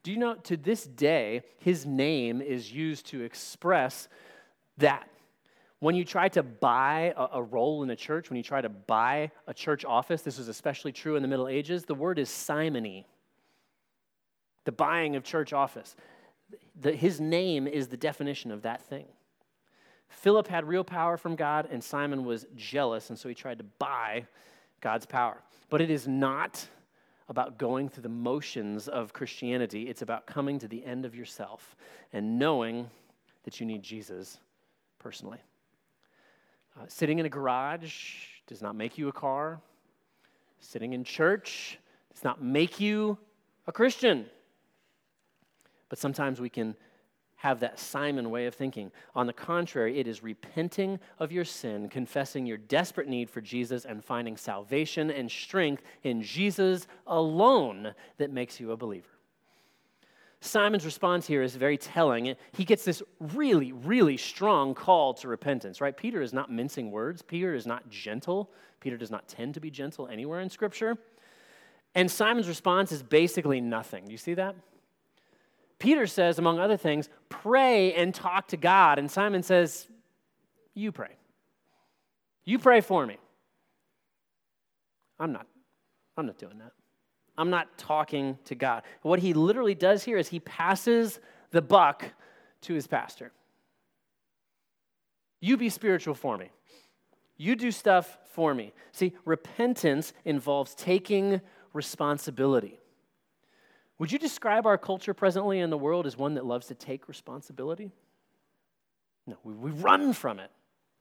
Do 0.02 0.12
you 0.12 0.18
know 0.18 0.36
to 0.36 0.56
this 0.56 0.86
day, 0.86 1.44
his 1.58 1.86
name 1.86 2.42
is 2.42 2.72
used 2.72 3.08
to 3.08 3.22
express 3.22 4.08
that? 4.78 5.09
When 5.80 5.96
you 5.96 6.04
try 6.04 6.28
to 6.30 6.44
buy 6.44 7.14
a, 7.16 7.38
a, 7.38 7.44
role 7.44 7.84
in 7.84 7.90
a 7.90 7.96
church, 7.96 8.30
when 8.30 8.38
you 8.38 8.44
try 8.44 8.60
to 8.60 8.70
buy 8.70 9.32
a 9.48 9.54
church 9.54 9.86
office, 9.86 10.22
this 10.22 10.38
was 10.38 10.50
especially 10.50 10.92
true 10.92 11.16
in 11.16 11.22
the 11.22 11.28
Middle 11.28 11.48
Ages, 11.48 11.86
the 11.86 11.96
word 11.96 12.20
is 12.20 12.30
simony. 12.30 13.08
The 14.66 14.74
buying 14.74 15.16
of 15.16 15.24
church 15.24 15.54
office. 15.54 15.96
The, 16.80 16.92
his 16.92 17.22
name 17.22 17.66
is 17.66 17.88
the 17.88 17.98
definition 17.98 18.52
of 18.52 18.64
that 18.64 18.82
thing. 18.84 19.06
Philip 20.10 20.48
had 20.48 20.68
real 20.68 20.84
power 20.84 21.16
from 21.16 21.36
God, 21.36 21.70
and 21.72 21.84
Simon 21.84 22.26
was 22.26 22.46
jealous, 22.56 23.10
and 23.10 23.18
so 23.18 23.30
he 23.30 23.36
tried 23.36 23.60
to 23.60 23.66
buy 23.78 24.26
God's 24.82 25.06
power. 25.06 25.42
But 25.70 25.82
it 25.82 25.90
is 25.90 26.08
not 26.08 26.68
about 27.30 27.58
going 27.58 27.90
through 27.90 28.04
the 28.04 28.10
motions 28.10 28.88
of 28.88 29.14
Christianity, 29.14 29.88
it's 29.88 30.02
about 30.02 30.26
coming 30.26 30.58
to 30.60 30.68
the 30.68 30.84
end 30.84 31.06
of 31.06 31.16
yourself 31.16 31.76
and 32.12 32.40
knowing 32.40 32.90
that 33.44 33.60
you 33.60 33.68
need 33.68 33.84
Jesus 33.84 34.40
personally. 34.98 35.40
Uh, 36.80 36.84
sitting 36.88 37.20
in 37.20 37.26
a 37.26 37.30
garage 37.30 38.26
does 38.48 38.62
not 38.62 38.76
make 38.76 38.98
you 38.98 39.10
a 39.10 39.12
car. 39.12 39.60
Sitting 40.60 40.94
in 40.94 41.04
church 41.04 41.78
does 42.14 42.24
not 42.24 42.42
make 42.42 42.80
you 42.80 43.18
a 43.68 43.72
Christian. 43.72 44.28
But 45.90 46.00
sometimes 46.00 46.40
we 46.40 46.50
can 46.50 46.76
have 47.36 47.62
that 47.62 47.80
Simon 47.80 48.30
way 48.30 48.46
of 48.46 48.56
thinking. 48.56 48.92
On 49.16 49.26
the 49.26 49.34
contrary, 49.34 50.00
it 50.00 50.08
is 50.08 50.24
repenting 50.24 51.00
of 51.20 51.32
your 51.32 51.46
sin, 51.46 51.90
confessing 51.90 52.46
your 52.46 52.58
desperate 52.58 53.08
need 53.08 53.30
for 53.30 53.42
Jesus, 53.42 53.86
and 53.86 54.04
finding 54.04 54.38
salvation 54.38 55.10
and 55.10 55.32
strength 55.32 55.84
in 56.04 56.22
Jesus 56.22 56.88
alone 57.08 57.94
that 58.18 58.32
makes 58.32 58.60
you 58.60 58.72
a 58.72 58.78
believer. 58.78 59.19
Simon's 60.42 60.86
response 60.86 61.28
here 61.28 61.42
is 61.42 61.56
very 61.56 61.78
telling. 61.78 62.36
He 62.54 62.64
gets 62.64 62.86
this 62.86 63.04
really, 63.20 63.74
really 63.74 64.16
strong 64.16 64.74
call 64.74 65.14
to 65.16 65.28
repentance, 65.28 65.82
right? 65.82 65.96
Peter 65.96 66.22
is 66.22 66.32
not 66.32 66.50
mincing 66.52 66.92
words. 66.92 67.22
Peter 67.22 67.54
is 67.54 67.68
not 67.68 67.90
gentle. 67.90 68.50
Peter 68.80 68.96
does 68.96 69.12
not 69.12 69.28
tend 69.28 69.54
to 69.56 69.60
be 69.60 69.70
gentle 69.70 70.08
anywhere 70.08 70.40
in 70.40 70.50
Scripture. 70.50 70.98
And 71.94 72.10
Simon's 72.10 72.48
response 72.48 72.92
is 72.92 73.04
basically 73.04 73.60
nothing. 73.60 74.06
Do 74.06 74.12
you 74.12 74.18
see 74.18 74.36
that? 74.36 74.56
Peter 75.78 76.08
says, 76.08 76.40
among 76.40 76.60
other 76.60 76.78
things, 76.78 77.10
pray 77.30 77.94
and 77.94 78.14
talk 78.14 78.48
to 78.50 78.58
God. 78.58 79.00
And 79.00 79.10
Simon 79.10 79.44
says, 79.44 79.88
You 80.74 80.92
pray. 80.92 81.16
You 82.46 82.60
pray 82.60 82.82
for 82.82 83.06
me. 83.06 83.18
I'm 85.20 85.34
not. 85.34 85.48
I'm 86.18 86.26
not 86.26 86.38
doing 86.38 86.60
that. 86.60 86.72
I'm 87.40 87.50
not 87.50 87.78
talking 87.78 88.38
to 88.46 88.56
God. 88.56 88.84
What 89.02 89.20
he 89.20 89.34
literally 89.34 89.74
does 89.74 90.04
here 90.04 90.18
is 90.18 90.28
he 90.28 90.42
passes 90.42 91.22
the 91.52 91.62
buck 91.62 92.04
to 92.64 92.74
his 92.74 92.86
pastor. 92.86 93.32
You 95.40 95.56
be 95.56 95.70
spiritual 95.70 96.16
for 96.16 96.38
me. 96.38 96.50
You 97.38 97.56
do 97.56 97.72
stuff 97.72 98.18
for 98.34 98.54
me. 98.54 98.74
See, 98.92 99.14
repentance 99.24 100.12
involves 100.26 100.76
taking 100.76 101.40
responsibility. 101.72 102.78
Would 104.00 104.12
you 104.12 104.20
describe 104.20 104.66
our 104.66 104.78
culture 104.78 105.14
presently 105.14 105.60
in 105.60 105.70
the 105.70 105.78
world 105.78 106.06
as 106.06 106.18
one 106.18 106.34
that 106.34 106.46
loves 106.46 106.68
to 106.68 106.76
take 106.76 107.08
responsibility? 107.08 107.94
No, 109.26 109.38
we, 109.46 109.54
we 109.54 109.72
run 109.72 110.12
from 110.12 110.40
it. 110.40 110.52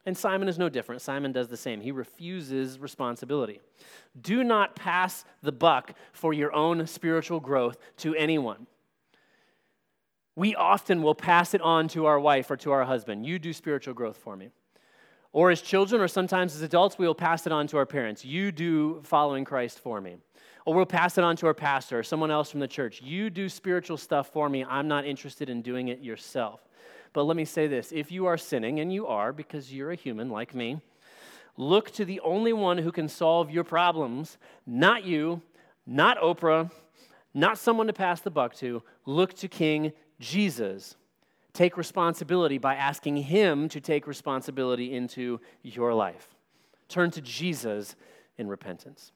And 0.05 0.17
Simon 0.17 0.47
is 0.47 0.57
no 0.57 0.69
different. 0.69 1.01
Simon 1.01 1.31
does 1.31 1.49
the 1.49 1.57
same. 1.57 1.81
He 1.81 1.91
refuses 1.91 2.79
responsibility. 2.79 3.59
Do 4.19 4.43
not 4.43 4.75
pass 4.75 5.25
the 5.43 5.51
buck 5.51 5.93
for 6.13 6.33
your 6.33 6.53
own 6.53 6.87
spiritual 6.87 7.39
growth 7.39 7.77
to 7.97 8.15
anyone. 8.15 8.65
We 10.35 10.55
often 10.55 11.03
will 11.03 11.15
pass 11.15 11.53
it 11.53 11.61
on 11.61 11.89
to 11.89 12.05
our 12.05 12.19
wife 12.19 12.49
or 12.49 12.55
to 12.57 12.71
our 12.71 12.85
husband. 12.85 13.25
You 13.25 13.39
do 13.39 13.51
spiritual 13.51 13.93
growth 13.93 14.17
for 14.17 14.37
me. 14.37 14.49
Or 15.31 15.51
as 15.51 15.61
children, 15.61 16.01
or 16.01 16.07
sometimes 16.07 16.55
as 16.55 16.61
adults, 16.61 16.97
we 16.97 17.05
will 17.05 17.13
pass 17.13 17.45
it 17.45 17.51
on 17.51 17.67
to 17.67 17.77
our 17.77 17.85
parents. 17.85 18.25
You 18.25 18.51
do 18.51 19.01
following 19.03 19.45
Christ 19.45 19.79
for 19.79 20.01
me. 20.01 20.15
Or 20.65 20.73
we'll 20.73 20.85
pass 20.85 21.17
it 21.17 21.23
on 21.23 21.35
to 21.37 21.47
our 21.47 21.53
pastor 21.53 21.99
or 21.99 22.03
someone 22.03 22.31
else 22.31 22.49
from 22.49 22.61
the 22.61 22.67
church. 22.67 23.01
You 23.01 23.29
do 23.29 23.49
spiritual 23.49 23.97
stuff 23.97 24.31
for 24.31 24.49
me. 24.49 24.63
I'm 24.63 24.87
not 24.87 25.05
interested 25.05 25.49
in 25.49 25.61
doing 25.61 25.89
it 25.89 25.99
yourself. 25.99 26.68
But 27.13 27.23
let 27.23 27.37
me 27.37 27.45
say 27.45 27.67
this 27.67 27.91
if 27.91 28.11
you 28.11 28.25
are 28.25 28.37
sinning, 28.37 28.79
and 28.79 28.93
you 28.93 29.07
are 29.07 29.33
because 29.33 29.73
you're 29.73 29.91
a 29.91 29.95
human 29.95 30.29
like 30.29 30.53
me, 30.53 30.81
look 31.57 31.91
to 31.91 32.05
the 32.05 32.19
only 32.21 32.53
one 32.53 32.77
who 32.77 32.91
can 32.91 33.07
solve 33.07 33.51
your 33.51 33.63
problems, 33.63 34.37
not 34.65 35.03
you, 35.03 35.41
not 35.85 36.19
Oprah, 36.19 36.71
not 37.33 37.57
someone 37.57 37.87
to 37.87 37.93
pass 37.93 38.21
the 38.21 38.31
buck 38.31 38.55
to. 38.55 38.83
Look 39.05 39.33
to 39.35 39.47
King 39.47 39.91
Jesus. 40.19 40.95
Take 41.53 41.77
responsibility 41.77 42.57
by 42.57 42.75
asking 42.75 43.17
Him 43.17 43.69
to 43.69 43.81
take 43.81 44.07
responsibility 44.07 44.93
into 44.93 45.39
your 45.63 45.93
life. 45.93 46.35
Turn 46.87 47.11
to 47.11 47.21
Jesus 47.21 47.95
in 48.37 48.47
repentance. 48.47 49.11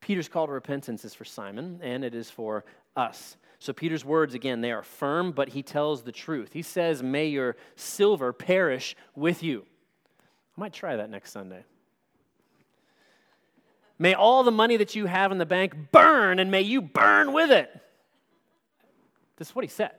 Peter's 0.00 0.28
call 0.28 0.46
to 0.46 0.52
repentance 0.52 1.04
is 1.04 1.14
for 1.14 1.24
Simon, 1.24 1.80
and 1.82 2.04
it 2.04 2.14
is 2.14 2.30
for 2.30 2.64
us. 2.96 3.36
So 3.58 3.72
Peter's 3.72 4.04
words, 4.04 4.34
again, 4.34 4.60
they 4.60 4.72
are 4.72 4.82
firm, 4.82 5.32
but 5.32 5.50
he 5.50 5.62
tells 5.62 6.02
the 6.02 6.12
truth. 6.12 6.52
He 6.52 6.62
says, 6.62 7.02
May 7.02 7.26
your 7.26 7.56
silver 7.74 8.32
perish 8.32 8.96
with 9.14 9.42
you. 9.42 9.64
I 10.56 10.60
might 10.60 10.72
try 10.72 10.96
that 10.96 11.10
next 11.10 11.32
Sunday. 11.32 11.64
May 13.98 14.14
all 14.14 14.42
the 14.42 14.50
money 14.50 14.76
that 14.76 14.94
you 14.94 15.06
have 15.06 15.32
in 15.32 15.38
the 15.38 15.46
bank 15.46 15.90
burn, 15.90 16.38
and 16.38 16.50
may 16.50 16.60
you 16.62 16.82
burn 16.82 17.32
with 17.32 17.50
it. 17.50 17.70
This 19.36 19.48
is 19.48 19.54
what 19.54 19.64
he 19.64 19.70
said. 19.70 19.92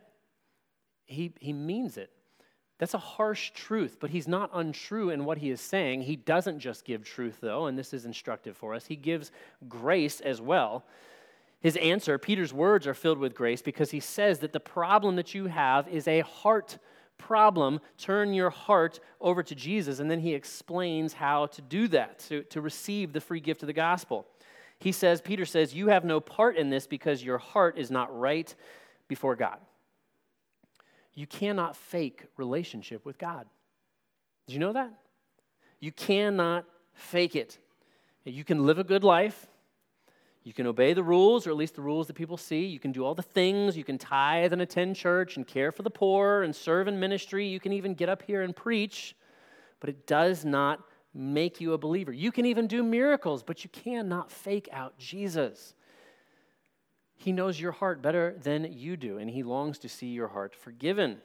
He, 1.06 1.34
he 1.39 1.54
means 1.54 1.98
it. 1.98 2.12
That's 2.80 2.93
a 2.93 3.00
harsh 3.00 3.52
truth, 3.52 3.98
but 4.00 4.12
he's 4.12 4.28
not 4.28 4.52
untrue 4.54 5.10
in 5.10 5.26
what 5.26 5.39
he 5.39 5.50
is 5.50 5.62
saying. 5.62 6.04
He 6.04 6.16
doesn't 6.16 6.60
just 6.60 6.86
give 6.86 7.04
truth, 7.04 7.39
though, 7.41 7.66
and 7.66 7.78
this 7.78 7.91
is 7.91 8.06
instructive 8.06 8.56
for 8.56 8.76
us. 8.76 8.86
He 8.86 8.95
gives 8.95 9.32
grace 9.68 10.22
as 10.22 10.39
well. 10.39 10.86
His 11.60 11.76
answer, 11.78 12.18
Peter's 12.18 12.53
words 12.53 12.86
are 12.86 12.93
filled 12.93 13.18
with 13.18 13.34
grace 13.34 13.62
because 13.62 13.91
he 13.91 13.99
says 13.99 14.39
that 14.39 14.53
the 14.53 14.60
problem 14.60 15.16
that 15.16 15.34
you 15.34 15.47
have 15.47 15.88
is 15.88 16.08
a 16.08 16.22
heart 16.22 16.78
problem. 17.18 17.80
Turn 17.97 18.34
your 18.34 18.51
heart 18.51 18.99
over 19.20 19.41
to 19.41 19.55
Jesus. 19.55 19.99
And 19.99 20.10
then 20.10 20.20
he 20.20 20.34
explains 20.36 21.14
how 21.14 21.47
to 21.47 21.62
do 21.62 21.88
that, 21.89 22.20
to, 22.30 22.43
to 22.43 22.62
receive 22.62 23.12
the 23.12 23.22
free 23.22 23.39
gift 23.39 23.64
of 23.64 23.68
the 23.68 23.74
gospel. 23.74 24.28
He 24.80 24.91
says, 24.91 25.22
Peter 25.22 25.45
says, 25.45 25.74
You 25.74 25.88
have 25.88 26.05
no 26.05 26.20
part 26.20 26.58
in 26.58 26.70
this 26.70 26.86
because 26.86 27.24
your 27.24 27.39
heart 27.39 27.78
is 27.78 27.89
not 27.89 28.18
right 28.18 28.53
before 29.08 29.36
God. 29.36 29.58
You 31.16 31.26
cannot 31.26 31.76
fake 31.76 32.26
relationship 32.38 33.03
with 33.03 33.18
God. 33.18 33.47
Did 34.45 34.53
you 34.53 34.60
know 34.60 34.74
that? 34.74 34.93
You 35.80 35.91
cannot 35.91 36.66
fake 36.93 37.36
it. 37.36 37.58
You 38.24 38.43
can 38.43 38.66
live 38.66 38.78
a 38.78 38.84
good 38.84 39.03
life 39.03 39.47
you 40.48 40.54
can 40.54 40.66
obey 40.66 40.93
the 40.93 41.04
rules, 41.04 41.45
or 41.45 41.50
at 41.50 41.58
least 41.58 41.76
the 41.76 41.82
rules 41.82 42.08
that 42.08 42.14
people 42.14 42.38
see. 42.38 42.68
You 42.68 42.80
can 42.80 42.93
do 42.93 43.04
all 43.04 43.14
the 43.14 43.22
things. 43.22 43.76
You 43.76 43.84
can 43.84 43.98
tithe 43.98 44.54
and 44.54 44.62
attend 44.62 44.95
church 44.95 45.36
and 45.36 45.45
care 45.45 45.74
for 45.74 45.84
the 45.84 45.89
poor 45.89 46.43
and 46.43 46.56
serve 46.56 46.88
in 46.88 46.98
ministry. 46.98 47.45
You 47.45 47.60
can 47.60 47.74
even 47.74 47.93
get 47.93 48.08
up 48.08 48.22
here 48.22 48.43
and 48.43 48.56
preach, 48.56 49.14
but 49.82 49.89
it 49.89 50.08
does 50.08 50.45
not 50.45 50.80
make 51.14 51.60
you 51.60 51.74
a 51.74 51.78
believer. 51.78 52.14
You 52.14 52.32
can 52.32 52.45
even 52.45 52.66
do 52.66 52.82
miracles, 52.82 53.43
but 53.43 53.66
you 53.66 53.70
cannot 53.72 54.32
fake 54.32 54.70
out 54.72 54.98
Jesus. 54.98 55.74
He 57.18 57.34
knows 57.34 57.60
your 57.60 57.74
heart 57.74 58.02
better 58.02 58.38
than 58.41 58.72
you 58.72 58.95
do, 58.95 59.18
and 59.18 59.30
he 59.30 59.43
longs 59.43 59.78
to 59.80 59.89
see 59.89 60.08
your 60.08 60.30
heart 60.30 60.56
forgiven. 60.56 61.18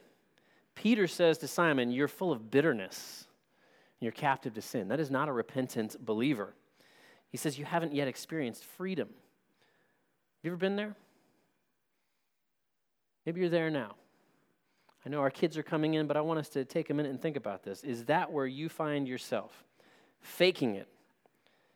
Peter 0.75 1.07
says 1.07 1.37
to 1.37 1.47
Simon, 1.47 1.91
You're 1.91 2.09
full 2.09 2.33
of 2.33 2.51
bitterness. 2.51 3.25
and 4.01 4.05
You're 4.05 4.11
captive 4.11 4.53
to 4.55 4.61
sin. 4.61 4.89
That 4.89 4.99
is 4.99 5.09
not 5.09 5.29
a 5.29 5.31
repentant 5.31 5.95
believer. 6.05 6.55
He 7.33 7.37
says, 7.37 7.57
You 7.57 7.65
haven't 7.65 7.93
yet 7.93 8.07
experienced 8.07 8.63
freedom. 8.63 9.07
Have 9.09 10.43
you 10.43 10.51
ever 10.51 10.57
been 10.57 10.75
there? 10.75 10.95
Maybe 13.25 13.41
you're 13.41 13.49
there 13.49 13.71
now. 13.71 13.95
I 15.03 15.09
know 15.09 15.19
our 15.19 15.31
kids 15.31 15.57
are 15.57 15.63
coming 15.63 15.95
in, 15.95 16.05
but 16.05 16.15
I 16.15 16.21
want 16.21 16.39
us 16.39 16.47
to 16.49 16.63
take 16.63 16.91
a 16.91 16.93
minute 16.93 17.09
and 17.09 17.19
think 17.19 17.35
about 17.35 17.63
this. 17.63 17.83
Is 17.83 18.05
that 18.05 18.31
where 18.31 18.45
you 18.45 18.69
find 18.69 19.07
yourself? 19.07 19.63
Faking 20.21 20.75
it, 20.75 20.87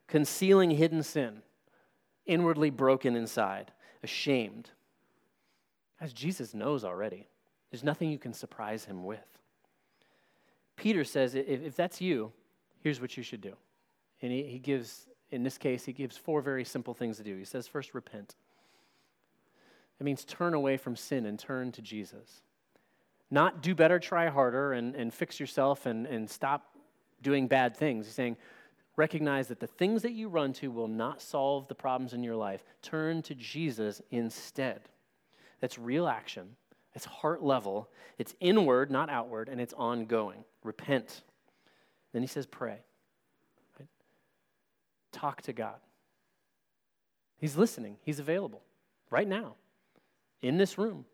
concealing 0.07 0.69
hidden 0.69 1.01
sin, 1.01 1.41
inwardly 2.27 2.69
broken 2.69 3.15
inside, 3.15 3.71
ashamed. 4.03 4.69
As 5.99 6.13
Jesus 6.13 6.53
knows 6.53 6.85
already, 6.85 7.27
there's 7.71 7.83
nothing 7.83 8.11
you 8.11 8.19
can 8.19 8.31
surprise 8.31 8.85
him 8.85 9.03
with. 9.03 9.25
Peter 10.75 11.03
says, 11.03 11.33
if, 11.33 11.47
if 11.47 11.75
that's 11.75 11.99
you, 11.99 12.31
here's 12.83 13.01
what 13.01 13.17
you 13.17 13.23
should 13.23 13.41
do. 13.41 13.55
And 14.21 14.31
he, 14.31 14.43
he 14.43 14.59
gives 14.59 15.07
in 15.31 15.43
this 15.43 15.57
case, 15.57 15.85
he 15.85 15.93
gives 15.93 16.17
four 16.17 16.41
very 16.41 16.63
simple 16.63 16.93
things 16.93 17.17
to 17.17 17.23
do. 17.23 17.37
He 17.37 17.45
says, 17.45 17.67
first, 17.67 17.93
repent. 17.93 18.35
It 19.99 20.03
means 20.03 20.23
turn 20.23 20.53
away 20.53 20.77
from 20.77 20.95
sin 20.95 21.25
and 21.25 21.37
turn 21.37 21.71
to 21.73 21.81
Jesus. 21.81 22.41
Not 23.29 23.61
do 23.61 23.75
better, 23.75 23.99
try 23.99 24.29
harder, 24.29 24.73
and, 24.73 24.95
and 24.95 25.13
fix 25.13 25.39
yourself 25.39 25.85
and, 25.85 26.05
and 26.05 26.29
stop 26.29 26.75
doing 27.21 27.47
bad 27.47 27.75
things. 27.75 28.05
He's 28.05 28.15
saying, 28.15 28.37
recognize 28.95 29.47
that 29.47 29.59
the 29.59 29.67
things 29.67 30.01
that 30.03 30.13
you 30.13 30.29
run 30.29 30.53
to 30.53 30.71
will 30.71 30.87
not 30.87 31.21
solve 31.21 31.67
the 31.67 31.75
problems 31.75 32.13
in 32.13 32.23
your 32.23 32.35
life. 32.35 32.63
Turn 32.81 33.21
to 33.23 33.35
Jesus 33.35 34.01
instead. 34.11 34.81
That's 35.59 35.77
real 35.77 36.07
action, 36.07 36.55
it's 36.93 37.05
heart 37.05 37.43
level, 37.43 37.89
it's 38.17 38.35
inward, 38.39 38.91
not 38.91 39.09
outward, 39.09 39.49
and 39.49 39.59
it's 39.59 39.73
ongoing. 39.73 40.43
Repent. 40.63 41.23
Then 42.13 42.21
he 42.21 42.27
says, 42.27 42.45
pray. 42.45 42.77
Talk 45.11 45.41
to 45.43 45.53
God. 45.53 45.79
He's 47.37 47.55
listening, 47.55 47.97
He's 48.01 48.19
available 48.19 48.63
right 49.09 49.27
now 49.27 49.55
in 50.41 50.57
this 50.57 50.77
room. 50.77 51.05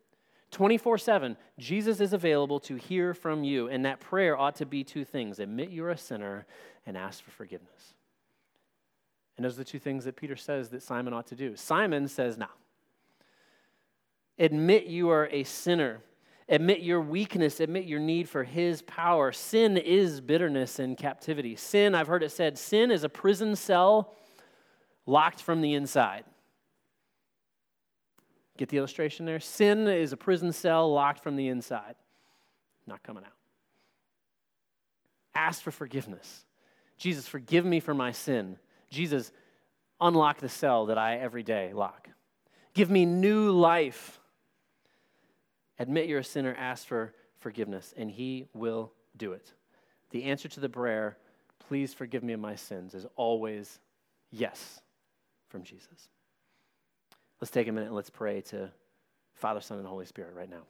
24 0.51 0.99
7, 0.99 1.35
Jesus 1.57 1.99
is 1.99 2.13
available 2.13 2.59
to 2.61 2.75
hear 2.75 3.13
from 3.13 3.43
you. 3.43 3.67
And 3.67 3.85
that 3.85 3.99
prayer 3.99 4.37
ought 4.37 4.55
to 4.57 4.65
be 4.65 4.83
two 4.83 5.03
things 5.03 5.39
admit 5.39 5.71
you're 5.71 5.89
a 5.89 5.97
sinner 5.97 6.45
and 6.85 6.95
ask 6.95 7.23
for 7.23 7.31
forgiveness. 7.31 7.95
And 9.35 9.43
those 9.43 9.55
are 9.55 9.63
the 9.63 9.65
two 9.65 9.79
things 9.79 10.05
that 10.05 10.15
Peter 10.15 10.35
says 10.35 10.69
that 10.69 10.83
Simon 10.83 11.13
ought 11.13 11.27
to 11.27 11.35
do. 11.35 11.55
Simon 11.55 12.07
says, 12.07 12.37
no. 12.37 12.47
Admit 14.37 14.85
you 14.85 15.09
are 15.09 15.27
a 15.31 15.43
sinner. 15.43 16.01
Admit 16.49 16.81
your 16.81 17.01
weakness. 17.01 17.59
Admit 17.59 17.85
your 17.85 17.99
need 17.99 18.27
for 18.27 18.43
his 18.43 18.81
power. 18.81 19.31
Sin 19.31 19.77
is 19.77 20.21
bitterness 20.21 20.79
and 20.79 20.97
captivity. 20.97 21.55
Sin, 21.55 21.95
I've 21.95 22.07
heard 22.07 22.23
it 22.23 22.31
said, 22.31 22.57
sin 22.57 22.91
is 22.91 23.03
a 23.03 23.09
prison 23.09 23.55
cell 23.55 24.13
locked 25.05 25.41
from 25.41 25.61
the 25.61 25.73
inside. 25.73 26.25
Get 28.57 28.69
the 28.69 28.77
illustration 28.77 29.25
there? 29.25 29.39
Sin 29.39 29.87
is 29.87 30.13
a 30.13 30.17
prison 30.17 30.51
cell 30.51 30.91
locked 30.93 31.23
from 31.23 31.35
the 31.35 31.47
inside, 31.47 31.95
not 32.85 33.01
coming 33.03 33.23
out. 33.23 33.31
Ask 35.33 35.61
for 35.61 35.71
forgiveness. 35.71 36.45
Jesus, 36.97 37.27
forgive 37.27 37.65
me 37.65 37.79
for 37.79 37.93
my 37.93 38.11
sin. 38.11 38.57
Jesus, 38.91 39.31
unlock 39.99 40.39
the 40.39 40.49
cell 40.49 40.85
that 40.87 40.97
I 40.97 41.17
every 41.17 41.41
day 41.41 41.73
lock. 41.73 42.09
Give 42.73 42.89
me 42.89 43.05
new 43.05 43.51
life. 43.51 44.19
Admit 45.79 46.07
you're 46.07 46.19
a 46.19 46.23
sinner, 46.23 46.55
ask 46.57 46.85
for 46.85 47.13
forgiveness, 47.39 47.93
and 47.97 48.09
He 48.09 48.47
will 48.53 48.91
do 49.17 49.33
it. 49.33 49.53
The 50.11 50.25
answer 50.25 50.47
to 50.49 50.59
the 50.59 50.69
prayer, 50.69 51.17
please 51.67 51.93
forgive 51.93 52.23
me 52.23 52.33
of 52.33 52.39
my 52.39 52.55
sins, 52.55 52.93
is 52.93 53.05
always 53.15 53.79
yes 54.31 54.81
from 55.49 55.63
Jesus. 55.63 56.09
Let's 57.41 57.51
take 57.51 57.67
a 57.67 57.71
minute 57.71 57.87
and 57.87 57.95
let's 57.95 58.09
pray 58.09 58.41
to 58.41 58.71
Father, 59.35 59.61
Son, 59.61 59.79
and 59.79 59.87
Holy 59.87 60.05
Spirit 60.05 60.33
right 60.35 60.49
now. 60.49 60.63